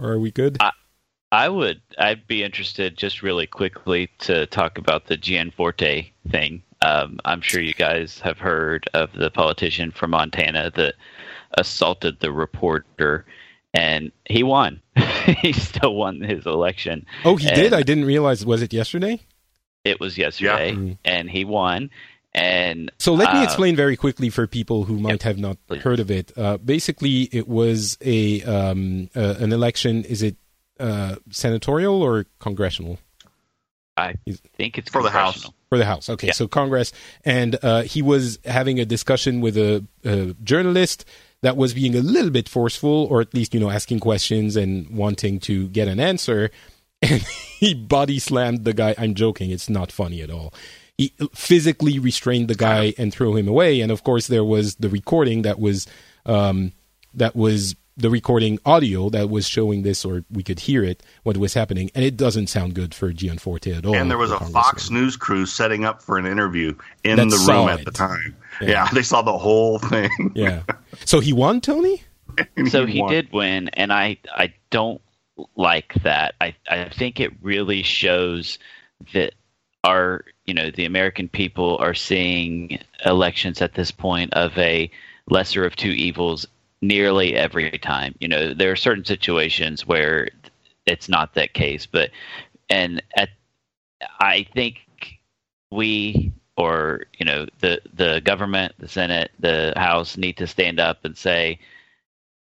[0.00, 0.58] Or are we good?
[1.32, 1.80] I would.
[1.98, 6.62] I'd be interested, just really quickly, to talk about the Gianforte thing.
[6.82, 10.94] Um, I'm sure you guys have heard of the politician from Montana that
[11.56, 13.24] assaulted the reporter,
[13.72, 14.82] and he won.
[15.40, 17.06] he still won his election.
[17.24, 17.72] oh, he did.
[17.72, 18.44] I didn't realize.
[18.44, 19.20] Was it yesterday?
[19.84, 20.98] It was yesterday, Mm.
[21.04, 21.90] and he won.
[22.34, 25.82] And So let me uh, explain very quickly for people who might have not please.
[25.82, 26.32] heard of it.
[26.36, 30.04] Uh, basically, it was a um, uh, an election.
[30.04, 30.36] Is it
[30.80, 32.98] uh, senatorial or congressional
[33.96, 34.14] I
[34.56, 35.46] think it's For the House.
[35.68, 36.08] for the House?
[36.08, 36.32] Okay, Yeah.
[36.32, 36.92] so Congress,
[37.24, 41.04] and uh, he was having a discussion with a, a journalist
[41.42, 44.88] that was being a little bit forceful, or at least you know asking questions and
[44.88, 46.50] wanting to get an answer.
[47.02, 47.22] And
[47.58, 48.94] he body slammed the guy.
[48.98, 49.50] I'm joking.
[49.50, 50.52] It's not funny at all.
[50.98, 53.80] He physically restrained the guy and threw him away.
[53.80, 55.86] And of course, there was the recording that was
[56.26, 56.72] um,
[57.14, 61.36] that was the recording audio that was showing this, or we could hear it what
[61.36, 63.94] was happening, and it doesn't sound good for Gianforte at all.
[63.94, 64.44] and there was the a.
[64.46, 66.74] Fox News crew setting up for an interview
[67.04, 67.84] in That the room at it.
[67.84, 68.34] the time.
[68.62, 68.68] Yeah.
[68.68, 68.88] Yeah.
[68.92, 70.10] they saw the whole thing.
[70.34, 70.62] Yeah.
[71.04, 72.02] So he won, Tony.
[72.56, 73.12] And so he won.
[73.12, 75.02] did win and i i don't
[75.56, 76.34] like that.
[76.40, 78.58] I i think it really shows
[79.14, 79.34] that
[79.84, 84.90] our you know the american people are seeing elections at this point of a
[85.28, 86.46] lesser of two evils
[86.80, 88.14] nearly every time.
[88.20, 90.28] You know there are certain situations where
[90.86, 92.10] it's not that case but
[92.68, 93.30] and at
[94.20, 94.78] i think
[95.70, 101.04] we or you know the the government the senate the house need to stand up
[101.04, 101.58] and say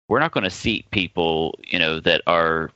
[0.07, 2.71] we're not going to seat people, you know, that are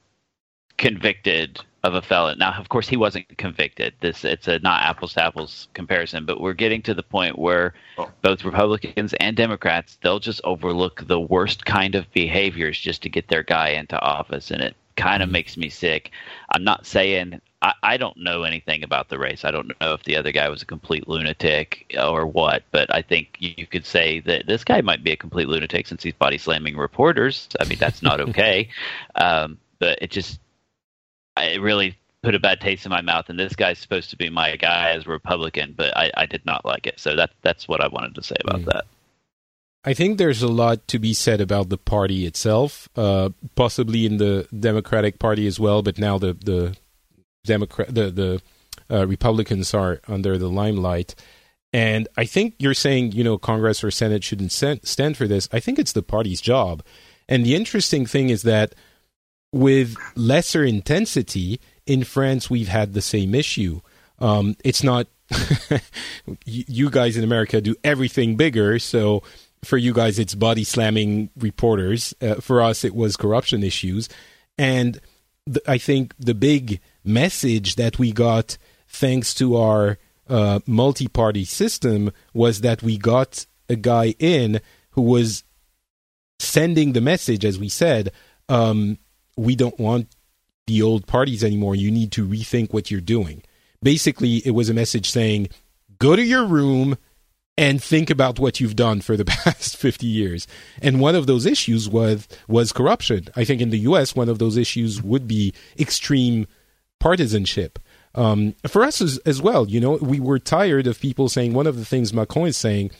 [0.78, 2.38] convicted of a felon.
[2.40, 3.94] Now, of course, he wasn't convicted.
[4.02, 7.74] This it's a not apples to apples comparison, but we're getting to the point where
[7.98, 8.10] Oh.
[8.22, 13.28] both Republicans and Democrats they'll just overlook the worst kind of behaviors just to get
[13.28, 15.34] their guy into office, and it kind of Mhm.
[15.34, 16.12] makes me sick.
[16.54, 17.40] I'm not saying.
[17.62, 19.44] I, I don't know anything about the race.
[19.44, 23.02] I don't know if the other guy was a complete lunatic or what, but I
[23.02, 26.38] think you, could say that this guy might be a complete lunatic since he's body
[26.38, 27.50] slamming reporters.
[27.60, 28.70] I mean, that's not okay.
[29.16, 30.40] um, but it just,
[31.38, 33.30] it really put a bad taste in my mouth.
[33.30, 36.46] And this guy's supposed to be my guy as a Republican, but I, I did
[36.46, 37.00] not like it.
[37.00, 38.66] So that that's what I wanted to say about Mm.
[38.66, 38.86] that.
[39.86, 44.18] I think there's a lot to be said about the party itself, uh, possibly in
[44.18, 45.82] the Democratic Party as well.
[45.82, 46.76] But now the the
[47.44, 48.42] Democrat the the
[48.92, 51.16] uh, Republicans are under the limelight,
[51.74, 55.48] and I think you're saying you know Congress or Senate shouldn't stand, for this.
[55.52, 56.84] I think it's the party's job,
[57.28, 58.74] and the interesting thing is that
[59.52, 63.82] with lesser intensity in France, we've had the same issue.
[64.20, 65.08] Um, it's not
[66.46, 69.24] you guys in America do everything bigger, so
[69.64, 72.14] for you guys it's body slamming reporters.
[72.22, 74.10] Uh, for us, it was corruption issues,
[74.58, 75.00] and
[75.46, 76.80] th- I think the big
[77.10, 78.58] message that we got
[78.88, 79.98] thanks to our
[80.30, 84.62] uh, multi-party system was that we got a guy in
[84.92, 85.44] who was
[86.40, 88.12] sending the message, as we said,
[88.48, 88.98] um,
[89.36, 90.16] we don't want
[90.68, 91.76] the old parties anymore.
[91.76, 93.44] You need to rethink what you're doing.
[93.82, 95.50] Basically, it was a message saying,
[96.00, 96.98] go to your room
[97.58, 100.48] and think about what you've done for the past 50 years.
[100.82, 103.28] And one of those issues was was corruption.
[103.36, 106.48] I think in the US one of those issues would be extreme
[107.00, 107.80] partisanship.
[108.16, 111.68] Um, for us as, as well, you know, we were tired of people saying one
[111.68, 112.92] of the things Macron is saying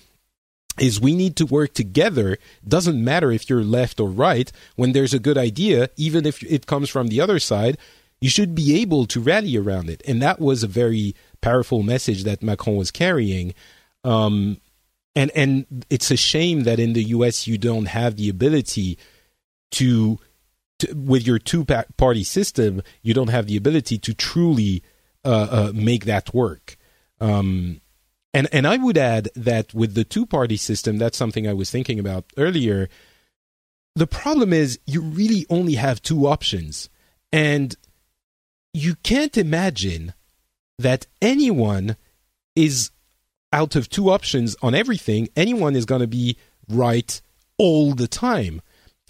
[0.80, 2.38] is we need to work together.
[2.68, 4.52] Doesn't matter if you're left or right.
[4.76, 7.78] When there's a good idea, even if it comes from the other side,
[8.22, 10.02] you should be able to rally around it.
[10.08, 13.54] And that was a very powerful message that Macron was carrying.
[14.04, 14.60] Um,
[15.16, 17.48] and and it's a shame that in the U.S.
[17.48, 18.98] you don't have the ability
[19.72, 20.20] to,
[20.94, 24.84] with your two party system, you don't have the ability to truly
[25.26, 26.78] uh, uh, make that work.
[27.20, 27.82] Um,
[28.34, 31.72] and and I would add that with the two party system, that's something I was
[31.72, 32.90] thinking about earlier.
[33.96, 36.90] The problem is you really only have two options,
[37.32, 37.76] and
[38.74, 40.14] you can't imagine
[40.78, 41.98] that anyone
[42.56, 42.92] is
[43.52, 45.28] out of two options on everything.
[45.36, 46.38] Anyone is going to be
[46.70, 47.20] right
[47.58, 48.62] all the time,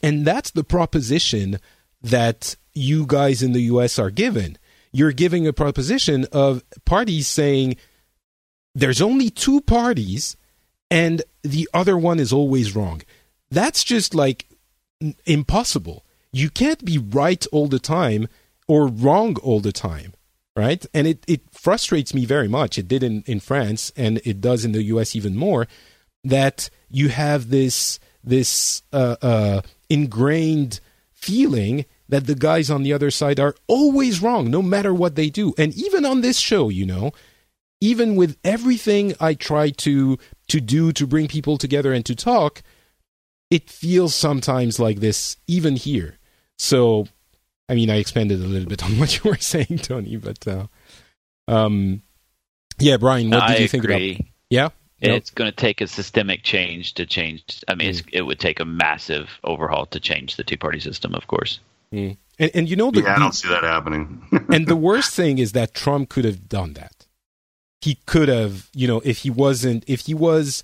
[0.01, 1.59] and that's the proposition
[2.01, 3.99] that you guys in the U.S.
[3.99, 4.57] are given.
[4.91, 7.77] You're giving a proposition of parties saying
[8.73, 10.37] there's only two parties
[10.89, 13.01] and the other one is always wrong.
[13.51, 14.47] That's just like
[15.25, 16.05] impossible.
[16.31, 18.27] You can't be right all the time
[18.67, 20.13] or wrong all the time,
[20.55, 20.85] right?
[20.93, 22.77] And it, it frustrates me very much.
[22.77, 25.67] It did in, in France and it does in the US even more
[26.23, 30.79] that you have this this uh, uh, ingrained
[31.13, 35.29] feeling that the guys on the other side are always wrong, no matter what they
[35.29, 35.53] do.
[35.57, 37.11] And even on this show, you know,
[37.81, 40.17] even with everything I try to
[40.47, 42.61] to do to bring people together and to talk,
[43.49, 46.17] it feels sometimes like this even here.
[46.57, 47.07] So,
[47.69, 50.67] I mean, I expanded a little bit on what you were saying, Tony, but uh,
[51.47, 52.01] um,
[52.79, 54.11] yeah, Brian, what no, did I you think agree.
[54.13, 54.25] about?
[54.49, 54.69] Yeah,
[55.01, 57.63] it's going to take a systemic change to change.
[57.67, 58.09] I mean, Mm.
[58.11, 61.59] it would take a massive overhaul to change the two-party system, of course.
[61.93, 62.17] Mm.
[62.37, 64.21] and and you know the, yeah, I don't see that happening.
[64.49, 67.07] and the worst thing is that Trump could have done that.
[67.81, 70.63] He could have, you know, if he wasn't, if he was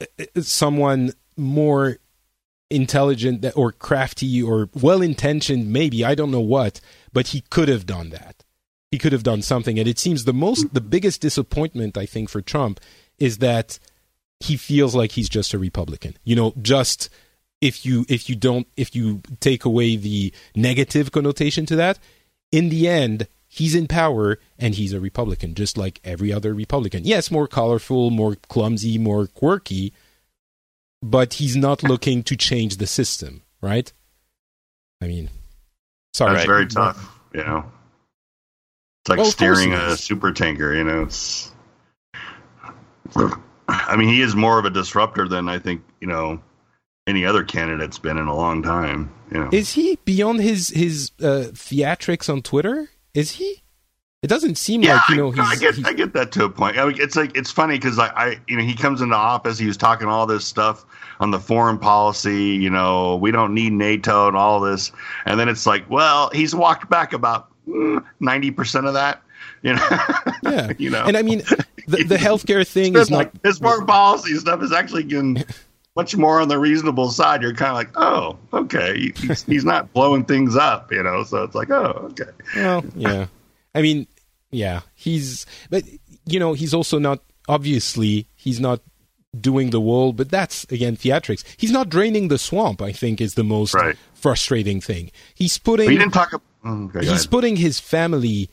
[0.00, 1.98] uh, uh, someone more
[2.70, 6.80] intelligent or crafty or well intentioned, maybe, I don't know what,
[7.12, 8.42] but he could have done that.
[8.90, 9.78] He could have done something.
[9.78, 12.80] And it seems the most, the biggest disappointment, I think, for Trump
[13.18, 13.78] is that
[14.40, 16.16] he feels like he's just a Republican.
[16.24, 17.08] You know, just
[17.60, 21.98] if you if you don't if you take away the negative connotation to that,
[22.52, 27.04] in the end, he's in power and he's a Republican, just like every other Republican.
[27.04, 29.92] Yes, more colorful, more clumsy, more quirky,
[31.02, 33.90] but he's not looking to change the system, right?
[35.00, 35.30] I mean,
[36.14, 36.54] sorry, That's Right.
[36.54, 37.18] very tough.
[37.34, 37.70] You know,
[39.02, 40.74] it's like Well, steering a super tanker.
[40.74, 41.50] You know, it's.
[43.68, 46.40] I mean, he is more of a disruptor than I think you know
[47.06, 49.12] any other candidate's been in a long time.
[49.32, 52.88] You know, Is he beyond his his uh, theatrics on Twitter?
[53.14, 53.62] Is he?
[54.22, 56.44] It doesn't seem yeah, like you know I, I get he's I get that to
[56.44, 56.78] a point.
[56.78, 59.58] I mean, it's like it's funny because I, I you know he comes into office,
[59.58, 60.84] he was talking all this stuff
[61.20, 62.54] on the foreign policy.
[62.54, 64.90] You know, we don't need NATO and all this,
[65.26, 69.22] and then it's like, well, he's walked back about mm, ninety percent of that.
[69.66, 69.88] You know,
[70.44, 70.72] yeah.
[70.78, 71.38] you know, And I mean,
[71.88, 75.44] the the healthcare thing is not like his foreign policy stuff is actually getting
[75.96, 77.42] much more on the reasonable side.
[77.42, 81.24] You're kind of like, oh, okay, he's, he's not blowing things up, you know.
[81.24, 82.30] So it's like, oh, okay.
[82.54, 83.26] Well, yeah.
[83.74, 84.06] I mean,
[84.50, 85.82] yeah, he's, but
[86.26, 88.80] you know, he's also not obviously he's not
[89.38, 91.44] doing the wall, but that's again theatrics.
[91.56, 92.80] He's not draining the swamp.
[92.82, 93.96] I think is the most Right.
[94.14, 95.10] frustrating thing.
[95.34, 96.32] He's But he putting didn't talk.
[96.34, 98.48] ab- oh, Okay, he's putting his family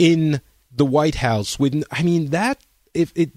[0.00, 0.40] in
[0.74, 1.58] the White House.
[1.58, 2.58] With I mean that
[2.94, 3.30] if it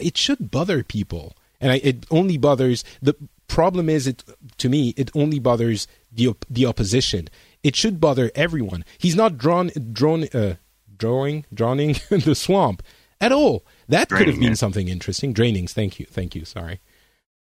[0.00, 3.14] it should bother people, and I, it only bothers the
[3.46, 4.24] problem is it
[4.58, 7.28] to me it only bothers the op- the opposition.
[7.62, 8.84] It should bother everyone.
[8.98, 10.54] He's not drawn drawn uh,
[10.96, 12.82] drawing drawing the swamp
[13.20, 13.64] at all.
[13.88, 14.58] That could have been it.
[14.58, 15.34] something interesting.
[15.34, 15.70] Drainings.
[15.70, 16.06] Thank you.
[16.06, 16.44] Thank you.
[16.44, 16.80] Sorry.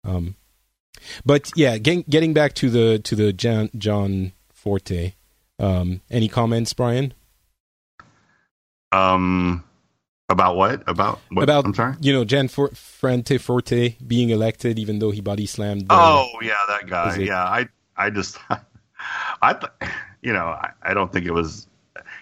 [0.03, 0.35] Um,
[1.25, 5.13] but yeah, getting, getting back to the to the John, John Forte.
[5.59, 7.13] Um, any comments, Brian?
[8.91, 9.63] Um,
[10.29, 10.83] About what?
[10.87, 11.43] About what?
[11.43, 11.95] about I'm sorry.
[12.01, 15.83] you know Jan For- Frante Forte being elected, even though he body slammed.
[15.87, 17.15] the- Oh yeah, that guy.
[17.17, 18.37] Yeah, I I just
[19.41, 19.91] I th-
[20.21, 21.67] you know I, I don't think it was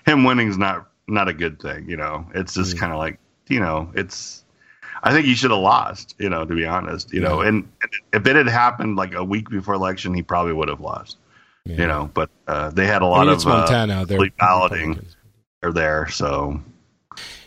[0.05, 1.89] him winning's not not a good thing.
[1.89, 2.79] You know, it's just Mm.
[2.79, 4.43] kind of like you know it's.
[5.03, 6.15] I think he should have lost.
[6.17, 7.13] You know, to be honest.
[7.13, 7.49] You know, Yeah.
[7.49, 7.71] and
[8.13, 11.17] if it had happened like a week before election, he probably would have lost.
[11.65, 11.81] Yeah.
[11.81, 14.05] You know, but uh, they had a lot mean, of uh, Montana.
[15.71, 15.73] They're early balloting Republicans.
[15.73, 16.61] are there, so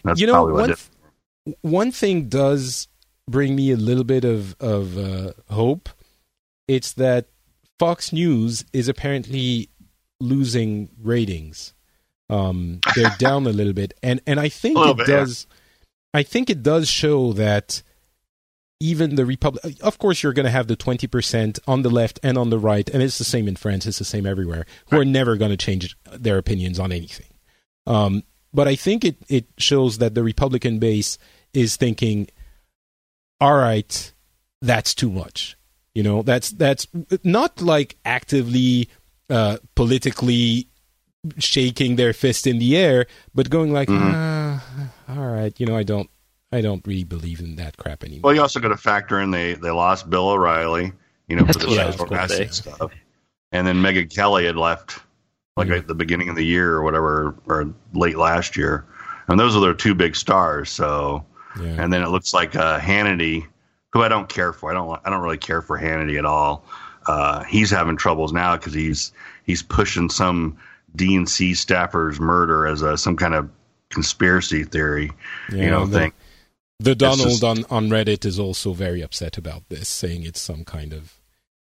[0.04, 2.88] that's you know probably what one th- one thing does
[3.28, 5.88] bring me a little bit of of uh, hope.
[6.66, 7.28] It's that
[7.78, 9.70] Fox News is apparently
[10.20, 11.74] losing ratings.
[12.30, 15.16] Um, they're down a little bit, and and I think it bit, yeah.
[15.16, 15.46] does.
[16.14, 17.82] I think it does show that
[18.80, 19.76] even the Republic.
[19.82, 22.58] Of course, you're going to have the twenty percent on the left and on the
[22.58, 23.86] right, and it's the same in France.
[23.86, 24.66] It's the same everywhere.
[24.90, 27.26] Who are never going to change their opinions on anything.
[27.88, 31.16] Um, but I think it it shows that the Republican base
[31.54, 32.28] is thinking,
[33.40, 34.12] all right,
[34.62, 35.56] that's too much.
[35.94, 36.86] You know, that's that's
[37.24, 38.88] not like actively
[39.30, 40.68] uh, politically
[41.38, 44.12] shaking their fist in the air, but going like, Mhm.
[44.14, 44.62] ah,
[45.08, 46.08] all right, you know, I don't,
[46.52, 48.20] I don't really believe in that crap anymore.
[48.28, 50.92] Well, you also got to factor in they they lost Bill O'Reilly,
[51.28, 52.70] you know, That's for the what I was social gonna asset say.
[52.70, 52.92] stuff,
[53.52, 55.00] and then Megyn Kelly had left
[55.58, 58.86] like at the beginning of the year or whatever, or late last year,
[59.28, 60.70] and those are their two big stars.
[60.70, 61.24] So,
[61.60, 61.82] yeah.
[61.82, 63.46] and then it looks like uh, Hannity,
[63.92, 64.70] who I don't care for.
[64.70, 66.64] I don't I don't really care for Hannity at all.
[67.06, 69.12] Uh, he's having troubles now because he's
[69.44, 70.56] he's pushing some
[70.96, 73.50] DNC staffer's murder as a some kind of
[73.90, 75.10] conspiracy theory,
[75.50, 76.12] you know, the, thing.
[76.80, 80.64] The Donald just- on, on Reddit is also very upset about this, saying it's some
[80.64, 81.17] kind of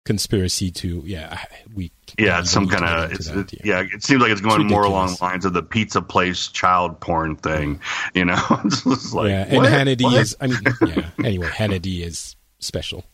[0.04, 1.42] conspiracy to yeah
[1.74, 3.82] we Yeah, it's some kind of it's that, it, yeah.
[3.92, 7.00] It seems like it's going It's more along the lines of the pizza place child
[7.00, 7.80] porn thing.
[8.14, 9.72] You know, it's like yeah, and what?
[9.72, 10.20] Hannity What?
[10.20, 13.04] is I mean yeah anyway Hannity is special.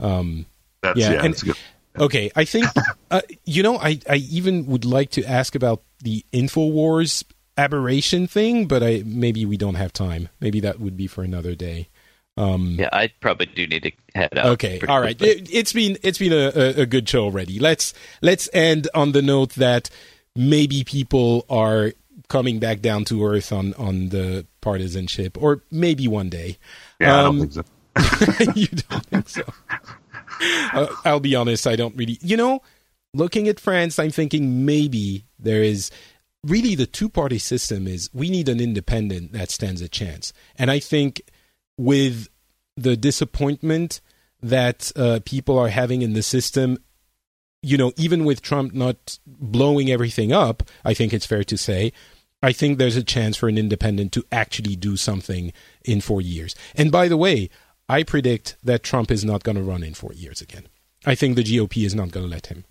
[0.00, 0.46] Um,
[0.82, 1.56] That's, yeah, yeah, and- good.
[1.96, 2.66] Okay, I think
[3.12, 3.78] uh, you know.
[3.78, 7.22] I I even would like to ask about the Infowars
[7.56, 10.28] aberration thing, but I maybe we don't have time.
[10.40, 11.88] Maybe that would be for another day.
[12.36, 14.46] Um, Yeah, I probably do need to head out.
[14.46, 15.16] okay, all right.
[15.16, 15.42] quickly.
[15.42, 17.58] It, it's been it's been a, a, a good show already.
[17.58, 19.90] Let's let's end on the note that
[20.34, 21.92] maybe people are
[22.28, 26.58] coming back down to earth on on the partisanship, or maybe one day.
[27.00, 28.52] Yeah, I um, don't think so.
[28.54, 29.42] you don't think so?
[30.72, 31.64] Uh, I'll be honest.
[31.64, 32.18] I don't really.
[32.20, 32.60] You know,
[33.14, 35.92] looking at France, I'm thinking maybe there is
[36.42, 40.72] really the two party system is we need an independent that stands a chance, and
[40.72, 41.22] I think
[41.76, 42.28] with
[42.76, 44.00] the disappointment
[44.42, 46.78] that uh, people are having in the system.
[47.62, 51.92] You know, even with Trump not blowing everything up, I think it's fair to say,
[52.42, 55.50] I think there's a chance for an independent to actually do something
[55.82, 56.54] in four years.
[56.74, 57.48] And by the way,
[57.88, 60.68] I predict that Trump is not going to run in four years again.
[61.06, 62.64] I think the GOP is not going to let him.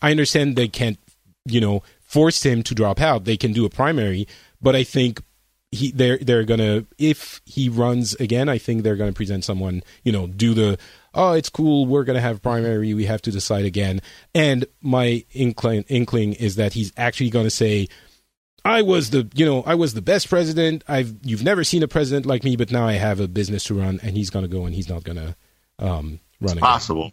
[0.00, 0.98] I understand they can't,
[1.44, 3.24] you know, force him to drop out.
[3.24, 4.28] They can do a primary,
[4.62, 5.22] but I think
[5.70, 10.12] he they're they're gonna if he runs again, I think they're gonna present someone, you
[10.12, 10.78] know, do the
[11.14, 14.00] oh it's cool, we're gonna have primary, we have to decide again.
[14.34, 17.88] And my inkling inkling is that he's actually gonna say
[18.64, 20.84] I was the you know I was the best president.
[20.88, 23.74] I've you've never seen a president like me, but now I have a business to
[23.74, 25.36] run, and he's gonna go and he's not gonna
[25.78, 26.60] um, run again.
[26.62, 27.12] Possible.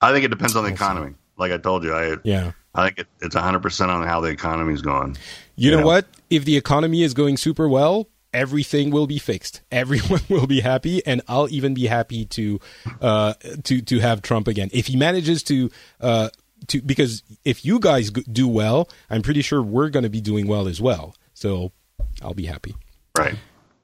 [0.00, 1.14] I think it depends on the economy.
[1.36, 4.28] Like I told you, I Yeah, I think it, it's 100 percent on how the
[4.28, 5.16] economy's going.
[5.56, 5.84] you know Yeah.
[5.84, 6.06] what?
[6.30, 9.60] If the economy is going super well, everything will be fixed.
[9.72, 12.60] Everyone will be happy, and I'll even be happy to
[13.00, 13.34] uh,
[13.64, 15.70] to to have Trump again if he manages to.
[16.00, 16.28] Uh,
[16.68, 20.46] to, because if you guys do well, I'm pretty sure we're going to be doing
[20.46, 21.16] well as well.
[21.32, 21.72] So
[22.20, 22.74] I'll be happy.
[23.16, 23.34] Right.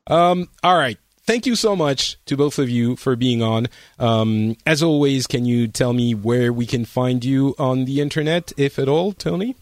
[0.06, 0.98] Um, all right.
[1.26, 3.66] Thank you so much to both of you for being on.
[3.98, 8.52] Um, as always, can you tell me where we can find you on the internet,
[8.56, 9.56] if at all, Tony?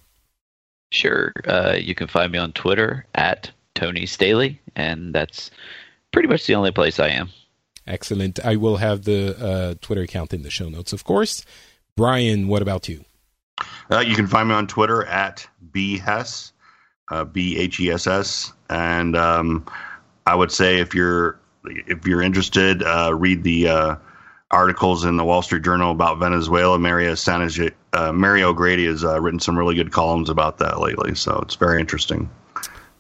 [0.93, 1.33] Sure.
[1.47, 5.51] Uh, you can find me on Twitter at Tony Staley, and that's
[6.13, 7.31] pretty much the only place I am.
[7.87, 8.45] Excellent.
[8.45, 11.45] I will have the uh, Twitter account in the show notes, of course.
[11.97, 13.05] Brian, what about you?
[13.91, 16.53] Uh, you can find me on Twitter at bhess,
[17.11, 19.65] uh, b h e s s, and um,
[20.27, 23.97] I would say if you're if you're interested, uh, read the uh,
[24.51, 26.79] articles in the Wall Street Journal about Venezuela.
[26.79, 31.15] Mario Sanchez, uh, Mary O'Grady has uh, written some really good columns about that lately,
[31.15, 32.31] so it's very interesting.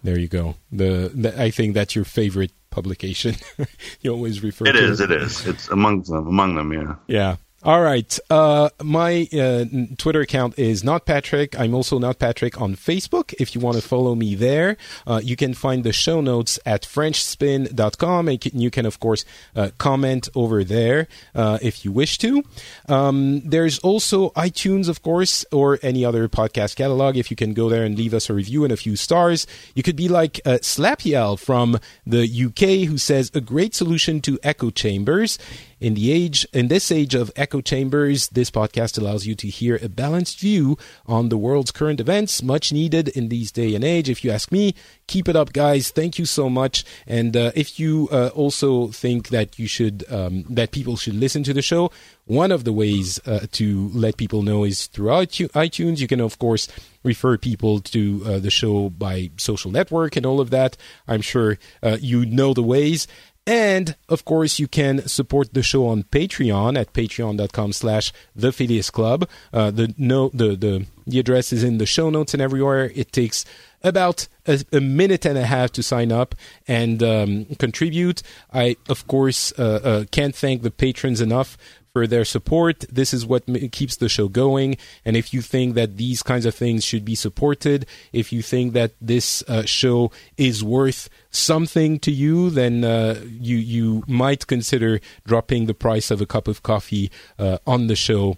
[0.02, 0.56] There you go.
[0.70, 3.36] The, the I think that's your favorite publication.
[4.02, 5.00] you always refer It to is.
[5.00, 5.40] It is.
[5.40, 6.26] It's it's among them.
[6.26, 6.72] Among them.
[6.72, 6.94] Yeah.
[7.06, 7.36] Yeah.
[7.64, 8.18] All right.
[8.28, 9.64] Uh, my uh,
[9.96, 11.58] Twitter account is not Patrick.
[11.58, 13.32] I'm also not Patrick on Facebook.
[13.40, 14.76] If you want to follow me there,
[15.06, 18.28] uh, you can find the show notes at FrenchSpin.com.
[18.28, 19.24] And you can, of course,
[19.56, 22.44] uh, comment over there uh, if you wish to.
[22.86, 27.16] Um, there's also iTunes, of course, or any other podcast catalog.
[27.16, 29.82] If you can go there and leave us a review and a few stars, you
[29.82, 34.68] could be like uh, Slapiel from the UK, who says a great solution to echo
[34.68, 35.38] chambers.
[35.84, 39.78] In the age, in this age of echo chambers, this podcast allows you to hear
[39.82, 44.08] a balanced view on the world's current events, much needed in these day and age.
[44.08, 44.74] If you ask me,
[45.08, 45.90] keep it up, guys.
[45.90, 46.86] Thank you so much.
[47.06, 51.42] And uh, if you uh, also think that you should, um, that people should listen
[51.42, 51.90] to the show,
[52.24, 56.00] one of the ways uh, to let people know is through iTunes.
[56.00, 56.66] You can, of course,
[57.02, 60.78] refer people to uh, the show by social network and all of that.
[61.06, 63.06] I'm sure uh, you know the ways.
[63.46, 68.90] And of course, you can support the show on Patreon at patreon.com slash the Phileas
[68.90, 69.28] Club.
[69.52, 72.90] Uh, the, no, the, the, the address is in the show notes and everywhere.
[72.94, 73.44] It takes
[73.82, 76.34] about a, a minute and a half to sign up
[76.66, 78.22] and um, contribute.
[78.52, 81.58] I, of course, uh, uh, can't thank the patrons enough
[81.94, 82.80] for their support.
[82.90, 84.76] This is what keeps the show going.
[85.04, 88.72] And if you think that these kinds of things should be supported, if you think
[88.74, 95.00] that this uh, show is worth something to you, then uh, you you might consider
[95.24, 98.36] dropping the price of a cup of coffee uh, on the show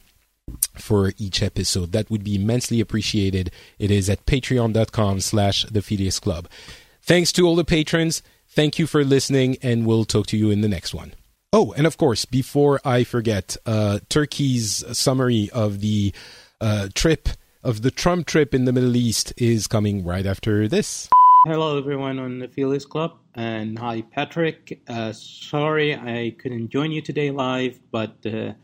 [0.74, 1.92] for each episode.
[1.92, 3.50] That would be immensely appreciated.
[3.78, 6.46] It is at patreon.com slash the Phileas Club.
[7.00, 8.22] Thanks to all the patrons.
[8.48, 11.14] Thank you for listening, and we'll talk to you in the next one.
[11.52, 16.12] Oh, and of course, before I forget, uh, Turki's summary of the
[16.60, 17.28] uh, trip,
[17.62, 21.08] of the Trump trip in the Middle East, is coming right after this.
[21.46, 24.82] Hello, everyone on the Phileas Club, and hi, Patrick.
[24.88, 28.54] Uh, sorry I couldn't join you today live, but uh,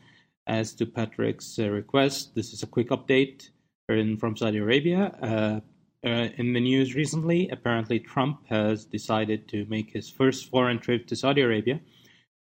[0.48, 3.50] as to Patrick's uh, request, this is a quick update
[3.86, 5.62] from Saudi Arabia.
[6.04, 11.06] Uh, in the news recently, apparently Trump has decided to make his first foreign trip
[11.06, 11.80] to Saudi Arabia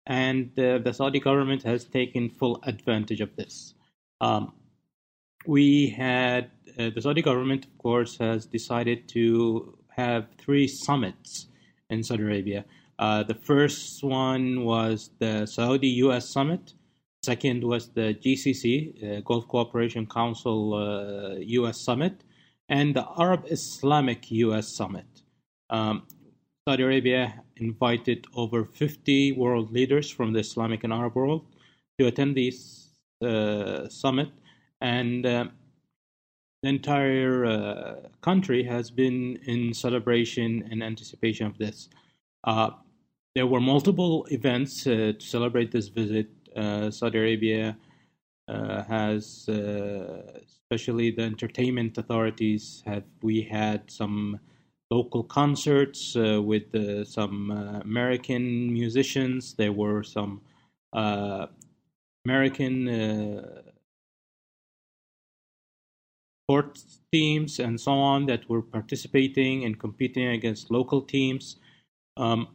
[0.07, 3.75] and the Saudi government has taken full advantage of this.
[4.19, 4.53] Um,
[5.45, 11.47] we had uh, the Saudi government, of course, has decided to have three summits
[11.89, 12.65] in Saudi Arabia.
[12.99, 16.29] Uh, the first one was the Saudi U.S.
[16.29, 16.73] summit.
[17.23, 21.75] Second was the GCC, uh, Gulf Cooperation Council U.S.
[21.75, 22.23] Uh, summit,
[22.69, 24.67] and the Arab Islamic U.S.
[24.67, 25.05] summit.
[25.69, 26.03] Um,
[26.67, 31.45] Saudi Arabia invited over 50 world leaders from the Islamic and Arab world
[31.99, 32.89] to attend this
[33.21, 34.29] uh, summit,
[34.81, 35.45] and uh,
[36.63, 41.89] the entire uh, country has been in celebration and anticipation of this.
[42.43, 42.71] Uh,
[43.35, 46.27] there were multiple events uh, to celebrate this visit.
[46.55, 47.77] Uh, Saudi Arabia
[48.87, 54.39] has, especially the entertainment authorities, have we had some
[54.91, 59.53] local concerts uh, with uh, some uh, American musicians.
[59.53, 60.41] There were some
[60.91, 61.47] uh,
[62.25, 63.61] American uh,
[66.43, 71.55] sports teams and so on that were participating and competing against local teams,
[72.17, 72.49] um,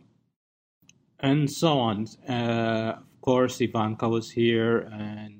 [1.20, 2.06] and so on.
[2.28, 5.32] Uh, of course, Ivanka was here and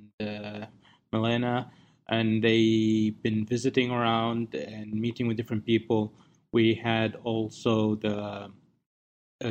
[1.12, 1.70] Melania,
[2.08, 6.14] and they've been visiting around and meeting with different people
[6.56, 8.16] we had also the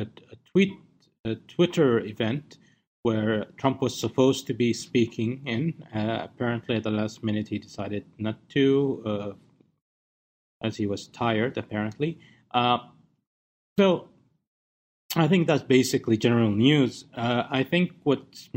[0.00, 0.72] a tweet
[1.24, 2.58] a Twitter event
[3.02, 5.62] where Trump was supposed to be speaking in.
[5.94, 8.66] Uh, apparently, at the last minute, he decided not to,
[9.12, 9.32] uh,
[10.66, 11.56] as he was tired.
[11.56, 12.18] Apparently,
[12.52, 12.78] uh,
[13.78, 14.08] so
[15.14, 17.04] I think that's basically general news.
[17.14, 18.50] Uh, I think what's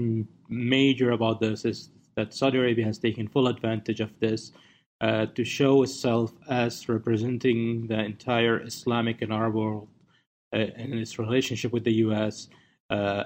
[0.49, 4.51] major about this is that Saudi Arabia has taken full advantage of this
[5.01, 9.87] to show itself as representing the entire Islamic and Arab world
[10.53, 12.49] uh, in its relationship with the U.S.
[12.89, 13.25] Uh,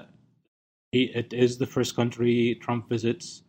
[0.92, 3.42] it is the first country Trump visits.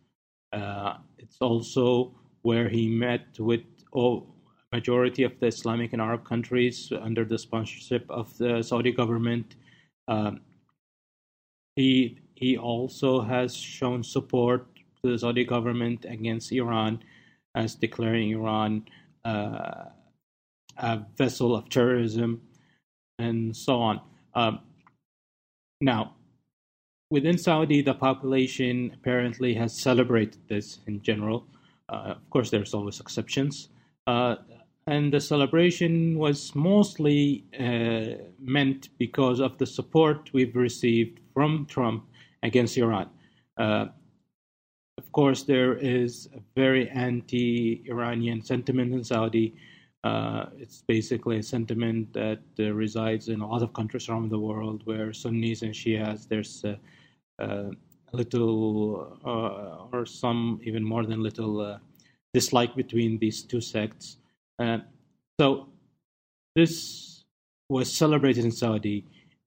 [0.52, 2.12] Uh, it's also
[2.42, 3.62] where he met with
[3.92, 4.34] all
[4.72, 9.56] majority of the Islamic and Arab countries under the sponsorship of the Saudi government.
[10.08, 10.40] Um,
[11.76, 14.66] he he also has shown support
[15.02, 17.02] to the Saudi government against Iran
[17.56, 18.84] as declaring Iran
[19.24, 19.86] uh,
[20.76, 22.42] a vessel of terrorism
[23.18, 24.00] and so on.
[24.34, 24.60] Um,
[25.80, 26.14] now,
[27.10, 31.46] within Saudi, the population apparently has celebrated this in general.
[31.88, 33.70] Uh, of course, there's always exceptions.
[34.06, 34.36] Uh,
[34.86, 42.04] and the celebration was mostly uh, meant because of the support we've received from Trump
[42.42, 43.08] against Iran.
[45.16, 49.54] Uh, course, there is a very anti-Iranian sentiment in Saudi.
[50.04, 54.38] Uh, it's basically a sentiment that uh, resides in a lot of countries around the
[54.38, 56.78] world where Sunnis and Shias, there's a,
[57.38, 57.70] a
[58.12, 61.78] little, uh, or some even more than little, uh,
[62.34, 64.18] dislike between these two sects.
[65.40, 65.68] so
[66.54, 67.24] this
[67.70, 69.04] was celebrated in Saudi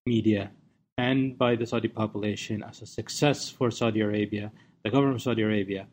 [0.07, 0.49] media
[0.97, 4.51] and by the Saudi population as a success for Saudi Arabia,
[4.83, 5.87] the government of Saudi Arabia.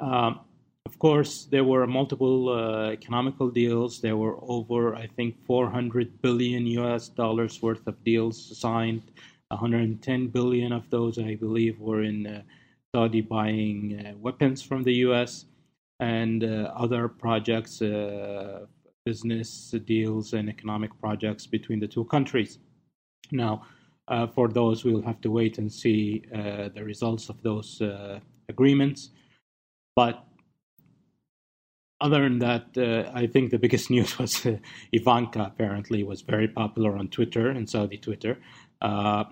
[0.00, 0.40] Um,
[0.84, 4.00] of course, there were multiple uh, economical deals.
[4.00, 9.02] There were over, I think, 400 billion US dollars worth of deals signed.
[9.48, 12.42] 110 billion of those, I believe, were in uh,
[12.94, 15.46] Saudi buying uh, weapons from the US
[16.00, 18.66] and uh, other projects, uh,
[19.04, 22.58] business deals, and economic projects between the two countries.
[23.30, 23.62] Now,
[24.34, 27.80] for those, we'll have to wait and see the results of those
[28.48, 29.10] agreements.
[29.94, 30.24] But
[32.02, 34.58] other than that, uh, I think the biggest news was uh,
[34.92, 38.38] Ivanka apparently was very popular on Twitter and Saudi Twitter.
[38.80, 39.24] Uh,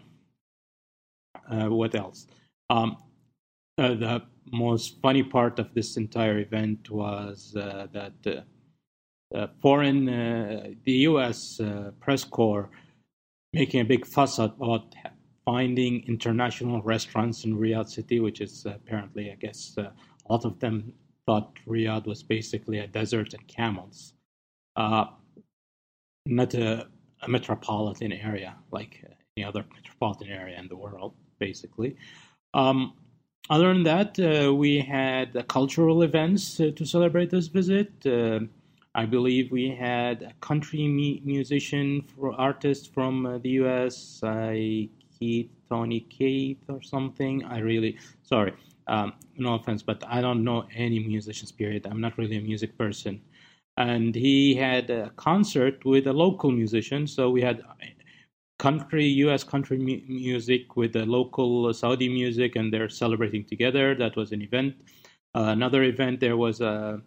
[1.51, 2.27] uh what else?
[2.71, 2.97] Um,
[3.77, 8.45] uh, the most funny part of this entire event was uh, that
[9.61, 10.05] foreign,
[10.85, 11.61] the U.S.
[12.01, 12.69] press corps
[13.53, 14.95] making a big fuss about
[15.45, 19.93] finding international restaurants in Riyadh City, which is apparently, I guess, a
[20.29, 20.93] lot of them
[21.27, 24.15] thought Riyadh was basically a desert and camels,
[24.77, 25.07] uh,
[26.27, 26.87] not a,
[27.23, 29.05] a, metropolitan area like
[29.37, 31.97] any other metropolitan area in the world, basically.
[32.55, 32.95] Um,
[33.49, 37.93] other than that, uh, we had cultural events uh, to celebrate this visit.
[38.95, 44.21] Uh, I believe we had a country mu- musician for artist from uh, the U.S.
[44.25, 44.89] I
[45.19, 47.45] Keith Toby Keith or something.
[47.45, 48.55] I really sorry.
[48.87, 51.53] Um, no offense, but I don't know any musicians.
[51.53, 51.87] Period.
[51.91, 53.21] I'm not really a music person.
[53.77, 57.07] And he had a concert with a local musician.
[57.07, 57.63] So we had
[58.59, 59.45] country, U.S.
[59.45, 63.95] country mu- music with the local Saudi music, and they're celebrating together.
[63.95, 64.75] That was an event.
[65.35, 67.01] Uh, another event there was a,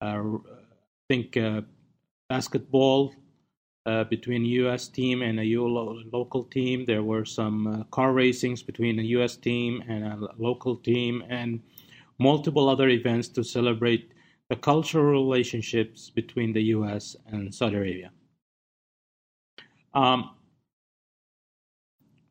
[0.00, 0.38] a
[1.08, 1.64] think a
[2.28, 3.14] basketball
[3.86, 4.88] uh, between U.S.
[4.88, 5.66] team and a U-
[6.12, 6.84] local team.
[6.84, 9.36] There were some uh, car racings between a U.S.
[9.36, 11.60] team and a local team, and
[12.18, 14.12] multiple other events to celebrate
[14.48, 17.16] the cultural relationships between the U.S.
[17.26, 18.10] and Saudi Arabia.
[19.94, 20.30] Um,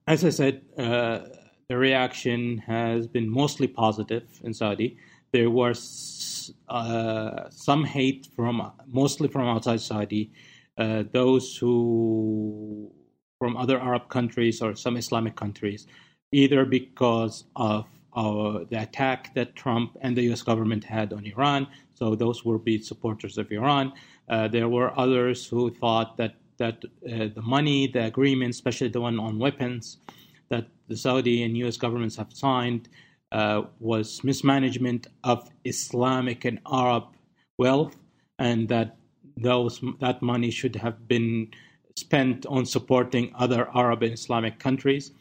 [0.08, 1.20] as I said, uh,
[1.68, 4.98] the reaction has been mostly positive in Saudi.
[5.36, 10.32] There was uh, some hate from mostly from outside Saudi
[10.78, 12.90] uh, those who
[13.38, 15.88] from other Arab countries or some Islamic countries,
[16.32, 20.42] either because of uh, the attack that Trump and the U.S.
[20.42, 21.68] government had on Iran.
[21.96, 23.92] So those were be supporters of Iran.
[24.30, 29.02] Uh, there were others who thought that that uh, the money, the agreement, especially the
[29.02, 29.98] one on weapons,
[30.48, 31.76] that the Saudi and U.S.
[31.76, 32.88] governments have signed,
[33.80, 37.04] was mismanagement of Islamic and Arab
[37.58, 37.96] wealth,
[38.40, 38.98] and that
[39.38, 41.50] those that money should have been
[41.98, 45.12] spent on supporting other Arab and Islamic countries.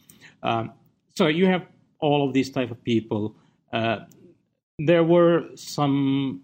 [0.42, 0.72] Um,
[1.16, 1.66] so you have
[2.00, 3.36] all of these type of people.
[3.72, 4.00] Uh,
[4.78, 6.42] there were some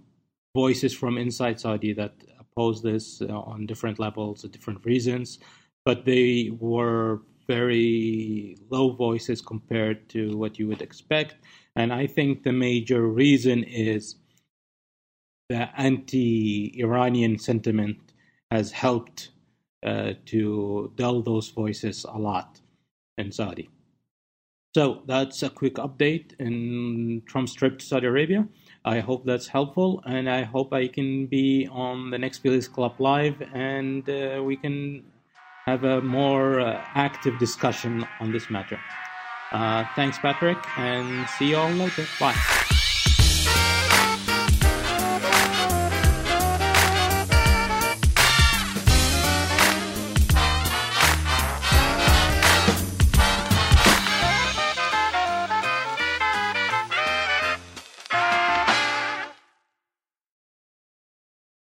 [0.55, 5.39] voices from inside Saudi that opposed this uh, on different levels, different reasons,
[5.85, 7.21] but they were
[7.57, 11.35] very low voices compared to what you would expect.
[11.75, 14.03] And I think the major reason is
[15.49, 17.99] the anti-Iranian sentiment
[18.53, 19.31] has helped
[19.85, 22.61] uh, to dull those voices a lot
[23.19, 23.69] in Saudi.
[24.77, 28.47] So that's a quick update in Trump's trip to Saudi Arabia.
[28.85, 32.95] I hope that's helpful, and I hope I can be on the next Phileas Club
[33.01, 35.03] Live and uh, we can
[35.71, 38.79] have a more uh, active discussion on this matter.
[39.53, 42.07] Uh, thanks, Patrick, and see you all later.
[42.19, 42.70] Bye.